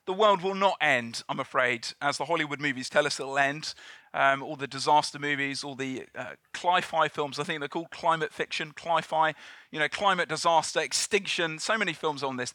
the 0.06 0.12
world 0.12 0.42
will 0.42 0.54
not 0.54 0.76
end, 0.80 1.22
I'm 1.28 1.40
afraid, 1.40 1.88
as 2.00 2.18
the 2.18 2.24
Hollywood 2.24 2.60
movies 2.60 2.88
tell 2.88 3.06
us 3.06 3.20
it'll 3.20 3.38
end. 3.38 3.74
Um, 4.12 4.42
all 4.42 4.56
the 4.56 4.66
disaster 4.66 5.18
movies, 5.18 5.62
all 5.62 5.76
the 5.76 6.04
uh, 6.16 6.32
cli-fi 6.52 7.06
films, 7.08 7.38
I 7.38 7.44
think 7.44 7.60
they're 7.60 7.68
called 7.68 7.90
climate 7.90 8.32
fiction, 8.32 8.72
cli-fi, 8.72 9.34
you 9.70 9.78
know, 9.78 9.88
climate 9.88 10.28
disaster, 10.28 10.80
extinction, 10.80 11.58
so 11.60 11.78
many 11.78 11.92
films 11.92 12.22
on 12.22 12.36
this. 12.36 12.52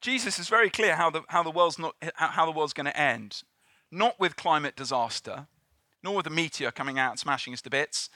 Jesus 0.00 0.38
is 0.38 0.48
very 0.48 0.70
clear 0.70 0.94
how 0.94 1.10
the, 1.10 1.22
how 1.28 1.42
the 1.42 1.50
world's 1.50 1.78
not, 1.78 1.96
how 2.14 2.44
the 2.46 2.52
world's 2.52 2.74
going 2.74 2.86
to 2.86 2.96
end. 2.96 3.42
Not 3.90 4.20
with 4.20 4.36
climate 4.36 4.76
disaster, 4.76 5.46
nor 6.04 6.16
with 6.16 6.26
a 6.26 6.30
meteor 6.30 6.70
coming 6.70 6.98
out 6.98 7.12
and 7.12 7.18
smashing 7.18 7.52
us 7.52 7.62
to 7.62 7.70
bits. 7.70 8.10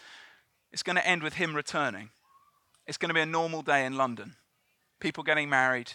It's 0.71 0.83
going 0.83 0.97
to 0.97 1.07
end 1.07 1.23
with 1.23 1.35
him 1.35 1.57
returning. 1.57 2.11
It's 2.87 2.99
going 2.99 3.09
to 3.09 3.15
be 3.15 3.21
a 3.21 3.27
normal 3.27 3.63
day 3.63 3.85
in 3.85 3.97
London. 3.97 4.37
People 5.01 5.25
getting 5.25 5.49
married, 5.49 5.93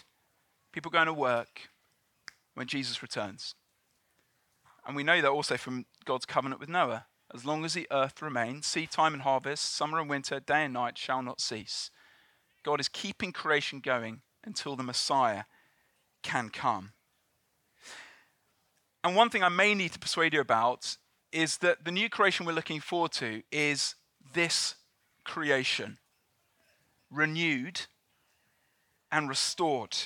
people 0.72 0.90
going 0.90 1.06
to 1.06 1.12
work, 1.12 1.68
when 2.54 2.66
Jesus 2.66 3.02
returns. 3.02 3.54
And 4.86 4.96
we 4.96 5.04
know 5.04 5.20
that 5.20 5.30
also 5.30 5.56
from 5.56 5.86
God's 6.04 6.26
covenant 6.26 6.60
with 6.60 6.68
Noah. 6.68 7.06
As 7.32 7.44
long 7.44 7.64
as 7.64 7.74
the 7.74 7.88
earth 7.90 8.20
remains, 8.22 8.66
seed 8.66 8.90
time 8.90 9.14
and 9.14 9.22
harvest, 9.22 9.74
summer 9.74 9.98
and 9.98 10.08
winter, 10.08 10.40
day 10.40 10.64
and 10.64 10.74
night 10.74 10.98
shall 10.98 11.22
not 11.22 11.40
cease. 11.40 11.90
God 12.62 12.80
is 12.80 12.88
keeping 12.88 13.32
creation 13.32 13.80
going 13.80 14.20
until 14.44 14.76
the 14.76 14.82
Messiah 14.82 15.44
can 16.22 16.50
come. 16.50 16.92
And 19.02 19.16
one 19.16 19.30
thing 19.30 19.42
I 19.42 19.48
may 19.48 19.74
need 19.74 19.92
to 19.92 19.98
persuade 19.98 20.32
you 20.32 20.40
about 20.40 20.96
is 21.32 21.58
that 21.58 21.84
the 21.84 21.90
new 21.90 22.08
creation 22.08 22.46
we're 22.46 22.52
looking 22.52 22.80
forward 22.80 23.12
to 23.12 23.42
is 23.50 23.96
this 24.32 24.76
creation 25.24 25.98
renewed 27.10 27.82
and 29.10 29.28
restored. 29.28 29.96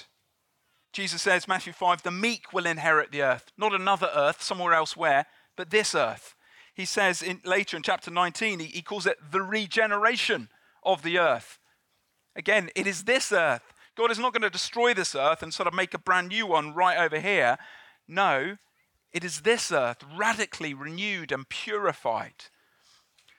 Jesus 0.92 1.22
says, 1.22 1.46
Matthew 1.46 1.72
5, 1.72 2.02
the 2.02 2.10
meek 2.10 2.52
will 2.52 2.66
inherit 2.66 3.12
the 3.12 3.22
earth, 3.22 3.52
not 3.56 3.74
another 3.74 4.10
earth 4.14 4.42
somewhere 4.42 4.72
elsewhere, 4.72 5.26
but 5.56 5.70
this 5.70 5.94
earth. 5.94 6.34
He 6.74 6.84
says 6.84 7.22
in, 7.22 7.40
later 7.44 7.76
in 7.76 7.82
chapter 7.82 8.10
19, 8.10 8.60
he, 8.60 8.66
he 8.66 8.82
calls 8.82 9.06
it 9.06 9.18
the 9.30 9.42
regeneration 9.42 10.48
of 10.82 11.02
the 11.02 11.18
earth. 11.18 11.58
Again, 12.36 12.70
it 12.74 12.86
is 12.86 13.04
this 13.04 13.32
earth. 13.32 13.62
God 13.96 14.10
is 14.12 14.18
not 14.18 14.32
going 14.32 14.42
to 14.42 14.50
destroy 14.50 14.94
this 14.94 15.14
earth 15.14 15.42
and 15.42 15.52
sort 15.52 15.66
of 15.66 15.74
make 15.74 15.92
a 15.92 15.98
brand 15.98 16.28
new 16.28 16.46
one 16.46 16.72
right 16.72 16.98
over 16.98 17.18
here. 17.18 17.58
No, 18.06 18.56
it 19.12 19.24
is 19.24 19.40
this 19.40 19.72
earth 19.72 20.04
radically 20.16 20.72
renewed 20.72 21.32
and 21.32 21.48
purified. 21.48 22.44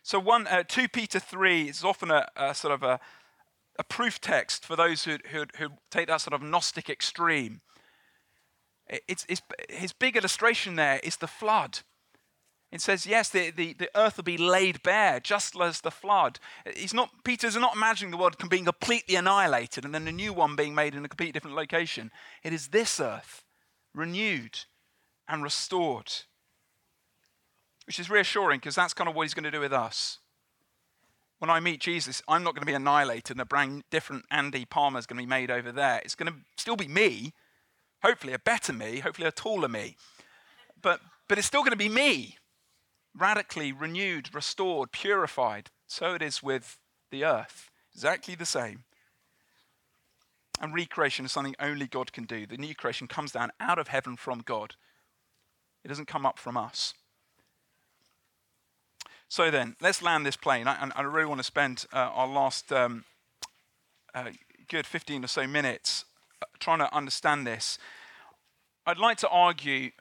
So, 0.03 0.19
one, 0.19 0.47
uh, 0.47 0.63
2 0.67 0.89
Peter 0.89 1.19
3 1.19 1.69
is 1.69 1.83
often 1.83 2.11
a, 2.11 2.27
a 2.35 2.53
sort 2.53 2.73
of 2.73 2.83
a, 2.83 2.99
a 3.79 3.83
proof 3.83 4.19
text 4.19 4.65
for 4.65 4.75
those 4.75 5.05
who, 5.05 5.17
who, 5.31 5.45
who 5.57 5.69
take 5.89 6.07
that 6.07 6.21
sort 6.21 6.33
of 6.33 6.43
Gnostic 6.43 6.89
extreme. 6.89 7.61
It's, 9.07 9.25
it's, 9.29 9.41
his 9.69 9.93
big 9.93 10.17
illustration 10.17 10.75
there 10.75 10.99
is 11.01 11.17
the 11.17 11.27
flood. 11.27 11.79
It 12.71 12.81
says, 12.81 13.07
yes, 13.07 13.29
the, 13.29 13.49
the, 13.49 13.73
the 13.73 13.89
earth 13.95 14.17
will 14.17 14.25
be 14.25 14.37
laid 14.37 14.83
bare, 14.83 15.19
just 15.19 15.59
as 15.59 15.81
the 15.81 15.89
flood. 15.89 16.39
He's 16.75 16.93
not, 16.93 17.09
Peter's 17.23 17.55
not 17.55 17.75
imagining 17.75 18.11
the 18.11 18.17
world 18.17 18.35
being 18.49 18.65
completely 18.65 19.15
annihilated 19.15 19.85
and 19.85 19.95
then 19.95 20.07
a 20.07 20.11
new 20.11 20.33
one 20.33 20.55
being 20.55 20.75
made 20.75 20.93
in 20.93 21.05
a 21.05 21.07
completely 21.07 21.31
different 21.31 21.55
location. 21.55 22.11
It 22.43 22.51
is 22.51 22.67
this 22.67 22.99
earth, 22.99 23.43
renewed 23.95 24.59
and 25.27 25.41
restored, 25.41 26.11
which 27.87 27.97
is 27.97 28.09
reassuring 28.09 28.59
because 28.59 28.75
that's 28.75 28.93
kind 28.93 29.09
of 29.09 29.15
what 29.15 29.23
he's 29.23 29.33
going 29.33 29.45
to 29.45 29.51
do 29.51 29.61
with 29.61 29.73
us 29.73 30.19
when 31.39 31.49
I 31.49 31.59
meet 31.61 31.79
Jesus, 31.79 32.21
I'm 32.27 32.43
not 32.43 32.53
going 32.53 32.61
to 32.61 32.67
be 32.67 32.73
annihilated 32.73 33.31
and 33.31 33.41
a 33.41 33.45
brand 33.45 33.83
different 33.89 34.25
Andy 34.29 34.65
Palmer 34.65 34.99
is 34.99 35.05
going 35.05 35.17
to 35.17 35.23
be 35.23 35.29
made 35.29 35.49
over 35.49 35.71
there. 35.71 36.01
It's 36.03 36.15
going 36.15 36.31
to 36.31 36.39
still 36.57 36.75
be 36.75 36.87
me, 36.87 37.33
hopefully 38.03 38.33
a 38.33 38.39
better 38.39 38.73
me, 38.73 38.99
hopefully 38.99 39.27
a 39.27 39.31
taller 39.31 39.69
me. 39.69 39.95
But, 40.81 40.99
but 41.27 41.37
it's 41.37 41.47
still 41.47 41.61
going 41.61 41.71
to 41.71 41.77
be 41.77 41.89
me, 41.89 42.37
radically 43.17 43.71
renewed, 43.71 44.35
restored, 44.35 44.91
purified. 44.91 45.69
So 45.87 46.13
it 46.13 46.21
is 46.21 46.43
with 46.43 46.77
the 47.09 47.23
earth, 47.23 47.69
exactly 47.93 48.35
the 48.35 48.45
same. 48.45 48.83
And 50.61 50.73
recreation 50.73 51.23
is 51.23 51.31
something 51.31 51.55
only 51.57 51.87
God 51.87 52.11
can 52.11 52.25
do. 52.25 52.45
The 52.45 52.57
new 52.57 52.75
creation 52.75 53.07
comes 53.07 53.31
down 53.31 53.51
out 53.61 53.79
of 53.79 53.87
heaven 53.87 54.17
from 54.17 54.41
God, 54.45 54.75
it 55.85 55.87
doesn't 55.87 56.07
come 56.09 56.25
up 56.25 56.37
from 56.37 56.57
us. 56.57 56.93
So 59.29 59.51
then, 59.51 59.75
let's 59.79 60.01
land 60.01 60.25
this 60.25 60.35
plane. 60.35 60.67
I, 60.67 60.89
I 60.95 61.03
really 61.03 61.27
want 61.27 61.39
to 61.39 61.43
spend 61.43 61.85
uh, 61.93 61.97
our 61.97 62.27
last 62.27 62.73
um, 62.73 63.05
uh, 64.15 64.31
good 64.67 64.87
15 64.87 65.23
or 65.23 65.27
so 65.27 65.45
minutes 65.45 66.03
uh, 66.41 66.45
trying 66.59 66.79
to 66.79 66.93
understand 66.93 67.45
this. 67.45 67.77
I'd 68.87 68.97
like 68.97 69.17
to 69.19 69.29
argue 69.29 69.91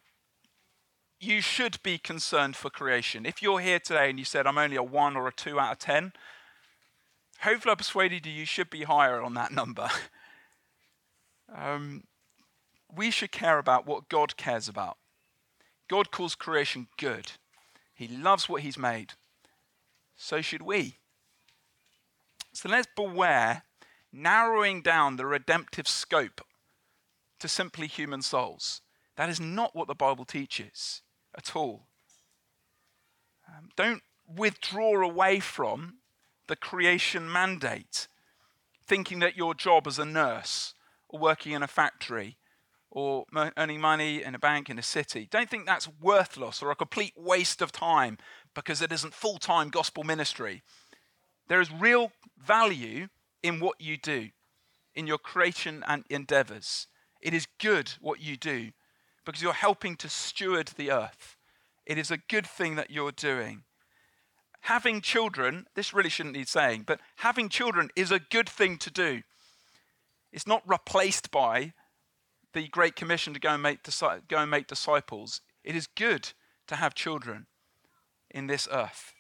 you 1.21 1.43
should 1.43 1.83
be 1.83 1.99
concerned 1.99 2.57
for 2.57 2.71
creation. 2.71 3.27
If 3.27 3.43
you're 3.43 3.61
here 3.61 3.79
today 3.79 4.09
and 4.09 4.19
you 4.19 4.25
said, 4.25 4.47
I'm 4.47 4.57
only 4.57 4.77
a 4.77 4.83
one 4.83 5.15
or 5.15 5.29
a 5.29 5.33
two 5.33 5.61
out 5.61 5.73
of 5.73 5.79
10, 5.79 6.15
hopefully 7.41 7.73
I 7.73 7.75
persuaded 7.75 8.25
you 8.25 8.33
you 8.33 8.47
should 8.47 8.71
be 8.71 8.85
higher 8.85 9.21
on 9.21 9.35
that 9.35 9.53
number. 9.53 9.91
um, 11.55 12.05
we 12.97 13.11
should 13.11 13.33
care 13.33 13.59
about 13.59 13.87
what 13.87 14.09
God 14.09 14.39
cares 14.39 14.69
about. 14.69 14.97
God 15.87 16.11
calls 16.11 16.35
creation 16.35 16.89
good. 16.97 17.33
He 17.99 18.07
loves 18.07 18.49
what 18.49 18.63
he's 18.63 18.79
made. 18.79 19.15
So 20.15 20.41
should 20.41 20.63
we. 20.63 20.99
So 22.53 22.69
let's 22.69 22.87
beware 22.95 23.65
narrowing 24.13 24.83
down 24.83 25.17
the 25.17 25.27
redemptive 25.27 25.89
scope 25.89 26.41
to 27.41 27.49
simply 27.49 27.89
human 27.89 28.23
souls. 28.23 28.83
That 29.17 29.29
is 29.29 29.41
not 29.41 29.75
what 29.75 29.89
the 29.89 29.97
Bible 29.97 30.25
teaches 30.25 31.03
at 31.37 31.57
all. 31.57 31.87
Um, 33.49 33.71
don't 33.75 34.03
withdraw 34.33 35.03
away 35.03 35.41
from 35.41 35.95
the 36.47 36.55
creation 36.55 37.31
mandate, 37.31 38.07
thinking 38.87 39.19
that 39.19 39.37
your 39.37 39.55
job 39.55 39.89
as 39.89 39.99
a 39.99 40.05
nurse 40.05 40.73
or 41.09 41.19
working 41.19 41.51
in 41.51 41.65
a 41.65 41.69
factory 41.69 42.37
or 42.91 43.25
earning 43.57 43.81
money 43.81 44.23
in 44.23 44.35
a 44.35 44.39
bank 44.39 44.71
in 44.71 44.79
a 44.79 44.83
city. 44.83 45.29
Don't 45.31 45.51
think 45.51 45.67
that's 45.67 45.89
worthless 46.01 46.63
or 46.63 46.71
a 46.71 46.77
complete 46.77 47.13
waste 47.17 47.61
of 47.61 47.71
time 47.71 48.19
because 48.55 48.81
it 48.81 48.93
isn't 48.93 49.15
full 49.15 49.39
time 49.39 49.69
gospel 49.69 50.05
ministry. 50.05 50.63
There 51.49 51.61
is 51.61 51.71
real 51.71 52.13
value 52.39 53.09
in 53.43 53.61
what 53.61 53.81
you 53.81 53.97
do, 53.97 54.29
in 54.95 55.07
your 55.07 55.19
creation 55.19 55.85
and 55.87 56.05
endeavors. 56.11 56.87
It 57.21 57.35
is 57.35 57.47
good 57.59 57.93
what 58.01 58.21
you 58.21 58.37
do 58.37 58.71
because 59.25 59.43
you're 59.43 59.53
helping 59.53 59.97
to 59.97 60.09
steward 60.09 60.69
the 60.77 60.91
earth. 60.91 61.37
It 61.85 61.99
is 61.99 62.11
a 62.11 62.19
good 62.19 62.47
thing 62.47 62.77
that 62.77 62.91
you're 62.91 63.13
doing. 63.13 63.65
Having 64.63 65.03
children, 65.03 65.67
this 65.75 65.95
really 65.95 66.11
shouldn't 66.11 66.37
need 66.37 66.49
saying, 66.49 66.85
but 66.87 67.01
having 67.17 67.49
children 67.49 67.91
is 67.97 68.11
a 68.11 68.19
good 68.19 68.49
thing 68.49 68.77
to 68.79 68.91
do. 68.91 69.23
It's 70.33 70.47
not 70.47 70.63
replaced 70.67 71.31
by 71.31 71.73
the 72.53 72.69
Great 72.69 72.97
Commission 72.97 73.35
to 73.35 73.41
go 73.41 73.51
and 73.51 73.63
make, 73.63 73.81
go 74.29 74.39
and 74.39 74.51
make 74.51 74.67
disciples, 74.67 75.41
it 75.65 75.77
is 75.77 75.87
good 75.87 76.33
to 76.67 76.77
have 76.77 76.95
children 76.95 77.47
in 78.31 78.47
this 78.47 78.69
earth. 78.71 79.13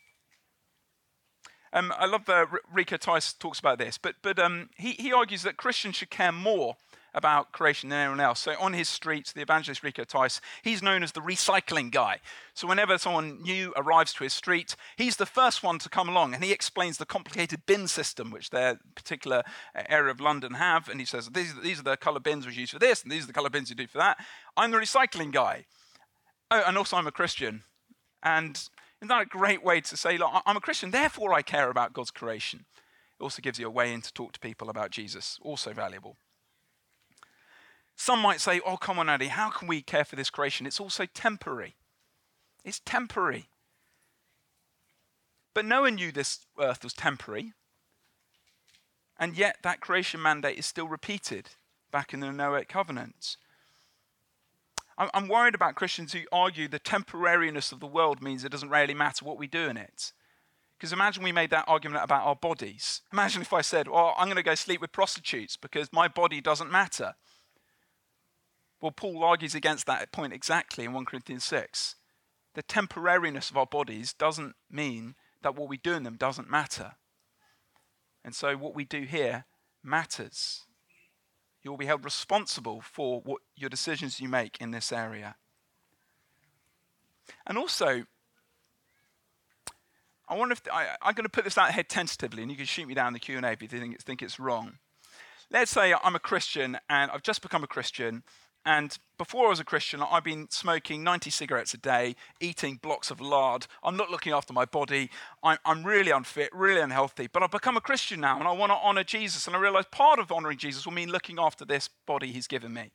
Um, 1.72 1.92
I 1.98 2.06
love 2.06 2.24
that 2.26 2.48
Rico 2.72 2.96
Tice 2.96 3.32
talks 3.34 3.58
about 3.58 3.78
this, 3.78 3.98
but, 3.98 4.16
but 4.22 4.38
um, 4.38 4.70
he, 4.76 4.92
he 4.92 5.12
argues 5.12 5.42
that 5.42 5.56
Christians 5.56 5.96
should 5.96 6.10
care 6.10 6.32
more 6.32 6.76
about 7.18 7.52
creation 7.52 7.90
than 7.90 7.98
anyone 7.98 8.20
else. 8.20 8.38
So 8.38 8.54
on 8.60 8.72
his 8.72 8.88
streets, 8.88 9.32
the 9.32 9.42
evangelist 9.42 9.82
Rico 9.82 10.04
Tice, 10.04 10.40
he's 10.62 10.82
known 10.82 11.02
as 11.02 11.12
the 11.12 11.20
recycling 11.20 11.90
guy. 11.90 12.20
So 12.54 12.68
whenever 12.68 12.96
someone 12.96 13.42
new 13.42 13.74
arrives 13.76 14.14
to 14.14 14.24
his 14.24 14.32
street, 14.32 14.76
he's 14.96 15.16
the 15.16 15.26
first 15.26 15.62
one 15.62 15.78
to 15.80 15.88
come 15.88 16.08
along 16.08 16.32
and 16.32 16.44
he 16.44 16.52
explains 16.52 16.96
the 16.96 17.04
complicated 17.04 17.66
bin 17.66 17.88
system 17.88 18.30
which 18.30 18.50
their 18.50 18.78
particular 18.94 19.42
uh, 19.74 19.82
area 19.88 20.12
of 20.12 20.20
London 20.20 20.54
have. 20.54 20.88
And 20.88 21.00
he 21.00 21.06
says, 21.06 21.28
these, 21.28 21.54
these 21.60 21.80
are 21.80 21.82
the 21.82 21.96
colour 21.96 22.20
bins 22.20 22.46
we 22.46 22.52
use 22.54 22.70
for 22.70 22.78
this, 22.78 23.02
and 23.02 23.10
these 23.10 23.24
are 23.24 23.26
the 23.26 23.32
colour 23.32 23.50
bins 23.50 23.68
you 23.68 23.76
do 23.76 23.88
for 23.88 23.98
that. 23.98 24.16
I'm 24.56 24.70
the 24.70 24.78
recycling 24.78 25.32
guy. 25.32 25.66
Oh, 26.50 26.62
and 26.66 26.78
also 26.78 26.96
I'm 26.96 27.06
a 27.08 27.12
Christian. 27.12 27.64
And 28.22 28.56
isn't 28.56 29.08
that 29.08 29.22
a 29.22 29.26
great 29.26 29.64
way 29.64 29.80
to 29.80 29.96
say, 29.96 30.16
look, 30.16 30.30
I'm 30.46 30.56
a 30.56 30.60
Christian, 30.60 30.92
therefore 30.92 31.34
I 31.34 31.42
care 31.42 31.68
about 31.68 31.92
God's 31.92 32.12
creation? 32.12 32.64
It 33.18 33.22
also 33.22 33.42
gives 33.42 33.58
you 33.58 33.66
a 33.66 33.70
way 33.70 33.92
in 33.92 34.02
to 34.02 34.12
talk 34.12 34.32
to 34.34 34.40
people 34.40 34.70
about 34.70 34.90
Jesus, 34.92 35.38
also 35.42 35.72
valuable. 35.72 36.16
Some 38.00 38.20
might 38.20 38.40
say, 38.40 38.60
oh, 38.64 38.76
come 38.76 39.00
on, 39.00 39.08
Andy, 39.08 39.26
how 39.26 39.50
can 39.50 39.66
we 39.66 39.82
care 39.82 40.04
for 40.04 40.14
this 40.14 40.30
creation? 40.30 40.66
It's 40.66 40.78
also 40.78 41.04
temporary. 41.04 41.74
It's 42.64 42.80
temporary. 42.84 43.48
But 45.52 45.64
Noah 45.64 45.90
knew 45.90 46.12
this 46.12 46.46
earth 46.60 46.84
was 46.84 46.92
temporary, 46.92 47.54
and 49.18 49.36
yet 49.36 49.56
that 49.64 49.80
creation 49.80 50.22
mandate 50.22 50.56
is 50.56 50.64
still 50.64 50.86
repeated 50.86 51.50
back 51.90 52.14
in 52.14 52.20
the 52.20 52.28
Noahic 52.28 52.68
covenant. 52.68 53.36
I'm 54.96 55.26
worried 55.26 55.56
about 55.56 55.74
Christians 55.74 56.12
who 56.12 56.20
argue 56.30 56.68
the 56.68 56.78
temporariness 56.78 57.72
of 57.72 57.80
the 57.80 57.86
world 57.86 58.22
means 58.22 58.44
it 58.44 58.52
doesn't 58.52 58.70
really 58.70 58.94
matter 58.94 59.24
what 59.24 59.38
we 59.38 59.48
do 59.48 59.68
in 59.68 59.76
it. 59.76 60.12
Because 60.76 60.92
imagine 60.92 61.24
we 61.24 61.32
made 61.32 61.50
that 61.50 61.64
argument 61.66 62.04
about 62.04 62.24
our 62.24 62.36
bodies. 62.36 63.02
Imagine 63.12 63.42
if 63.42 63.52
I 63.52 63.60
said, 63.60 63.88
well, 63.88 64.14
I'm 64.16 64.26
going 64.26 64.36
to 64.36 64.42
go 64.42 64.54
sleep 64.54 64.80
with 64.80 64.92
prostitutes 64.92 65.56
because 65.56 65.92
my 65.92 66.06
body 66.06 66.40
doesn't 66.40 66.70
matter. 66.70 67.14
Well, 68.80 68.92
Paul 68.92 69.24
argues 69.24 69.54
against 69.54 69.86
that 69.86 70.12
point 70.12 70.32
exactly 70.32 70.84
in 70.84 70.92
1 70.92 71.04
Corinthians 71.04 71.44
6. 71.44 71.96
The 72.54 72.62
temporariness 72.62 73.50
of 73.50 73.56
our 73.56 73.66
bodies 73.66 74.12
doesn't 74.12 74.54
mean 74.70 75.14
that 75.42 75.56
what 75.56 75.68
we 75.68 75.76
do 75.76 75.94
in 75.94 76.04
them 76.04 76.16
doesn't 76.16 76.50
matter. 76.50 76.92
And 78.24 78.34
so 78.34 78.56
what 78.56 78.74
we 78.74 78.84
do 78.84 79.02
here 79.02 79.46
matters. 79.82 80.64
You 81.62 81.70
will 81.70 81.78
be 81.78 81.86
held 81.86 82.04
responsible 82.04 82.80
for 82.80 83.20
what 83.20 83.42
your 83.56 83.70
decisions 83.70 84.20
you 84.20 84.28
make 84.28 84.58
in 84.60 84.70
this 84.70 84.92
area. 84.92 85.36
And 87.46 87.58
also, 87.58 88.04
I 90.28 90.36
wonder 90.36 90.52
if 90.52 90.62
I, 90.72 90.96
am 91.02 91.14
going 91.14 91.24
to 91.24 91.30
put 91.30 91.44
this 91.44 91.58
out 91.58 91.70
ahead 91.70 91.88
tentatively, 91.88 92.42
and 92.42 92.50
you 92.50 92.56
can 92.56 92.66
shoot 92.66 92.86
me 92.86 92.94
down 92.94 93.08
in 93.08 93.12
the 93.14 93.20
Q 93.20 93.36
and 93.36 93.46
A 93.46 93.50
if 93.50 93.62
you 93.62 93.68
think 93.68 93.94
it's, 93.94 94.04
think 94.04 94.22
it's 94.22 94.38
wrong. 94.38 94.78
Let's 95.50 95.70
say 95.70 95.94
I'm 96.02 96.14
a 96.14 96.20
Christian 96.20 96.78
and 96.90 97.10
I've 97.10 97.22
just 97.22 97.40
become 97.40 97.64
a 97.64 97.68
Christian, 97.68 98.22
and 98.64 98.98
before 99.18 99.46
I 99.46 99.48
was 99.50 99.60
a 99.60 99.64
Christian, 99.64 100.02
I've 100.02 100.24
been 100.24 100.48
smoking 100.50 101.02
90 101.02 101.30
cigarettes 101.30 101.74
a 101.74 101.78
day, 101.78 102.14
eating 102.40 102.76
blocks 102.76 103.10
of 103.10 103.20
lard. 103.20 103.66
I'm 103.82 103.96
not 103.96 104.10
looking 104.10 104.32
after 104.32 104.52
my 104.52 104.64
body. 104.64 105.10
I'm, 105.42 105.58
I'm 105.64 105.84
really 105.84 106.10
unfit, 106.10 106.50
really 106.52 106.80
unhealthy. 106.80 107.26
But 107.26 107.42
I've 107.42 107.50
become 107.50 107.76
a 107.76 107.80
Christian 107.80 108.20
now, 108.20 108.38
and 108.38 108.46
I 108.46 108.52
want 108.52 108.70
to 108.70 108.76
honor 108.76 109.04
Jesus. 109.04 109.46
And 109.46 109.56
I 109.56 109.58
realize 109.58 109.86
part 109.90 110.18
of 110.18 110.30
honoring 110.30 110.58
Jesus 110.58 110.86
will 110.86 110.92
mean 110.92 111.10
looking 111.10 111.38
after 111.40 111.64
this 111.64 111.88
body 112.06 112.30
He's 112.30 112.46
given 112.46 112.72
me. 112.72 112.92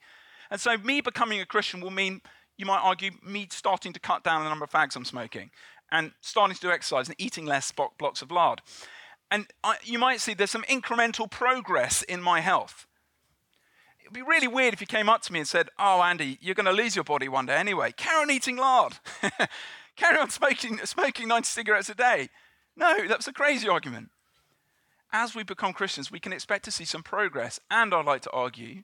And 0.49 0.62
so, 0.62 0.78
me 0.78 1.02
becoming 1.02 1.41
a 1.41 1.45
Christian 1.45 1.82
will 1.82 1.91
mean, 1.91 2.21
you 2.58 2.65
might 2.65 2.80
argue, 2.80 3.12
me 3.23 3.47
starting 3.49 3.93
to 3.93 3.99
cut 3.99 4.23
down 4.23 4.43
the 4.43 4.49
number 4.49 4.65
of 4.65 4.71
fags 4.71 4.95
I'm 4.95 5.06
smoking 5.06 5.49
and 5.91 6.12
starting 6.21 6.56
to 6.56 6.62
do 6.62 6.71
exercise 6.71 7.08
and 7.08 7.19
eating 7.19 7.45
less 7.45 7.71
blocks 7.71 8.21
of 8.21 8.32
lard. 8.32 8.62
And 9.32 9.47
I, 9.63 9.78
you 9.84 9.97
might 9.97 10.21
see 10.21 10.34
there's 10.34 10.52
some 10.52 10.63
incremental 10.63 11.30
progress 11.30 12.04
in 12.04 12.21
my 12.21 12.41
health. 12.41 12.88
It'd 14.13 14.23
be 14.23 14.30
really 14.30 14.47
weird 14.47 14.76
if 14.76 14.82
you 14.82 14.86
came 14.86 15.10
up 15.10 15.23
to 15.23 15.34
me 15.34 15.39
and 15.39 15.47
said, 15.47 15.69
Oh, 15.80 15.99
Andy, 16.04 16.38
you're 16.39 16.54
going 16.54 16.67
to 16.67 16.71
lose 16.71 16.95
your 16.95 17.04
body 17.04 17.28
one 17.28 17.47
day 17.47 17.56
anyway. 17.56 17.91
Carry 17.97 18.21
on 18.21 18.30
eating 18.30 18.58
lard. 18.58 18.99
Carry 19.95 20.19
on 20.19 20.30
smoking, 20.30 20.78
smoking 20.84 21.28
90 21.28 21.47
cigarettes 21.47 21.89
a 21.89 21.95
day. 21.95 22.30
No, 22.76 23.08
that's 23.08 23.28
a 23.28 23.34
crazy 23.34 23.67
argument. 23.67 24.12
As 25.12 25.34
we 25.34 25.41
become 25.41 25.73
Christians, 25.73 26.12
we 26.12 26.19
can 26.19 26.32
expect 26.32 26.63
to 26.65 26.71
see 26.71 26.86
some 26.86 27.02
progress. 27.02 27.60
And 27.71 27.91
I'd 27.91 28.06
like 28.06 28.21
to 28.21 28.30
argue, 28.30 28.84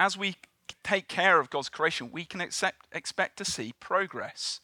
as 0.00 0.16
we 0.16 0.34
take 0.82 1.06
care 1.06 1.38
of 1.38 1.48
God's 1.48 1.68
creation, 1.68 2.10
we 2.10 2.24
can 2.24 2.40
accept, 2.40 2.88
expect 2.90 3.36
to 3.38 3.44
see 3.44 3.72
progress 3.78 4.58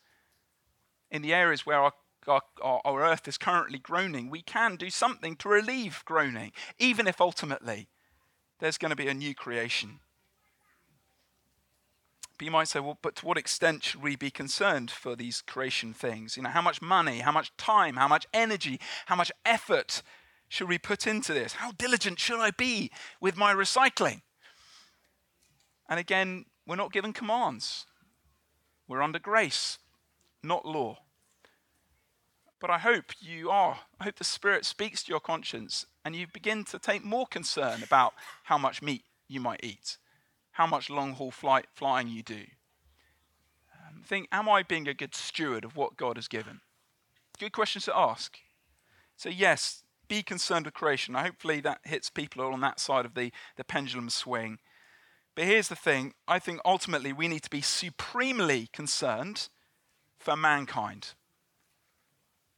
in 1.12 1.22
the 1.22 1.32
areas 1.32 1.64
where 1.64 1.78
our, 1.78 1.92
our, 2.26 2.42
our 2.60 3.04
earth 3.04 3.28
is 3.28 3.38
currently 3.38 3.78
groaning, 3.78 4.30
we 4.30 4.42
can 4.42 4.74
do 4.74 4.90
something 4.90 5.36
to 5.36 5.48
relieve 5.48 6.02
groaning, 6.06 6.50
even 6.80 7.06
if 7.06 7.20
ultimately 7.20 7.86
there's 8.62 8.78
going 8.78 8.90
to 8.90 8.96
be 8.96 9.08
a 9.08 9.14
new 9.14 9.34
creation. 9.34 9.98
But 12.38 12.44
you 12.44 12.52
might 12.52 12.68
say, 12.68 12.78
well, 12.78 12.96
but 13.02 13.16
to 13.16 13.26
what 13.26 13.36
extent 13.36 13.82
should 13.82 14.00
we 14.00 14.14
be 14.14 14.30
concerned 14.30 14.88
for 14.88 15.16
these 15.16 15.42
creation 15.42 15.92
things? 15.92 16.36
You 16.36 16.44
know, 16.44 16.50
how 16.50 16.62
much 16.62 16.80
money, 16.80 17.18
how 17.18 17.32
much 17.32 17.50
time, 17.56 17.96
how 17.96 18.06
much 18.06 18.24
energy, 18.32 18.78
how 19.06 19.16
much 19.16 19.32
effort 19.44 20.04
should 20.48 20.68
we 20.68 20.78
put 20.78 21.08
into 21.08 21.34
this? 21.34 21.54
How 21.54 21.72
diligent 21.72 22.20
should 22.20 22.38
I 22.38 22.52
be 22.52 22.92
with 23.20 23.36
my 23.36 23.52
recycling? 23.52 24.22
And 25.88 25.98
again, 25.98 26.44
we're 26.64 26.76
not 26.76 26.92
given 26.92 27.12
commands. 27.12 27.86
We're 28.86 29.02
under 29.02 29.18
grace 29.18 29.78
not 30.44 30.64
law. 30.64 30.98
But 32.60 32.70
I 32.70 32.78
hope 32.78 33.06
you 33.18 33.50
are. 33.50 33.80
I 33.98 34.04
hope 34.04 34.18
the 34.18 34.24
Spirit 34.24 34.64
speaks 34.64 35.02
to 35.02 35.10
your 35.10 35.20
conscience 35.20 35.86
and 36.04 36.16
you 36.16 36.26
begin 36.26 36.64
to 36.64 36.78
take 36.78 37.04
more 37.04 37.26
concern 37.26 37.82
about 37.82 38.14
how 38.44 38.58
much 38.58 38.82
meat 38.82 39.04
you 39.28 39.40
might 39.40 39.60
eat, 39.62 39.98
how 40.52 40.66
much 40.66 40.90
long 40.90 41.12
haul 41.12 41.30
flight 41.30 41.66
flying 41.74 42.08
you 42.08 42.22
do. 42.22 42.44
Um, 43.72 44.02
think, 44.04 44.28
am 44.32 44.48
I 44.48 44.62
being 44.62 44.88
a 44.88 44.94
good 44.94 45.14
steward 45.14 45.64
of 45.64 45.76
what 45.76 45.96
God 45.96 46.16
has 46.16 46.28
given? 46.28 46.60
Good 47.38 47.52
questions 47.52 47.84
to 47.86 47.96
ask. 47.96 48.38
So, 49.16 49.28
yes, 49.28 49.82
be 50.08 50.22
concerned 50.22 50.66
with 50.66 50.74
creation. 50.74 51.14
Hopefully, 51.14 51.60
that 51.60 51.80
hits 51.84 52.10
people 52.10 52.44
on 52.44 52.60
that 52.60 52.80
side 52.80 53.06
of 53.06 53.14
the, 53.14 53.32
the 53.56 53.64
pendulum 53.64 54.10
swing. 54.10 54.58
But 55.34 55.44
here's 55.44 55.68
the 55.68 55.76
thing 55.76 56.14
I 56.28 56.38
think 56.38 56.60
ultimately 56.64 57.12
we 57.12 57.28
need 57.28 57.42
to 57.44 57.50
be 57.50 57.62
supremely 57.62 58.68
concerned 58.72 59.48
for 60.18 60.36
mankind. 60.36 61.14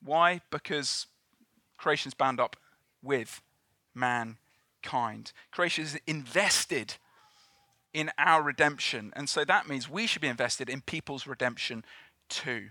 Why? 0.03 0.41
Because 0.51 1.07
creation's 1.79 2.15
bound 2.15 2.41
up 2.41 2.57
with 3.05 3.43
mankind. 3.95 5.33
Creation 5.53 5.85
is 5.85 5.99
invested 6.07 6.95
in 7.93 8.11
our 8.19 8.43
redemption. 8.43 9.13
And 9.15 9.29
so 9.29 9.45
that 9.45 9.69
means 9.69 9.89
we 9.89 10.07
should 10.07 10.23
be 10.23 10.29
invested 10.29 10.69
in 10.69 10.81
people's 10.81 11.27
redemption 11.27 11.85
too. 12.29 12.71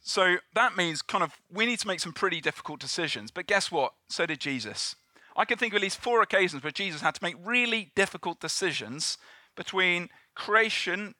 So 0.00 0.36
that 0.54 0.76
means 0.76 1.02
kind 1.02 1.22
of 1.22 1.38
we 1.52 1.66
need 1.66 1.78
to 1.80 1.86
make 1.86 2.00
some 2.00 2.12
pretty 2.12 2.40
difficult 2.40 2.80
decisions. 2.80 3.30
But 3.30 3.46
guess 3.46 3.70
what? 3.70 3.92
So 4.08 4.24
did 4.24 4.40
Jesus. 4.40 4.96
I 5.36 5.44
can 5.44 5.58
think 5.58 5.72
of 5.72 5.76
at 5.76 5.82
least 5.82 6.00
four 6.00 6.22
occasions 6.22 6.62
where 6.62 6.72
Jesus 6.72 7.02
had 7.02 7.14
to 7.14 7.22
make 7.22 7.36
really 7.44 7.92
difficult 7.94 8.40
decisions 8.40 9.18
between 9.54 10.08
creation 10.34 11.14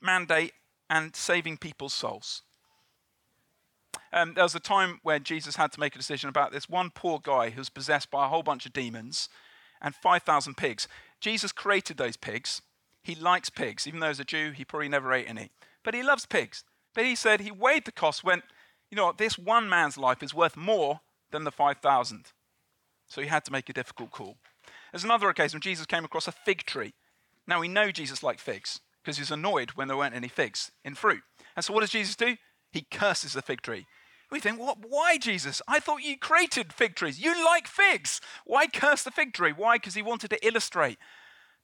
mandate 0.00 0.54
and 0.90 1.14
saving 1.14 1.58
people's 1.58 1.94
souls. 1.94 2.42
Um, 4.12 4.34
there 4.34 4.44
was 4.44 4.54
a 4.54 4.60
time 4.60 5.00
where 5.02 5.18
Jesus 5.18 5.56
had 5.56 5.72
to 5.72 5.80
make 5.80 5.94
a 5.94 5.98
decision 5.98 6.28
about 6.28 6.52
this 6.52 6.68
one 6.68 6.90
poor 6.94 7.18
guy 7.22 7.50
who 7.50 7.60
was 7.60 7.70
possessed 7.70 8.10
by 8.10 8.26
a 8.26 8.28
whole 8.28 8.42
bunch 8.42 8.66
of 8.66 8.72
demons 8.72 9.28
and 9.80 9.94
5,000 9.94 10.56
pigs. 10.56 10.86
Jesus 11.20 11.50
created 11.50 11.96
those 11.96 12.16
pigs. 12.16 12.60
He 13.02 13.14
likes 13.14 13.48
pigs. 13.48 13.86
Even 13.86 14.00
though 14.00 14.08
as 14.08 14.20
a 14.20 14.24
Jew, 14.24 14.50
he 14.50 14.64
probably 14.64 14.88
never 14.88 15.12
ate 15.12 15.28
any. 15.28 15.50
But 15.82 15.94
he 15.94 16.02
loves 16.02 16.26
pigs. 16.26 16.64
But 16.94 17.06
he 17.06 17.14
said 17.14 17.40
he 17.40 17.50
weighed 17.50 17.86
the 17.86 17.92
cost, 17.92 18.22
went, 18.22 18.44
you 18.90 18.96
know 18.96 19.06
what, 19.06 19.18
this 19.18 19.38
one 19.38 19.68
man's 19.68 19.96
life 19.96 20.22
is 20.22 20.34
worth 20.34 20.56
more 20.56 21.00
than 21.30 21.44
the 21.44 21.50
5,000. 21.50 22.26
So 23.08 23.20
he 23.22 23.28
had 23.28 23.44
to 23.46 23.52
make 23.52 23.68
a 23.68 23.72
difficult 23.72 24.10
call. 24.10 24.36
There's 24.92 25.04
another 25.04 25.30
occasion 25.30 25.56
when 25.56 25.62
Jesus 25.62 25.86
came 25.86 26.04
across 26.04 26.28
a 26.28 26.32
fig 26.32 26.64
tree. 26.64 26.92
Now 27.46 27.60
we 27.60 27.68
know 27.68 27.90
Jesus 27.90 28.22
liked 28.22 28.40
figs 28.40 28.80
because 29.02 29.16
he's 29.16 29.30
annoyed 29.30 29.70
when 29.70 29.88
there 29.88 29.96
weren't 29.96 30.14
any 30.14 30.28
figs 30.28 30.70
in 30.84 30.94
fruit. 30.94 31.22
And 31.56 31.64
so 31.64 31.72
what 31.72 31.80
does 31.80 31.90
Jesus 31.90 32.14
do? 32.14 32.36
He 32.70 32.86
curses 32.90 33.32
the 33.32 33.42
fig 33.42 33.62
tree. 33.62 33.86
We 34.32 34.40
think, 34.40 34.58
what, 34.58 34.78
why, 34.88 35.18
Jesus? 35.18 35.60
I 35.68 35.78
thought 35.78 36.02
you 36.02 36.16
created 36.16 36.72
fig 36.72 36.96
trees. 36.96 37.20
You 37.20 37.44
like 37.44 37.68
figs. 37.68 38.20
Why 38.46 38.66
curse 38.66 39.02
the 39.02 39.10
fig 39.10 39.34
tree? 39.34 39.52
Why? 39.54 39.76
Because 39.76 39.94
he 39.94 40.00
wanted 40.00 40.30
to 40.30 40.46
illustrate 40.46 40.98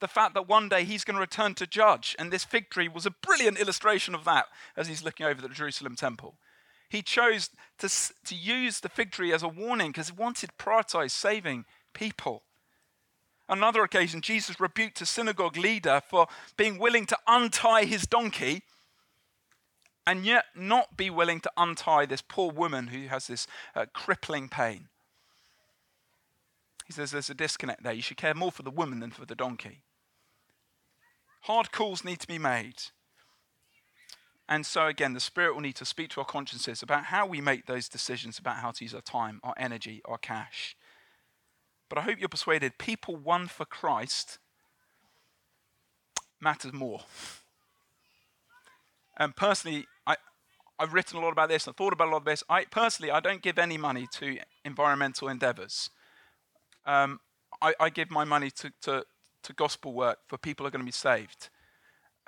the 0.01 0.07
fact 0.07 0.35
that 0.35 0.49
one 0.49 0.69
day 0.69 0.85
he's 0.85 1.03
going 1.03 1.15
to 1.15 1.21
return 1.21 1.55
to 1.55 1.67
judge. 1.67 2.15
And 2.19 2.31
this 2.31 2.45
fig 2.45 2.69
tree 2.69 2.87
was 2.87 3.07
a 3.07 3.11
brilliant 3.11 3.59
illustration 3.59 4.15
of 4.15 4.25
that 4.27 4.47
as 4.77 4.87
he's 4.87 5.03
looking 5.03 5.25
over 5.25 5.41
the 5.41 5.49
Jerusalem 5.49 5.97
temple. 5.97 6.37
He 6.91 7.01
chose 7.01 7.49
to, 7.79 7.89
to 7.89 8.35
use 8.35 8.81
the 8.81 8.91
fig 8.91 9.13
tree 9.13 9.33
as 9.33 9.43
a 9.43 9.49
warning 9.49 9.89
because 9.89 10.09
he 10.11 10.15
wanted 10.15 10.51
to 10.51 10.65
prioritize 10.65 11.11
saving 11.11 11.65
people 11.95 12.43
another 13.49 13.83
occasion, 13.83 14.21
Jesus 14.21 14.61
rebuked 14.61 15.01
a 15.01 15.07
synagogue 15.07 15.57
leader 15.57 16.03
for 16.07 16.27
being 16.57 16.79
willing 16.79 17.07
to 17.07 17.19
untie 17.27 17.85
his 17.85 18.03
donkey 18.03 18.63
and 20.09 20.25
yet 20.25 20.47
not 20.57 20.97
be 20.97 21.11
willing 21.11 21.39
to 21.39 21.53
untie 21.59 22.07
this 22.07 22.23
poor 22.23 22.51
woman 22.51 22.87
who 22.87 23.09
has 23.09 23.27
this 23.27 23.47
uh, 23.77 23.85
crippling 23.93 24.49
pain. 24.49 24.89
He 26.87 26.95
says 26.95 27.11
there's 27.11 27.29
a 27.29 27.35
disconnect 27.35 27.83
there. 27.83 27.93
You 27.93 28.01
should 28.01 28.17
care 28.17 28.33
more 28.33 28.51
for 28.51 28.63
the 28.63 28.71
woman 28.71 29.01
than 29.01 29.11
for 29.11 29.27
the 29.27 29.35
donkey. 29.35 29.83
Hard 31.43 31.73
calls 31.73 32.05
need 32.05 32.21
to 32.21 32.27
be 32.27 32.39
made. 32.39 32.85
And 34.49 34.65
so, 34.65 34.87
again, 34.87 35.13
the 35.13 35.21
Spirit 35.21 35.53
will 35.53 35.61
need 35.61 35.77
to 35.77 35.85
speak 35.85 36.09
to 36.13 36.21
our 36.21 36.27
consciences 36.27 36.83
about 36.83 37.05
how 37.05 37.27
we 37.27 37.43
make 37.43 37.67
those 37.67 37.87
decisions 37.87 38.39
about 38.39 38.57
how 38.57 38.71
to 38.71 38.85
use 38.85 38.95
our 38.95 39.03
time, 39.03 39.41
our 39.45 39.55
energy, 39.59 40.01
our 40.07 40.17
cash. 40.17 40.75
But 41.91 41.99
I 41.99 42.03
hope 42.03 42.19
you're 42.19 42.31
persuaded 42.31 42.79
people 42.79 43.15
won 43.15 43.47
for 43.47 43.67
Christ 43.67 44.39
matters 46.41 46.73
more. 46.73 47.03
And 49.19 49.35
personally, 49.35 49.87
I've 50.79 50.93
written 50.93 51.19
a 51.19 51.21
lot 51.21 51.33
about 51.33 51.49
this 51.49 51.67
and 51.67 51.77
thought 51.77 51.93
about 51.93 52.09
a 52.09 52.11
lot 52.13 52.19
of 52.19 52.25
this. 52.25 52.45
I 52.49 52.65
personally, 52.65 53.11
I 53.11 53.21
don't 53.21 53.43
give 53.43 53.59
any 53.59 53.77
money 53.77 54.07
to 54.15 54.39
environmental 54.65 55.29
endeavors. 55.29 55.91
Um, 56.87 57.21
I, 57.61 57.75
I, 57.81 57.91
give 57.91 58.11
my 58.11 58.25
money 58.25 58.51
to, 58.53 58.73
to, 58.83 59.05
to, 59.43 59.53
gospel 59.53 59.93
work 59.93 60.19
for 60.27 60.39
people 60.39 60.65
who 60.65 60.69
are 60.69 60.71
going 60.71 60.81
to 60.81 60.87
be 60.87 60.93
saved. 60.93 61.51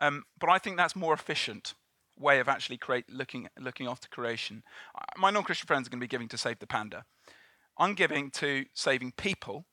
Um, 0.01 0.25
but 0.39 0.51
I 0.51 0.59
think 0.59 0.77
that's 0.77 0.97
more 0.97 1.15
efficient 1.15 1.75
way 2.19 2.41
of 2.41 2.49
actually 2.49 2.77
create, 2.77 3.05
looking, 3.09 3.49
looking 3.59 3.87
after 3.87 4.09
creation. 4.09 4.63
My 5.17 5.31
non 5.31 5.45
Christian 5.45 5.67
friends 5.67 5.87
are 5.87 5.91
going 5.91 6.01
to 6.01 6.05
be 6.05 6.11
giving 6.11 6.29
to 6.29 6.39
Save 6.39 6.59
the 6.59 6.67
Panda. 6.67 7.05
I'm 7.79 7.95
giving 7.95 8.31
to 8.33 8.67
saving 8.75 9.13
people 9.17 9.65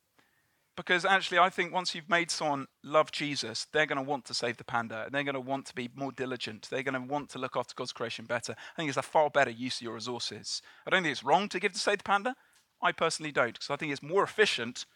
because 0.78 1.04
actually, 1.04 1.40
I 1.40 1.50
think 1.50 1.72
once 1.72 1.92
you've 1.92 2.08
made 2.08 2.30
someone 2.30 2.68
love 2.84 3.10
Jesus, 3.10 3.66
they're 3.72 3.84
going 3.84 3.96
to 3.96 4.08
want 4.08 4.24
to 4.26 4.32
save 4.32 4.58
the 4.58 4.64
panda. 4.64 5.02
And 5.04 5.12
they're 5.12 5.24
going 5.24 5.34
to 5.34 5.40
want 5.40 5.66
to 5.66 5.74
be 5.74 5.90
more 5.96 6.12
diligent. 6.12 6.68
They're 6.70 6.84
going 6.84 6.94
to 6.94 7.12
want 7.12 7.30
to 7.30 7.40
look 7.40 7.56
after 7.56 7.74
God's 7.74 7.92
creation 7.92 8.26
better. 8.26 8.52
I 8.52 8.76
think 8.76 8.88
it's 8.88 8.96
a 8.96 9.02
far 9.02 9.28
better 9.28 9.50
use 9.50 9.78
of 9.78 9.82
your 9.82 9.94
resources. 9.94 10.62
I 10.86 10.90
don't 10.90 11.02
think 11.02 11.10
it's 11.10 11.24
wrong 11.24 11.48
to 11.48 11.58
give 11.58 11.72
to 11.72 11.80
save 11.80 11.98
the 11.98 12.04
panda. 12.04 12.36
I 12.80 12.92
personally 12.92 13.32
don't, 13.32 13.54
because 13.54 13.70
I 13.70 13.74
think 13.74 13.90
it's 13.90 14.04
more 14.04 14.22
efficient 14.22 14.86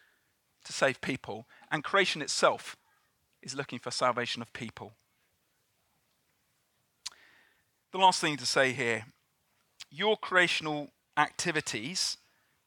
to 0.63 0.71
save 0.71 1.01
people. 1.01 1.47
And 1.69 1.83
creation 1.83 2.21
itself 2.21 2.77
is 3.41 3.53
looking 3.53 3.79
for 3.79 3.91
salvation 3.91 4.41
of 4.41 4.53
people. 4.53 4.93
The 7.91 7.97
last 7.97 8.21
thing 8.21 8.37
to 8.37 8.45
say 8.45 8.71
here 8.71 9.07
your 9.91 10.15
creational 10.15 10.91
activities, 11.17 12.15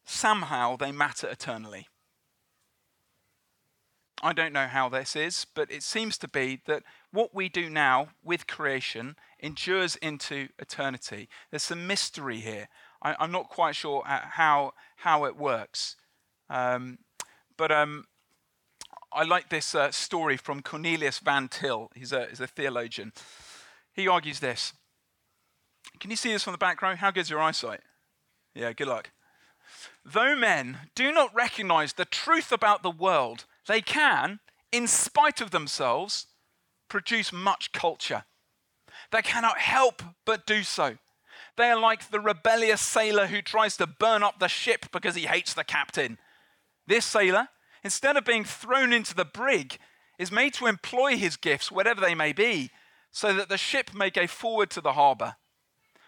somehow 0.04 0.76
they 0.76 0.92
matter 0.92 1.28
eternally. 1.28 1.88
I 4.22 4.32
don't 4.32 4.52
know 4.52 4.66
how 4.66 4.88
this 4.88 5.14
is, 5.14 5.46
but 5.54 5.70
it 5.70 5.82
seems 5.82 6.16
to 6.18 6.28
be 6.28 6.62
that 6.66 6.82
what 7.12 7.34
we 7.34 7.48
do 7.48 7.68
now 7.68 8.08
with 8.24 8.46
creation 8.46 9.16
endures 9.38 9.96
into 9.96 10.48
eternity. 10.58 11.28
There's 11.50 11.62
some 11.62 11.86
mystery 11.86 12.40
here. 12.40 12.68
I, 13.02 13.22
am 13.22 13.30
not 13.30 13.50
quite 13.50 13.76
sure 13.76 14.02
how, 14.06 14.72
how 14.96 15.24
it 15.24 15.36
works. 15.36 15.96
Um, 16.48 16.98
but 17.58 17.70
um, 17.70 18.06
I 19.12 19.24
like 19.24 19.50
this 19.50 19.74
uh, 19.74 19.90
story 19.90 20.38
from 20.38 20.62
Cornelius 20.62 21.18
Van 21.18 21.48
Til. 21.48 21.90
He's 21.94 22.12
a, 22.12 22.26
he's 22.30 22.40
a 22.40 22.46
theologian. 22.46 23.12
He 23.92 24.08
argues 24.08 24.40
this 24.40 24.72
can 26.00 26.10
you 26.10 26.16
see 26.16 26.32
this 26.32 26.42
from 26.42 26.52
the 26.52 26.58
back 26.58 26.82
row? 26.82 26.94
How 26.94 27.10
good's 27.10 27.30
your 27.30 27.40
eyesight? 27.40 27.80
Yeah, 28.54 28.72
good 28.72 28.88
luck. 28.88 29.10
Though 30.04 30.36
men 30.36 30.78
do 30.94 31.12
not 31.12 31.34
recognize 31.34 31.94
the 31.94 32.04
truth 32.04 32.52
about 32.52 32.82
the 32.82 32.90
world, 32.90 33.44
they 33.66 33.80
can, 33.80 34.40
in 34.72 34.86
spite 34.86 35.40
of 35.40 35.50
themselves, 35.50 36.26
produce 36.88 37.32
much 37.32 37.72
culture. 37.72 38.24
They 39.12 39.22
cannot 39.22 39.58
help 39.58 40.02
but 40.24 40.46
do 40.46 40.62
so. 40.62 40.98
They 41.56 41.70
are 41.70 41.78
like 41.78 42.10
the 42.10 42.20
rebellious 42.20 42.80
sailor 42.80 43.26
who 43.26 43.42
tries 43.42 43.76
to 43.78 43.86
burn 43.86 44.22
up 44.22 44.38
the 44.38 44.48
ship 44.48 44.86
because 44.92 45.14
he 45.14 45.26
hates 45.26 45.54
the 45.54 45.64
captain. 45.64 46.18
This 46.86 47.04
sailor, 47.04 47.48
instead 47.82 48.16
of 48.16 48.24
being 48.24 48.44
thrown 48.44 48.92
into 48.92 49.14
the 49.14 49.24
brig, 49.24 49.78
is 50.18 50.30
made 50.30 50.54
to 50.54 50.66
employ 50.66 51.16
his 51.16 51.36
gifts, 51.36 51.72
whatever 51.72 52.00
they 52.00 52.14
may 52.14 52.32
be, 52.32 52.70
so 53.10 53.32
that 53.34 53.48
the 53.48 53.58
ship 53.58 53.94
may 53.94 54.10
go 54.10 54.26
forward 54.26 54.70
to 54.70 54.80
the 54.80 54.92
harbor 54.92 55.36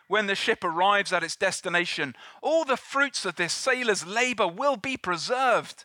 when 0.09 0.27
the 0.27 0.35
ship 0.35 0.65
arrives 0.65 1.13
at 1.13 1.23
its 1.23 1.37
destination, 1.37 2.17
all 2.43 2.65
the 2.65 2.77
fruits 2.77 3.25
of 3.25 3.37
this 3.37 3.53
sailor's 3.53 4.07
labor 4.07 4.49
will 4.49 4.77
be 4.77 4.97
preserved, 4.97 5.85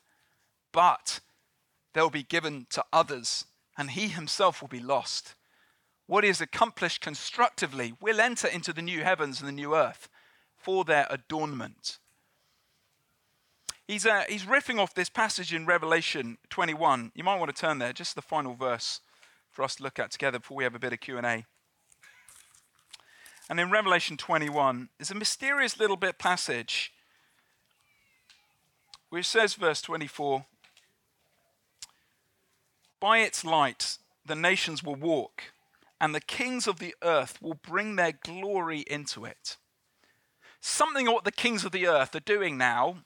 but 0.71 1.19
they'll 1.93 2.09
be 2.09 2.23
given 2.23 2.67
to 2.71 2.83
others, 2.91 3.45
and 3.77 3.91
he 3.91 4.07
himself 4.07 4.61
will 4.61 4.69
be 4.69 4.79
lost. 4.79 5.35
What 6.05 6.25
is 6.25 6.41
accomplished 6.41 7.01
constructively 7.01 7.93
will 8.01 8.19
enter 8.19 8.47
into 8.47 8.73
the 8.73 8.81
new 8.81 9.03
heavens 9.03 9.39
and 9.39 9.47
the 9.47 9.53
new 9.53 9.75
earth 9.75 10.09
for 10.57 10.83
their 10.83 11.07
adornment. 11.09 11.99
He's, 13.87 14.05
uh, 14.05 14.23
he's 14.29 14.43
riffing 14.43 14.79
off 14.79 14.93
this 14.93 15.09
passage 15.09 15.53
in 15.53 15.65
Revelation 15.65 16.37
21. 16.49 17.11
You 17.15 17.23
might 17.23 17.39
want 17.39 17.53
to 17.53 17.61
turn 17.61 17.79
there, 17.79 17.93
just 17.93 18.15
the 18.15 18.21
final 18.21 18.53
verse 18.53 19.01
for 19.51 19.63
us 19.63 19.75
to 19.75 19.83
look 19.83 19.99
at 19.99 20.11
together 20.11 20.39
before 20.39 20.57
we 20.57 20.63
have 20.63 20.75
a 20.75 20.79
bit 20.79 20.93
of 20.93 20.99
Q&A. 20.99 21.45
And 23.49 23.59
in 23.59 23.69
Revelation 23.69 24.15
21, 24.17 24.89
there's 24.97 25.11
a 25.11 25.15
mysterious 25.15 25.77
little 25.77 25.97
bit 25.97 26.17
passage 26.17 26.93
which 29.09 29.27
says, 29.27 29.53
verse 29.53 29.79
24, 29.81 30.45
By 33.03 33.17
its 33.17 33.43
light 33.43 33.97
the 34.25 34.33
nations 34.33 34.81
will 34.81 34.95
walk, 34.95 35.51
and 35.99 36.15
the 36.15 36.21
kings 36.21 36.67
of 36.67 36.79
the 36.79 36.95
earth 37.03 37.41
will 37.41 37.55
bring 37.55 37.97
their 37.97 38.13
glory 38.13 38.85
into 38.87 39.25
it. 39.25 39.57
Something 40.61 41.09
of 41.09 41.13
what 41.13 41.25
the 41.25 41.31
kings 41.33 41.65
of 41.65 41.73
the 41.73 41.85
earth 41.85 42.15
are 42.15 42.21
doing 42.21 42.57
now 42.57 43.03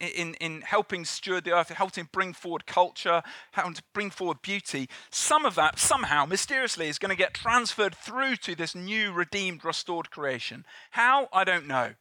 in, 0.00 0.32
in 0.40 0.62
helping 0.62 1.04
steward 1.04 1.44
the 1.44 1.52
earth, 1.52 1.68
helping 1.68 2.08
bring 2.10 2.32
forward 2.32 2.64
culture, 2.64 3.22
helping 3.52 3.74
to 3.74 3.82
bring 3.92 4.08
forward 4.08 4.40
beauty, 4.40 4.88
some 5.10 5.44
of 5.44 5.54
that 5.56 5.78
somehow, 5.78 6.24
mysteriously, 6.24 6.88
is 6.88 6.98
going 6.98 7.10
to 7.10 7.14
get 7.14 7.34
transferred 7.34 7.94
through 7.94 8.36
to 8.36 8.54
this 8.54 8.74
new, 8.74 9.12
redeemed, 9.12 9.66
restored 9.66 10.10
creation. 10.10 10.64
How? 10.92 11.28
I 11.30 11.44
don't 11.44 11.66
know. 11.66 11.92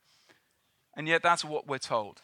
And 0.96 1.06
yet, 1.06 1.22
that's 1.22 1.44
what 1.44 1.68
we're 1.68 1.80
told. 1.80 2.22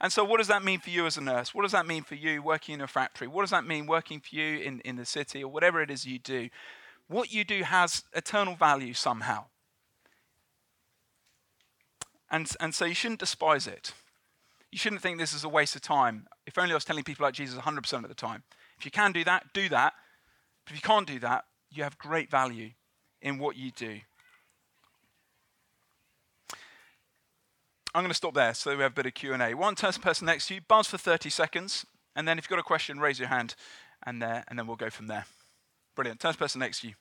And 0.00 0.12
so, 0.12 0.24
what 0.24 0.38
does 0.38 0.48
that 0.48 0.64
mean 0.64 0.80
for 0.80 0.90
you 0.90 1.06
as 1.06 1.16
a 1.16 1.20
nurse? 1.20 1.54
What 1.54 1.62
does 1.62 1.72
that 1.72 1.86
mean 1.86 2.02
for 2.02 2.14
you 2.14 2.42
working 2.42 2.74
in 2.74 2.80
a 2.80 2.86
factory? 2.86 3.28
What 3.28 3.42
does 3.42 3.50
that 3.50 3.66
mean 3.66 3.86
working 3.86 4.20
for 4.20 4.34
you 4.34 4.58
in, 4.58 4.80
in 4.80 4.96
the 4.96 5.06
city 5.06 5.42
or 5.42 5.50
whatever 5.50 5.80
it 5.80 5.90
is 5.90 6.04
you 6.04 6.18
do? 6.18 6.48
What 7.08 7.32
you 7.32 7.44
do 7.44 7.62
has 7.62 8.04
eternal 8.12 8.54
value 8.54 8.92
somehow. 8.92 9.44
And, 12.30 12.50
and 12.60 12.74
so, 12.74 12.84
you 12.84 12.94
shouldn't 12.94 13.20
despise 13.20 13.66
it 13.66 13.92
you 14.74 14.78
shouldn't 14.78 15.02
think 15.02 15.20
this 15.20 15.32
is 15.32 15.44
a 15.44 15.48
waste 15.48 15.76
of 15.76 15.82
time. 15.82 16.26
If 16.48 16.58
only 16.58 16.72
I 16.72 16.74
was 16.74 16.84
telling 16.84 17.04
people 17.04 17.22
like 17.22 17.34
Jesus 17.34 17.56
100% 17.56 17.92
of 18.02 18.08
the 18.08 18.14
time. 18.14 18.42
If 18.76 18.84
you 18.84 18.90
can 18.90 19.12
do 19.12 19.22
that, 19.22 19.44
do 19.54 19.68
that. 19.68 19.92
But 20.66 20.74
if 20.74 20.78
you 20.78 20.82
can't 20.82 21.06
do 21.06 21.20
that, 21.20 21.44
you 21.70 21.84
have 21.84 21.96
great 21.96 22.28
value 22.28 22.70
in 23.22 23.38
what 23.38 23.56
you 23.56 23.70
do. 23.70 24.00
I'm 27.94 28.02
going 28.02 28.10
to 28.10 28.14
stop 28.14 28.34
there 28.34 28.54
so 28.54 28.76
we 28.76 28.82
have 28.82 28.92
a 28.92 28.94
bit 28.94 29.06
of 29.06 29.14
Q&A. 29.14 29.54
One 29.54 29.76
test 29.76 30.02
person 30.02 30.26
next 30.26 30.48
to 30.48 30.54
you, 30.54 30.60
buzz 30.66 30.88
for 30.88 30.98
30 30.98 31.30
seconds, 31.30 31.86
and 32.16 32.26
then 32.26 32.38
if 32.38 32.44
you've 32.44 32.50
got 32.50 32.58
a 32.58 32.64
question, 32.64 32.98
raise 32.98 33.20
your 33.20 33.28
hand, 33.28 33.54
and, 34.04 34.22
uh, 34.22 34.42
and 34.48 34.58
then 34.58 34.66
we'll 34.66 34.76
go 34.76 34.90
from 34.90 35.06
there. 35.06 35.26
Brilliant. 35.94 36.20
Turn 36.20 36.32
to 36.32 36.38
person 36.38 36.58
next 36.58 36.80
to 36.80 36.88
you. 36.88 36.94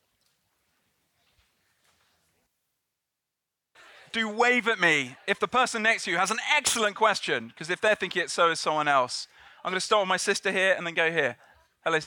do 4.14 4.30
wave 4.30 4.68
at 4.68 4.80
me 4.80 5.16
if 5.28 5.40
the 5.40 5.48
person 5.48 5.82
next 5.82 6.06
to 6.06 6.12
you 6.12 6.18
has 6.18 6.32
an 6.32 6.38
excellent 6.56 6.96
question, 6.96 7.48
because 7.48 7.70
if 7.70 7.82
they're 7.82 7.96
thinking 7.96 8.22
it, 8.22 8.30
so 8.30 8.52
is 8.52 8.60
someone 8.60 8.88
else. 8.88 9.28
I'm 9.66 9.72
going 9.72 9.80
to 9.80 9.86
start 9.86 10.04
with 10.04 10.10
my 10.10 10.18
sister 10.18 10.52
here 10.52 10.76
and 10.78 10.86
then 10.86 10.94
go 10.94 11.12
here. 11.12 11.36
Hello. 11.84 11.98
Um, 11.98 12.04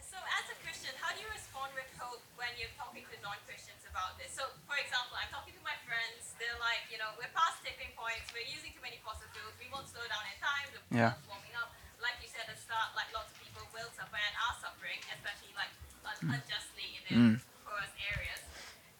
so, 0.00 0.16
as 0.16 0.48
a 0.48 0.56
Christian, 0.64 0.94
how 1.00 1.14
do 1.14 1.20
you 1.20 1.28
respond 1.30 1.70
with 1.76 1.90
hope 1.98 2.22
when 2.50 2.58
you're 2.58 2.74
talking 2.74 3.06
to 3.06 3.14
non 3.22 3.38
Christians 3.46 3.78
about 3.86 4.18
this? 4.18 4.34
So, 4.34 4.42
for 4.66 4.74
example, 4.74 5.14
I'm 5.14 5.30
talking 5.30 5.54
to 5.54 5.62
my 5.62 5.78
friends, 5.86 6.34
they're 6.42 6.58
like, 6.58 6.82
you 6.90 6.98
know, 6.98 7.14
we're 7.14 7.30
past 7.30 7.62
tipping 7.62 7.94
points, 7.94 8.26
we're 8.34 8.42
using 8.50 8.74
too 8.74 8.82
many 8.82 8.98
fossil 9.06 9.30
fuels, 9.30 9.54
we 9.62 9.70
won't 9.70 9.86
slow 9.86 10.02
down 10.10 10.26
in 10.26 10.34
time, 10.42 10.66
the 10.74 10.82
yeah. 10.90 11.14
warming 11.30 11.54
up. 11.54 11.70
Like 12.02 12.18
you 12.18 12.26
said 12.26 12.50
at 12.50 12.58
the 12.58 12.58
start, 12.58 12.90
like 12.98 13.06
lots 13.14 13.30
of 13.30 13.38
people 13.38 13.62
will 13.70 13.86
suffer 13.94 14.18
and 14.18 14.34
are 14.34 14.56
suffering, 14.58 14.98
especially 15.14 15.54
like 15.54 15.70
un- 16.02 16.42
unjustly 16.42 16.98
in 16.98 17.02
their 17.06 17.18
mm. 17.22 17.34
poorest 17.62 17.94
areas. 18.18 18.42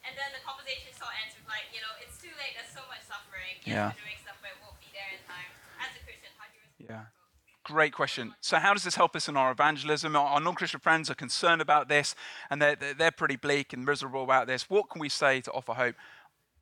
And 0.07 0.15
then 0.15 0.31
the 0.31 0.43
conversation 0.47 0.95
sort 0.95 1.11
of 1.11 1.19
ends 1.27 1.35
with 1.35 1.51
like, 1.51 1.67
you 1.75 1.83
know, 1.83 1.91
it's 1.99 2.23
too 2.23 2.31
late. 2.39 2.55
There's 2.55 2.71
so 2.71 2.87
much 2.87 3.03
suffering. 3.03 3.59
Yes, 3.67 3.99
yeah. 3.99 3.99
Great 7.71 7.93
question. 7.93 8.35
So, 8.41 8.57
how 8.57 8.73
does 8.73 8.83
this 8.83 8.97
help 8.97 9.15
us 9.15 9.29
in 9.29 9.37
our 9.37 9.53
evangelism? 9.53 10.17
Our 10.17 10.41
non 10.41 10.57
Christian 10.57 10.81
friends 10.81 11.09
are 11.09 11.15
concerned 11.15 11.63
about 11.63 11.89
this 11.89 12.17
and 12.51 12.61
they're, 12.61 12.75
they're 12.75 13.13
pretty 13.13 13.37
bleak 13.37 13.73
and 13.73 13.85
miserable 13.85 14.25
about 14.25 14.49
this. 14.49 14.69
What 14.69 14.91
can 14.91 15.01
we 15.01 15.09
say 15.09 15.41
to 15.43 15.53
offer 15.53 15.75
hope? 15.75 15.95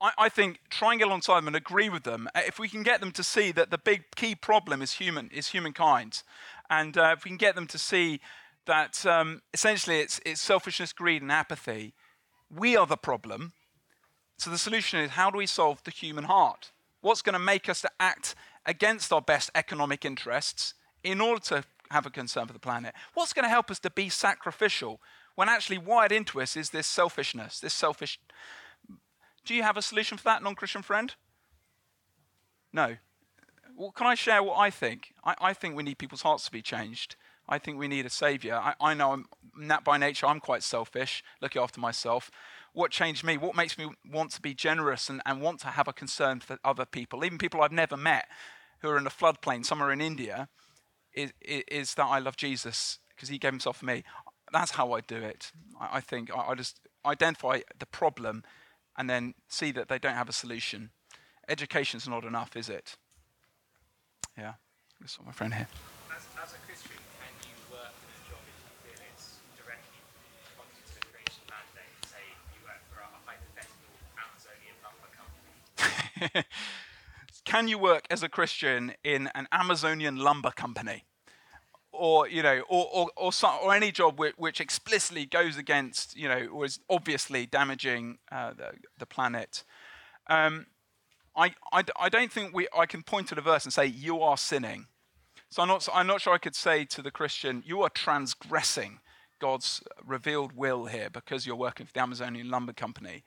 I, 0.02 0.10
I 0.18 0.28
think 0.28 0.60
try 0.68 0.92
and 0.92 0.98
get 0.98 1.08
alongside 1.08 1.38
them 1.38 1.46
and 1.46 1.56
agree 1.56 1.88
with 1.88 2.02
them. 2.02 2.28
Uh, 2.34 2.42
if 2.46 2.58
we 2.58 2.68
can 2.68 2.82
get 2.82 3.00
them 3.00 3.10
to 3.12 3.22
see 3.22 3.52
that 3.52 3.70
the 3.70 3.78
big 3.78 4.04
key 4.16 4.34
problem 4.34 4.82
is 4.82 4.92
human, 4.92 5.30
is 5.32 5.46
humankind, 5.46 6.22
and 6.68 6.98
uh, 6.98 7.14
if 7.16 7.24
we 7.24 7.30
can 7.30 7.38
get 7.38 7.54
them 7.54 7.68
to 7.68 7.78
see 7.78 8.20
that 8.66 9.06
um, 9.06 9.40
essentially 9.54 10.00
it's, 10.00 10.20
it's 10.26 10.42
selfishness, 10.42 10.92
greed, 10.92 11.22
and 11.22 11.32
apathy, 11.32 11.94
we 12.54 12.76
are 12.76 12.86
the 12.86 12.98
problem. 12.98 13.54
So 14.36 14.50
the 14.50 14.58
solution 14.58 15.00
is 15.00 15.12
how 15.12 15.30
do 15.30 15.38
we 15.38 15.46
solve 15.46 15.82
the 15.84 15.90
human 15.90 16.24
heart? 16.24 16.70
What's 17.00 17.22
going 17.22 17.32
to 17.32 17.38
make 17.38 17.66
us 17.66 17.80
to 17.80 17.90
act 17.98 18.34
against 18.66 19.10
our 19.10 19.22
best 19.22 19.50
economic 19.54 20.04
interests 20.04 20.74
in 21.10 21.20
order 21.20 21.40
to 21.40 21.64
have 21.90 22.06
a 22.06 22.10
concern 22.10 22.46
for 22.46 22.52
the 22.52 22.58
planet? 22.58 22.94
What's 23.14 23.32
going 23.32 23.44
to 23.44 23.48
help 23.48 23.70
us 23.70 23.78
to 23.80 23.90
be 23.90 24.08
sacrificial 24.08 25.00
when 25.34 25.48
actually 25.48 25.78
wired 25.78 26.10
into 26.10 26.40
us 26.40 26.56
is 26.56 26.70
this 26.70 26.86
selfishness, 26.86 27.60
this 27.60 27.72
selfish. 27.72 28.18
Do 29.44 29.54
you 29.54 29.62
have 29.62 29.76
a 29.76 29.82
solution 29.82 30.18
for 30.18 30.24
that, 30.24 30.42
non 30.42 30.56
Christian 30.56 30.82
friend? 30.82 31.14
No. 32.72 32.96
Well, 33.76 33.92
can 33.92 34.08
I 34.08 34.16
share 34.16 34.42
what 34.42 34.58
I 34.58 34.70
think? 34.70 35.14
I, 35.24 35.36
I, 35.40 35.52
think 35.52 35.76
we 35.76 35.84
need 35.84 35.98
people's 35.98 36.22
hearts 36.22 36.44
to 36.46 36.50
be 36.50 36.60
changed. 36.60 37.14
I 37.48 37.58
think 37.58 37.78
we 37.78 37.86
need 37.86 38.04
a 38.04 38.10
savior. 38.10 38.56
I, 38.56 38.74
I 38.80 38.94
know 38.94 39.12
I'm, 39.12 39.26
by 39.84 39.96
nature, 39.96 40.26
I'm 40.26 40.40
quite 40.40 40.64
selfish, 40.64 41.22
looking 41.40 41.62
after 41.62 41.80
myself. 41.80 42.32
What 42.72 42.90
changed 42.90 43.22
me? 43.22 43.38
What 43.38 43.54
makes 43.54 43.78
me 43.78 43.88
want 44.10 44.32
to 44.32 44.42
be 44.42 44.54
generous 44.54 45.08
and, 45.08 45.22
and 45.24 45.40
want 45.40 45.60
to 45.60 45.68
have 45.68 45.86
a 45.86 45.92
concern 45.92 46.40
for 46.40 46.58
other 46.64 46.84
people, 46.84 47.24
even 47.24 47.38
people 47.38 47.62
I've 47.62 47.70
never 47.70 47.96
met 47.96 48.26
who 48.80 48.88
are 48.88 48.98
in 48.98 49.06
a 49.06 49.10
floodplain 49.10 49.64
somewhere 49.64 49.92
in 49.92 50.00
India, 50.00 50.48
is, 51.18 51.32
is 51.40 51.94
that 51.94 52.04
I 52.04 52.18
love 52.18 52.36
Jesus 52.36 52.98
because 53.10 53.28
he 53.28 53.38
gave 53.38 53.52
himself 53.52 53.78
for 53.78 53.86
me. 53.86 54.04
That's 54.52 54.72
how 54.72 54.92
I 54.92 55.00
do 55.00 55.16
it. 55.16 55.52
I, 55.80 55.96
I 55.98 56.00
think 56.00 56.30
I, 56.34 56.50
I 56.50 56.54
just 56.54 56.80
identify 57.04 57.60
the 57.78 57.86
problem 57.86 58.44
and 58.96 59.08
then 59.08 59.34
see 59.48 59.72
that 59.72 59.88
they 59.88 59.98
don't 59.98 60.14
have 60.14 60.28
a 60.28 60.32
solution. 60.32 60.90
Education's 61.48 62.08
not 62.08 62.24
enough, 62.24 62.56
is 62.56 62.68
it? 62.68 62.96
Yeah. 64.36 64.54
This 65.00 65.12
is 65.12 65.18
my 65.24 65.32
friend 65.32 65.54
here. 65.54 65.68
As, 66.14 66.22
as 66.42 66.54
a 66.54 66.58
Christian, 66.66 66.98
can 67.18 67.32
you 67.48 67.54
work 67.70 67.94
in 68.02 68.10
a 68.14 68.20
job 68.28 68.42
if 68.50 68.58
you 68.62 68.90
feel 68.90 69.00
it's 69.14 69.38
directly 69.56 69.98
contrary 70.56 70.82
to 70.86 70.94
the 70.94 71.06
creation 71.06 71.42
mandate? 71.46 71.94
Say 72.06 72.22
you 72.52 72.60
work 72.66 72.82
for 72.90 73.00
a 73.00 73.08
hypothetical 73.26 73.94
Amazonian 74.18 74.76
lumber 74.82 75.10
company. 75.14 76.44
can 77.44 77.68
you 77.68 77.78
work 77.78 78.06
as 78.10 78.22
a 78.22 78.28
Christian 78.28 78.92
in 79.04 79.30
an 79.34 79.46
Amazonian 79.52 80.16
lumber 80.16 80.50
company? 80.50 81.04
Or 81.98 82.28
you 82.28 82.42
know, 82.42 82.62
or 82.68 82.88
or 82.92 83.10
or, 83.16 83.32
some, 83.32 83.58
or 83.62 83.74
any 83.74 83.90
job 83.90 84.18
which, 84.20 84.34
which, 84.36 84.60
explicitly 84.60 85.26
goes 85.26 85.56
against 85.56 86.16
you 86.16 86.28
know, 86.28 86.46
or 86.52 86.64
is 86.64 86.78
obviously 86.88 87.44
damaging 87.44 88.18
uh, 88.30 88.52
the 88.52 88.72
the 88.98 89.06
planet. 89.06 89.64
Um, 90.28 90.66
I, 91.38 91.54
I, 91.72 91.84
I 91.98 92.08
don't 92.08 92.32
think 92.32 92.52
we, 92.52 92.66
I 92.76 92.84
can 92.86 93.02
point 93.02 93.28
to 93.28 93.34
the 93.36 93.40
verse 93.40 93.64
and 93.64 93.72
say, 93.72 93.86
you 93.86 94.20
are 94.22 94.36
sinning. 94.36 94.86
So 95.50 95.62
I'm 95.62 95.68
not, 95.68 95.88
I'm 95.94 96.06
not 96.06 96.20
sure 96.20 96.34
I 96.34 96.38
could 96.38 96.56
say 96.56 96.84
to 96.86 97.00
the 97.00 97.12
Christian, 97.12 97.62
you 97.64 97.80
are 97.82 97.88
transgressing 97.88 98.98
God's 99.38 99.82
revealed 100.04 100.52
will 100.52 100.86
here 100.86 101.08
because 101.10 101.46
you're 101.46 101.56
working 101.56 101.86
for 101.86 101.92
the 101.92 102.00
Amazonian 102.00 102.50
Lumber 102.50 102.72
Company. 102.72 103.22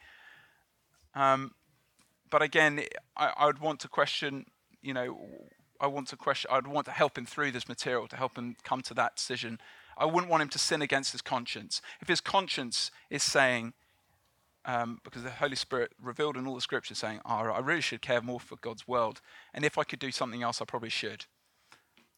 Um, 1.15 1.51
but 2.29 2.41
again, 2.41 2.81
I, 3.15 3.31
I, 3.37 3.45
would 3.45 3.59
want 3.59 3.79
to 3.81 3.87
question, 3.87 4.45
you 4.81 4.93
know, 4.93 5.17
I 5.81 5.87
want 5.87 6.07
to 6.09 6.15
question, 6.15 6.49
I'd 6.53 6.67
want 6.67 6.85
to 6.85 6.91
help 6.91 7.17
him 7.17 7.25
through 7.25 7.51
this 7.51 7.67
material 7.67 8.07
to 8.07 8.15
help 8.15 8.37
him 8.37 8.55
come 8.63 8.81
to 8.83 8.93
that 8.93 9.15
decision. 9.15 9.59
I 9.97 10.05
wouldn't 10.05 10.29
want 10.29 10.43
him 10.43 10.49
to 10.49 10.59
sin 10.59 10.81
against 10.81 11.11
his 11.11 11.21
conscience. 11.21 11.81
If 12.01 12.07
his 12.07 12.21
conscience 12.21 12.91
is 13.09 13.23
saying, 13.23 13.73
um, 14.63 14.99
because 15.03 15.23
the 15.23 15.31
Holy 15.31 15.55
Spirit 15.55 15.91
revealed 15.99 16.37
in 16.37 16.45
all 16.45 16.53
the 16.53 16.61
scriptures 16.61 16.99
saying, 16.99 17.19
oh, 17.25 17.31
I 17.31 17.59
really 17.59 17.81
should 17.81 18.01
care 18.01 18.21
more 18.21 18.39
for 18.39 18.57
God's 18.57 18.87
world. 18.87 19.21
And 19.55 19.65
if 19.65 19.79
I 19.79 19.83
could 19.83 19.97
do 19.99 20.11
something 20.11 20.43
else, 20.43 20.61
I 20.61 20.65
probably 20.65 20.89
should. 20.89 21.25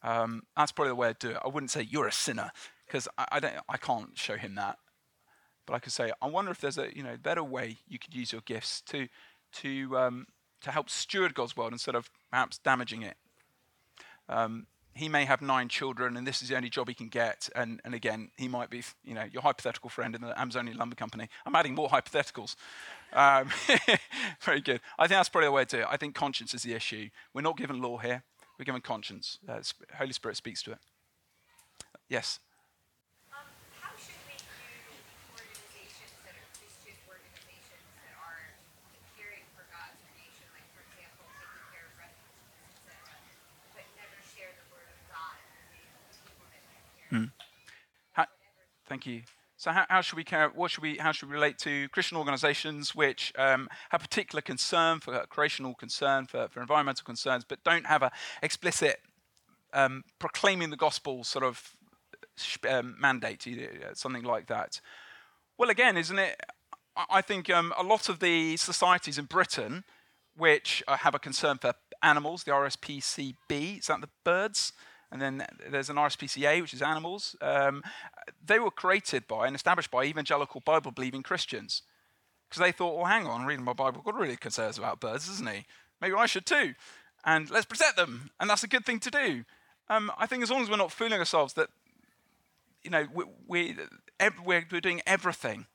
Um, 0.02 0.42
that's 0.54 0.70
probably 0.70 0.90
the 0.90 0.96
way 0.96 1.08
I'd 1.08 1.18
do 1.18 1.30
it. 1.30 1.38
I 1.42 1.48
wouldn't 1.48 1.70
say, 1.70 1.88
you're 1.88 2.06
a 2.06 2.12
sinner, 2.12 2.50
because 2.86 3.08
I, 3.16 3.26
I, 3.32 3.40
don't, 3.40 3.54
I 3.66 3.78
can't 3.78 4.10
show 4.18 4.36
him 4.36 4.56
that. 4.56 4.76
But 5.64 5.72
I 5.72 5.78
could 5.78 5.92
say, 5.92 6.12
I 6.20 6.28
wonder 6.28 6.50
if 6.50 6.60
there's 6.60 6.76
a 6.76 6.94
you 6.94 7.02
know, 7.02 7.16
better 7.16 7.42
way 7.42 7.78
you 7.88 7.98
could 7.98 8.14
use 8.14 8.30
your 8.30 8.42
gifts 8.42 8.82
to, 8.82 9.08
to, 9.54 9.96
um, 9.96 10.26
to 10.60 10.70
help 10.70 10.90
steward 10.90 11.32
God's 11.32 11.56
world 11.56 11.72
instead 11.72 11.94
of 11.94 12.10
perhaps 12.30 12.58
damaging 12.58 13.00
it. 13.00 13.16
Um, 14.28 14.66
he 14.94 15.08
may 15.08 15.24
have 15.24 15.42
nine 15.42 15.68
children 15.68 16.16
and 16.16 16.26
this 16.26 16.40
is 16.40 16.48
the 16.48 16.56
only 16.56 16.70
job 16.70 16.88
he 16.88 16.94
can 16.94 17.08
get. 17.08 17.48
And, 17.56 17.80
and 17.84 17.94
again, 17.94 18.30
he 18.36 18.46
might 18.46 18.70
be, 18.70 18.82
you 19.04 19.14
know, 19.14 19.24
your 19.24 19.42
hypothetical 19.42 19.90
friend 19.90 20.14
in 20.14 20.20
the 20.20 20.38
Amazonian 20.40 20.76
Lumber 20.76 20.94
Company. 20.94 21.28
I'm 21.44 21.54
adding 21.56 21.74
more 21.74 21.88
hypotheticals. 21.88 22.54
Um, 23.12 23.50
very 24.40 24.60
good. 24.60 24.80
I 24.98 25.08
think 25.08 25.18
that's 25.18 25.28
probably 25.28 25.48
the 25.48 25.52
way 25.52 25.64
to 25.64 25.76
do 25.76 25.82
it. 25.82 25.88
I 25.90 25.96
think 25.96 26.14
conscience 26.14 26.54
is 26.54 26.62
the 26.62 26.74
issue. 26.74 27.08
We're 27.32 27.42
not 27.42 27.56
given 27.56 27.82
law 27.82 27.98
here, 27.98 28.22
we're 28.58 28.64
given 28.64 28.80
conscience. 28.80 29.38
Uh, 29.48 29.60
Holy 29.98 30.12
Spirit 30.12 30.36
speaks 30.36 30.62
to 30.62 30.72
it. 30.72 30.78
Yes? 32.08 32.38
Mm. 47.14 47.30
How, 48.10 48.26
thank 48.88 49.06
you. 49.06 49.22
So 49.56 49.70
how, 49.70 49.86
how, 49.88 50.00
should 50.00 50.16
we 50.16 50.24
care? 50.24 50.48
What 50.48 50.70
should 50.70 50.82
we? 50.82 50.96
How 50.96 51.12
should 51.12 51.28
we 51.28 51.34
relate 51.34 51.58
to 51.58 51.88
Christian 51.90 52.18
organisations 52.18 52.94
which 52.94 53.32
um, 53.38 53.68
have 53.90 54.00
particular 54.00 54.42
concern 54.42 55.00
for 55.00 55.24
creational 55.28 55.74
concern 55.74 56.26
for, 56.26 56.48
for 56.48 56.60
environmental 56.60 57.04
concerns, 57.04 57.44
but 57.44 57.62
don't 57.64 57.86
have 57.86 58.02
a 58.02 58.10
explicit 58.42 59.00
um, 59.72 60.02
proclaiming 60.18 60.70
the 60.70 60.76
gospel 60.76 61.22
sort 61.24 61.44
of 61.44 61.72
um, 62.68 62.96
mandate, 63.00 63.46
something 63.94 64.24
like 64.24 64.48
that? 64.48 64.80
Well, 65.56 65.70
again, 65.70 65.96
isn't 65.96 66.18
it? 66.18 66.40
I 66.96 67.22
think 67.22 67.48
um, 67.50 67.72
a 67.78 67.82
lot 67.82 68.08
of 68.08 68.18
the 68.20 68.56
societies 68.56 69.18
in 69.18 69.24
Britain 69.24 69.84
which 70.36 70.82
uh, 70.88 70.96
have 70.96 71.14
a 71.14 71.18
concern 71.18 71.58
for 71.58 71.74
animals, 72.02 72.44
the 72.44 72.50
RSPCB, 72.50 73.78
is 73.78 73.86
that 73.86 74.00
the 74.00 74.08
birds? 74.24 74.72
And 75.14 75.22
then 75.22 75.46
there's 75.70 75.90
an 75.90 75.96
RSPCA, 75.96 76.60
which 76.60 76.74
is 76.74 76.82
animals. 76.82 77.36
Um, 77.40 77.84
they 78.44 78.58
were 78.58 78.72
created 78.72 79.28
by 79.28 79.46
and 79.46 79.54
established 79.54 79.92
by 79.92 80.02
evangelical 80.02 80.60
Bible 80.60 80.90
believing 80.90 81.22
Christians. 81.22 81.82
Because 82.48 82.60
they 82.60 82.72
thought, 82.72 82.96
well, 82.96 83.04
hang 83.04 83.24
on, 83.24 83.46
reading 83.46 83.64
my 83.64 83.74
Bible, 83.74 84.02
God 84.04 84.16
really 84.16 84.36
concerns 84.36 84.76
about 84.76 84.98
birds, 84.98 85.28
isn't 85.28 85.48
he? 85.48 85.66
Maybe 86.00 86.14
I 86.14 86.26
should 86.26 86.46
too. 86.46 86.74
And 87.24 87.48
let's 87.48 87.64
protect 87.64 87.96
them. 87.96 88.32
And 88.40 88.50
that's 88.50 88.64
a 88.64 88.68
good 88.68 88.84
thing 88.84 88.98
to 88.98 89.10
do. 89.10 89.44
Um, 89.88 90.10
I 90.18 90.26
think 90.26 90.42
as 90.42 90.50
long 90.50 90.62
as 90.62 90.68
we're 90.68 90.76
not 90.76 90.90
fooling 90.90 91.20
ourselves 91.20 91.52
that, 91.54 91.68
you 92.82 92.90
know, 92.90 93.06
we, 93.14 93.24
we, 93.46 93.76
we're, 94.44 94.66
we're 94.72 94.80
doing 94.80 95.00
everything. 95.06 95.66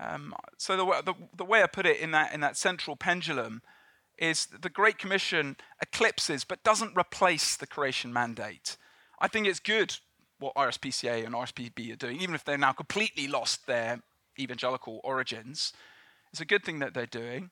Um, 0.00 0.34
so 0.56 0.78
the, 0.78 1.02
the, 1.04 1.14
the 1.36 1.44
way 1.44 1.62
I 1.62 1.66
put 1.66 1.84
it 1.84 2.00
in 2.00 2.12
that, 2.12 2.32
in 2.32 2.40
that 2.40 2.56
central 2.56 2.96
pendulum 2.96 3.60
is 4.18 4.46
the 4.46 4.68
Great 4.68 4.98
Commission 4.98 5.56
eclipses 5.80 6.44
but 6.44 6.62
doesn't 6.62 6.96
replace 6.96 7.56
the 7.56 7.66
creation 7.66 8.12
mandate. 8.12 8.76
I 9.20 9.28
think 9.28 9.46
it's 9.46 9.60
good 9.60 9.96
what 10.38 10.54
RSPCA 10.54 11.24
and 11.24 11.34
RSPB 11.34 11.92
are 11.92 11.96
doing, 11.96 12.20
even 12.20 12.34
if 12.34 12.44
they're 12.44 12.58
now 12.58 12.72
completely 12.72 13.28
lost 13.28 13.66
their 13.66 14.00
evangelical 14.38 15.00
origins. 15.04 15.72
It's 16.32 16.40
a 16.40 16.44
good 16.44 16.64
thing 16.64 16.80
that 16.80 16.94
they're 16.94 17.06
doing. 17.06 17.50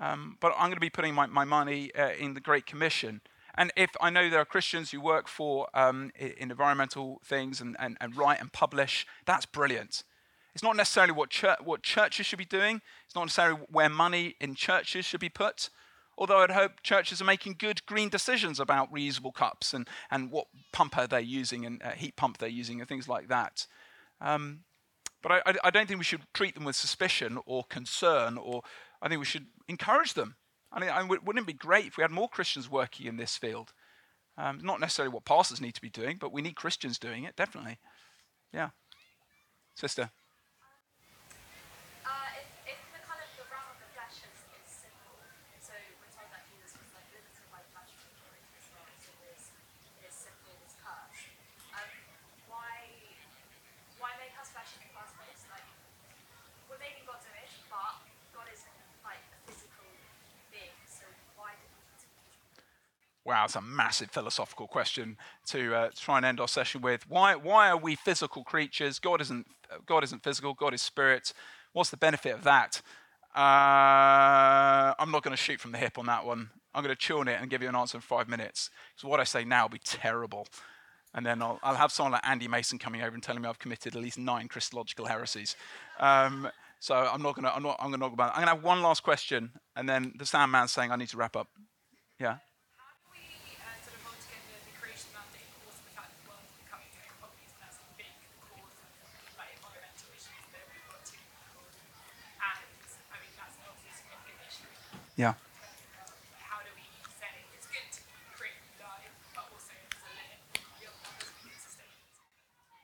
Um, 0.00 0.36
but 0.40 0.52
I'm 0.52 0.66
going 0.66 0.74
to 0.74 0.80
be 0.80 0.90
putting 0.90 1.14
my, 1.14 1.26
my 1.26 1.44
money 1.44 1.90
uh, 1.94 2.10
in 2.10 2.34
the 2.34 2.40
Great 2.40 2.66
Commission. 2.66 3.20
And 3.56 3.72
if 3.76 3.90
I 4.00 4.10
know 4.10 4.30
there 4.30 4.40
are 4.40 4.44
Christians 4.44 4.92
who 4.92 5.00
work 5.00 5.26
for 5.26 5.66
um, 5.74 6.12
in 6.16 6.50
environmental 6.50 7.20
things 7.24 7.60
and, 7.60 7.76
and, 7.80 7.96
and 8.00 8.16
write 8.16 8.40
and 8.40 8.52
publish, 8.52 9.06
that's 9.26 9.46
brilliant. 9.46 10.04
It's 10.54 10.62
not 10.62 10.76
necessarily 10.76 11.12
what, 11.12 11.30
church, 11.30 11.58
what 11.64 11.82
churches 11.82 12.26
should 12.26 12.38
be 12.38 12.44
doing. 12.44 12.80
It's 13.04 13.14
not 13.14 13.24
necessarily 13.24 13.60
where 13.70 13.88
money 13.88 14.36
in 14.40 14.54
churches 14.54 15.04
should 15.04 15.20
be 15.20 15.28
put. 15.28 15.70
Although 16.18 16.38
I'd 16.38 16.50
hope 16.50 16.82
churches 16.82 17.22
are 17.22 17.24
making 17.24 17.54
good 17.58 17.86
green 17.86 18.08
decisions 18.08 18.58
about 18.58 18.92
reusable 18.92 19.32
cups 19.32 19.72
and, 19.72 19.88
and 20.10 20.32
what 20.32 20.48
pumper 20.72 21.06
they're 21.06 21.20
using 21.20 21.64
and 21.64 21.80
uh, 21.80 21.92
heat 21.92 22.16
pump 22.16 22.38
they're 22.38 22.48
using 22.48 22.80
and 22.80 22.88
things 22.88 23.08
like 23.08 23.28
that. 23.28 23.68
Um, 24.20 24.64
but 25.22 25.30
I, 25.30 25.54
I, 25.62 25.70
don't 25.70 25.86
think 25.86 25.98
we 25.98 26.04
should 26.04 26.22
treat 26.34 26.56
them 26.56 26.64
with 26.64 26.74
suspicion 26.74 27.38
or 27.46 27.62
concern, 27.64 28.36
or 28.36 28.62
I 29.00 29.08
think 29.08 29.20
we 29.20 29.24
should 29.24 29.46
encourage 29.68 30.14
them. 30.14 30.34
I 30.72 30.80
mean, 30.80 30.90
I 30.90 31.02
wouldn't 31.04 31.38
it 31.38 31.46
be 31.46 31.52
great 31.52 31.86
if 31.86 31.96
we 31.96 32.02
had 32.02 32.10
more 32.10 32.28
Christians 32.28 32.68
working 32.68 33.06
in 33.06 33.16
this 33.16 33.36
field? 33.36 33.72
Um, 34.36 34.58
not 34.62 34.80
necessarily 34.80 35.12
what 35.12 35.24
pastors 35.24 35.60
need 35.60 35.74
to 35.74 35.80
be 35.80 35.88
doing, 35.88 36.16
but 36.20 36.32
we 36.32 36.42
need 36.42 36.56
Christians 36.56 36.98
doing 36.98 37.24
it, 37.24 37.36
definitely. 37.36 37.78
Yeah. 38.52 38.70
Sister. 39.74 40.10
Wow, 63.28 63.44
it's 63.44 63.56
a 63.56 63.60
massive 63.60 64.10
philosophical 64.10 64.66
question 64.66 65.18
to 65.48 65.74
uh, 65.74 65.90
try 65.94 66.16
and 66.16 66.24
end 66.24 66.40
our 66.40 66.48
session 66.48 66.80
with. 66.80 67.06
Why, 67.10 67.34
why 67.34 67.68
are 67.68 67.76
we 67.76 67.94
physical 67.94 68.42
creatures? 68.42 68.98
God 68.98 69.20
isn't, 69.20 69.46
God 69.84 70.02
isn't 70.02 70.24
physical, 70.24 70.54
God 70.54 70.72
is 70.72 70.80
spirit. 70.80 71.34
What's 71.74 71.90
the 71.90 71.98
benefit 71.98 72.32
of 72.32 72.42
that? 72.44 72.80
Uh, 73.36 74.94
I'm 74.98 75.10
not 75.10 75.22
going 75.22 75.36
to 75.36 75.42
shoot 75.42 75.60
from 75.60 75.72
the 75.72 75.78
hip 75.78 75.98
on 75.98 76.06
that 76.06 76.24
one. 76.24 76.48
I'm 76.74 76.82
going 76.82 76.96
to 76.96 76.98
chew 76.98 77.18
on 77.18 77.28
it 77.28 77.38
and 77.38 77.50
give 77.50 77.60
you 77.60 77.68
an 77.68 77.76
answer 77.76 77.98
in 77.98 78.00
five 78.00 78.30
minutes. 78.30 78.70
So 78.96 79.08
what 79.08 79.20
I 79.20 79.24
say 79.24 79.44
now 79.44 79.64
will 79.64 79.70
be 79.72 79.80
terrible. 79.84 80.46
And 81.12 81.26
then 81.26 81.42
I'll, 81.42 81.60
I'll 81.62 81.74
have 81.74 81.92
someone 81.92 82.12
like 82.12 82.26
Andy 82.26 82.48
Mason 82.48 82.78
coming 82.78 83.02
over 83.02 83.12
and 83.12 83.22
telling 83.22 83.42
me 83.42 83.48
I've 83.50 83.58
committed 83.58 83.94
at 83.94 84.00
least 84.00 84.16
nine 84.16 84.48
Christological 84.48 85.04
heresies. 85.04 85.54
Um, 86.00 86.48
so 86.80 86.94
I'm 86.94 87.20
not 87.20 87.34
going 87.34 87.44
to, 87.44 87.54
I'm 87.54 87.62
not, 87.62 87.76
I'm 87.78 87.90
going 87.90 88.00
to 88.00 88.06
talk 88.06 88.14
about 88.14 88.30
it. 88.30 88.38
I'm 88.38 88.44
going 88.46 88.48
to 88.48 88.54
have 88.54 88.64
one 88.64 88.80
last 88.80 89.02
question, 89.02 89.50
and 89.76 89.86
then 89.86 90.14
the 90.16 90.24
sound 90.24 90.50
man 90.50 90.66
saying 90.66 90.92
I 90.92 90.96
need 90.96 91.08
to 91.10 91.18
wrap 91.18 91.36
up. 91.36 91.48
Yeah. 92.18 92.38
How 92.78 92.94
do 92.94 93.02
we 93.10 93.18
uh, 93.58 93.66
sort 93.82 93.98
of 93.98 94.02
hold 94.06 94.18
together 94.22 94.58
the 94.62 94.74
creation 94.78 95.10
mandate, 95.10 95.50
but 95.50 95.66
also 95.66 95.82
the 95.82 95.94
fact 95.96 96.14
that 96.14 96.22
the 96.22 96.28
world 96.30 96.46
is 96.46 96.54
becoming 96.62 96.90
very 96.94 97.10
obvious 97.18 97.50
and 97.50 97.62
that's 97.66 97.78
a 97.82 97.86
big 97.98 98.14
cause 98.38 98.78
of 98.78 98.90
like 99.34 99.50
environmental 99.58 100.06
issues 100.14 100.46
that 100.54 100.62
we've 100.70 100.86
got 100.86 101.02
to 101.02 101.18
and 101.18 102.70
I 103.10 103.16
mean 103.18 103.32
that's 103.34 103.54
an 103.58 103.64
obviously 103.66 103.90
significant 103.98 104.38
issue. 104.46 104.70
Yeah. 104.70 104.78
How 104.78 104.94
do 104.94 104.94
we 104.94 104.94
say 104.94 104.94
it's 104.94 104.94
good 104.94 104.94
to 104.94 104.94
create 104.94 104.94
new 104.94 104.94
life, 104.94 104.94
but 104.94 104.94
also 104.94 104.94
there's 104.94 104.94
a 104.94 104.94
limit 104.94 104.94
beyond 104.94 104.94
that 104.94 104.94
as 104.94 104.94
we 104.94 104.94
can 104.94 104.94
sustain 104.94 105.06
it? 105.18 105.34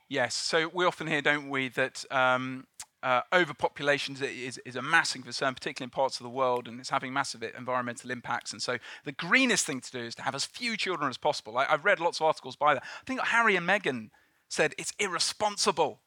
Yes. 0.07 0.35
So 0.35 0.69
we 0.73 0.85
often 0.85 1.07
hear, 1.07 1.21
don't 1.21 1.49
we, 1.49 1.67
that 1.69 2.05
um, 2.11 2.67
uh, 3.01 3.21
overpopulation 3.33 4.15
is, 4.15 4.21
is, 4.21 4.61
is 4.65 4.75
a 4.75 4.81
massive 4.81 5.23
concern, 5.23 5.53
particularly 5.53 5.87
in 5.87 5.89
parts 5.91 6.19
of 6.19 6.23
the 6.23 6.29
world, 6.29 6.67
and 6.67 6.79
it's 6.79 6.89
having 6.89 7.11
massive 7.11 7.43
environmental 7.57 8.11
impacts. 8.11 8.53
And 8.53 8.61
so 8.61 8.77
the 9.03 9.11
greenest 9.11 9.65
thing 9.65 9.81
to 9.81 9.91
do 9.91 9.99
is 9.99 10.15
to 10.15 10.21
have 10.21 10.35
as 10.35 10.45
few 10.45 10.77
children 10.77 11.09
as 11.09 11.17
possible. 11.17 11.57
I, 11.57 11.65
I've 11.69 11.85
read 11.85 11.99
lots 11.99 12.19
of 12.19 12.27
articles 12.27 12.55
by 12.55 12.75
that. 12.75 12.83
I 12.83 13.03
think 13.05 13.19
Harry 13.21 13.55
and 13.55 13.67
Meghan 13.67 14.09
said 14.47 14.73
it's 14.77 14.93
irresponsible 14.99 16.01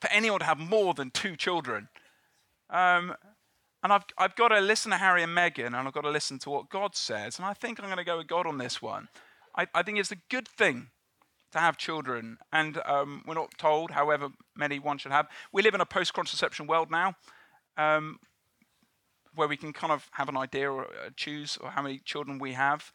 for 0.00 0.08
anyone 0.10 0.40
to 0.40 0.46
have 0.46 0.58
more 0.58 0.94
than 0.94 1.10
two 1.10 1.36
children. 1.36 1.88
Um, 2.68 3.14
and 3.86 3.92
I've, 3.92 4.04
I've 4.18 4.34
got 4.34 4.48
to 4.48 4.58
listen 4.58 4.90
to 4.90 4.96
Harry 4.96 5.22
and 5.22 5.30
Meghan, 5.30 5.66
and 5.66 5.76
I've 5.76 5.92
got 5.92 6.00
to 6.00 6.10
listen 6.10 6.40
to 6.40 6.50
what 6.50 6.70
God 6.70 6.96
says. 6.96 7.38
And 7.38 7.46
I 7.46 7.52
think 7.54 7.78
I'm 7.78 7.86
going 7.86 7.98
to 7.98 8.04
go 8.04 8.18
with 8.18 8.26
God 8.26 8.44
on 8.44 8.58
this 8.58 8.82
one. 8.82 9.06
I, 9.56 9.68
I 9.76 9.84
think 9.84 10.00
it's 10.00 10.10
a 10.10 10.16
good 10.28 10.48
thing 10.48 10.88
to 11.52 11.60
have 11.60 11.76
children, 11.76 12.38
and 12.52 12.82
um, 12.84 13.22
we're 13.28 13.34
not 13.34 13.56
told, 13.58 13.92
however 13.92 14.30
many 14.56 14.80
one 14.80 14.98
should 14.98 15.12
have. 15.12 15.28
We 15.52 15.62
live 15.62 15.76
in 15.76 15.80
a 15.80 15.86
post-contraception 15.86 16.66
world 16.66 16.90
now, 16.90 17.14
um, 17.76 18.18
where 19.36 19.46
we 19.46 19.56
can 19.56 19.72
kind 19.72 19.92
of 19.92 20.08
have 20.14 20.28
an 20.28 20.36
idea 20.36 20.68
or 20.68 20.86
uh, 20.86 21.10
choose 21.14 21.56
or 21.56 21.70
how 21.70 21.82
many 21.82 22.00
children 22.00 22.40
we 22.40 22.54
have. 22.54 22.90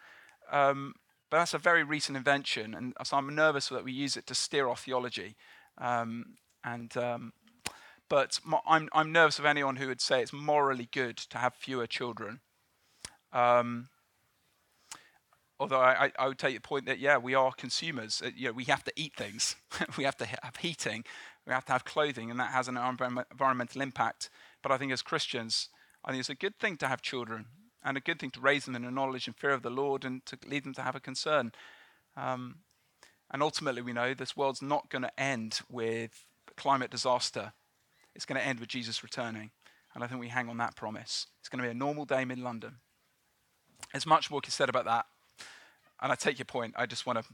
Um, 0.51 0.95
but 1.29 1.37
that's 1.37 1.53
a 1.53 1.57
very 1.57 1.83
recent 1.83 2.17
invention, 2.17 2.73
and 2.73 2.93
so 3.05 3.15
I'm 3.15 3.33
nervous 3.33 3.69
that 3.69 3.85
we 3.85 3.93
use 3.93 4.17
it 4.17 4.27
to 4.27 4.35
steer 4.35 4.67
our 4.67 4.75
theology. 4.75 5.37
Um, 5.77 6.35
and 6.65 6.97
um, 6.97 7.31
but 8.11 8.41
I'm 8.67 8.89
I'm 8.91 9.13
nervous 9.13 9.39
of 9.39 9.45
anyone 9.45 9.77
who 9.77 9.87
would 9.87 10.01
say 10.01 10.21
it's 10.21 10.33
morally 10.33 10.89
good 10.91 11.15
to 11.15 11.37
have 11.37 11.55
fewer 11.55 11.87
children. 11.87 12.41
Um, 13.31 13.87
although 15.57 15.79
I, 15.79 16.11
I- 16.19 16.27
would 16.27 16.37
take 16.37 16.55
the 16.55 16.59
point 16.59 16.87
that 16.87 16.99
yeah, 16.99 17.17
we 17.17 17.35
are 17.35 17.53
consumers. 17.53 18.21
Uh, 18.21 18.31
you 18.35 18.47
know, 18.47 18.51
we 18.51 18.65
have 18.65 18.83
to 18.83 18.91
eat 18.97 19.15
things. 19.15 19.55
we 19.97 20.03
have 20.03 20.17
to 20.17 20.25
have 20.25 20.57
heating. 20.57 21.05
We 21.47 21.53
have 21.53 21.63
to 21.67 21.71
have 21.71 21.85
clothing, 21.85 22.29
and 22.29 22.37
that 22.37 22.51
has 22.51 22.67
an 22.67 22.75
environmental 22.75 23.81
impact. 23.81 24.29
But 24.61 24.73
I 24.73 24.77
think 24.77 24.91
as 24.91 25.01
Christians, 25.01 25.69
I 26.03 26.11
think 26.11 26.19
it's 26.19 26.29
a 26.29 26.35
good 26.35 26.59
thing 26.59 26.75
to 26.77 26.89
have 26.89 27.01
children, 27.01 27.45
and 27.81 27.95
a 27.95 28.01
good 28.01 28.19
thing 28.19 28.31
to 28.31 28.41
raise 28.41 28.65
them 28.65 28.75
in 28.75 28.83
the 28.83 28.91
knowledge 28.91 29.27
and 29.27 29.37
fear 29.37 29.51
of 29.51 29.61
the 29.61 29.69
Lord, 29.69 30.03
and 30.03 30.25
to 30.25 30.37
lead 30.45 30.65
them 30.65 30.73
to 30.73 30.81
have 30.81 30.97
a 30.97 30.99
concern. 30.99 31.53
Um, 32.17 32.55
and 33.31 33.41
ultimately, 33.41 33.81
we 33.81 33.93
know 33.93 34.13
this 34.13 34.35
world's 34.35 34.61
not 34.61 34.89
going 34.89 35.03
to 35.03 35.17
end 35.17 35.61
with 35.69 36.25
climate 36.57 36.91
disaster. 36.91 37.53
It's 38.15 38.25
going 38.25 38.39
to 38.39 38.45
end 38.45 38.59
with 38.59 38.69
Jesus 38.69 39.03
returning. 39.03 39.51
And 39.93 40.03
I 40.03 40.07
think 40.07 40.19
we 40.19 40.29
hang 40.29 40.49
on 40.49 40.57
that 40.57 40.75
promise. 40.75 41.27
It's 41.39 41.49
going 41.49 41.61
to 41.61 41.67
be 41.67 41.71
a 41.71 41.77
normal 41.77 42.05
day 42.05 42.21
in 42.21 42.43
London. 42.43 42.75
There's 43.91 44.05
much 44.05 44.31
more 44.31 44.41
to 44.41 44.47
be 44.47 44.51
said 44.51 44.69
about 44.69 44.85
that. 44.85 45.05
And 46.01 46.11
I 46.11 46.15
take 46.15 46.39
your 46.39 46.45
point. 46.45 46.73
I 46.77 46.85
just 46.85 47.05
want 47.05 47.19
to, 47.19 47.25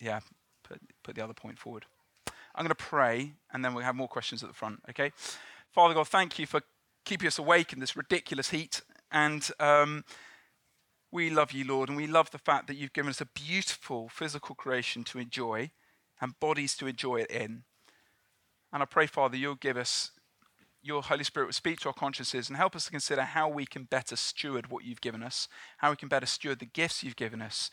yeah, 0.00 0.20
put, 0.64 0.80
put 1.02 1.14
the 1.14 1.22
other 1.22 1.34
point 1.34 1.58
forward. 1.58 1.86
I'm 2.54 2.64
going 2.64 2.68
to 2.68 2.74
pray, 2.74 3.34
and 3.52 3.64
then 3.64 3.74
we'll 3.74 3.84
have 3.84 3.94
more 3.94 4.08
questions 4.08 4.42
at 4.42 4.48
the 4.48 4.54
front, 4.54 4.80
okay? 4.90 5.12
Father 5.72 5.94
God, 5.94 6.08
thank 6.08 6.38
you 6.38 6.46
for 6.46 6.62
keeping 7.04 7.28
us 7.28 7.38
awake 7.38 7.72
in 7.72 7.78
this 7.78 7.96
ridiculous 7.96 8.50
heat. 8.50 8.82
And 9.12 9.48
um, 9.60 10.04
we 11.12 11.30
love 11.30 11.52
you, 11.52 11.64
Lord, 11.64 11.88
and 11.88 11.96
we 11.96 12.06
love 12.06 12.30
the 12.30 12.38
fact 12.38 12.66
that 12.66 12.76
you've 12.76 12.92
given 12.92 13.10
us 13.10 13.20
a 13.20 13.26
beautiful 13.26 14.08
physical 14.08 14.54
creation 14.54 15.04
to 15.04 15.18
enjoy 15.18 15.70
and 16.20 16.38
bodies 16.40 16.76
to 16.76 16.86
enjoy 16.86 17.20
it 17.20 17.30
in. 17.30 17.62
And 18.72 18.82
I 18.82 18.86
pray, 18.86 19.06
Father, 19.06 19.36
you'll 19.36 19.54
give 19.54 19.76
us, 19.76 20.10
your 20.82 21.02
Holy 21.02 21.24
Spirit 21.24 21.46
will 21.46 21.52
speak 21.52 21.80
to 21.80 21.88
our 21.88 21.94
consciences 21.94 22.48
and 22.48 22.56
help 22.56 22.74
us 22.74 22.86
to 22.86 22.90
consider 22.90 23.22
how 23.22 23.48
we 23.48 23.66
can 23.66 23.84
better 23.84 24.16
steward 24.16 24.70
what 24.70 24.84
you've 24.84 25.00
given 25.00 25.22
us, 25.22 25.48
how 25.78 25.90
we 25.90 25.96
can 25.96 26.08
better 26.08 26.26
steward 26.26 26.58
the 26.58 26.66
gifts 26.66 27.02
you've 27.02 27.16
given 27.16 27.42
us 27.42 27.70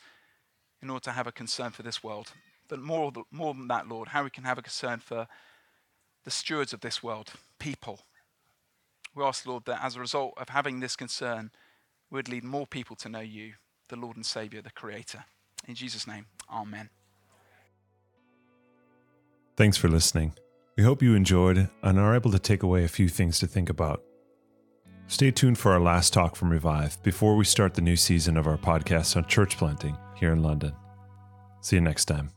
in 0.82 0.90
order 0.90 1.04
to 1.06 1.12
have 1.12 1.28
a 1.28 1.32
concern 1.32 1.72
for 1.72 1.84
this 1.84 2.04
world. 2.04 2.34
But 2.68 2.80
more, 2.80 3.12
more 3.32 3.54
than 3.54 3.68
that, 3.70 3.88
Lord, 3.88 4.10
how 4.10 4.24
we 4.24 4.30
can 4.30 4.44
have 4.44 4.58
a 4.58 4.62
concern 4.62 5.00
for 5.00 5.28
the 6.26 6.32
stewards 6.32 6.74
of 6.74 6.82
this 6.82 7.02
world, 7.02 7.32
people. 7.60 8.02
We 9.16 9.24
ask, 9.24 9.46
Lord, 9.48 9.64
that 9.66 9.84
as 9.84 9.96
a 9.96 10.02
result 10.02 10.34
of 10.38 10.50
having 10.50 10.82
this 10.82 10.96
concern, 10.96 11.52
we 12.12 12.18
would 12.18 12.30
lead 12.30 12.44
more 12.44 12.68
people 12.68 12.96
to 12.98 13.10
know 13.10 13.22
you, 13.22 13.54
the 13.88 13.96
Lord 13.96 14.18
and 14.18 14.26
Savior, 14.26 14.62
the 14.62 14.70
Creator. 14.70 15.24
In 15.68 15.76
Jesus' 15.76 16.06
name, 16.06 16.26
Amen. 16.52 16.90
Thanks 19.56 19.78
for 19.78 19.88
listening. 19.88 20.34
We 20.78 20.84
hope 20.84 21.02
you 21.02 21.16
enjoyed 21.16 21.70
and 21.82 22.00
are 22.00 22.16
able 22.16 22.32
to 22.32 22.40
take 22.40 22.62
away 22.62 22.84
a 22.84 22.88
few 22.88 23.10
things 23.10 23.40
to 23.40 23.48
think 23.48 23.70
about. 23.70 24.04
Stay 25.08 25.32
tuned 25.32 25.58
for 25.58 25.72
our 25.72 25.80
last 25.80 26.14
talk 26.14 26.36
from 26.36 26.52
Revive 26.52 27.02
before 27.02 27.36
we 27.36 27.46
start 27.46 27.74
the 27.74 27.82
new 27.82 27.96
season 27.96 28.38
of 28.38 28.46
our 28.46 28.58
podcast 28.58 29.18
on 29.18 29.26
church 29.26 29.58
planting 29.58 29.98
here 30.16 30.32
in 30.32 30.44
London. 30.44 30.74
See 31.62 31.78
you 31.78 31.82
next 31.82 32.06
time. 32.06 32.30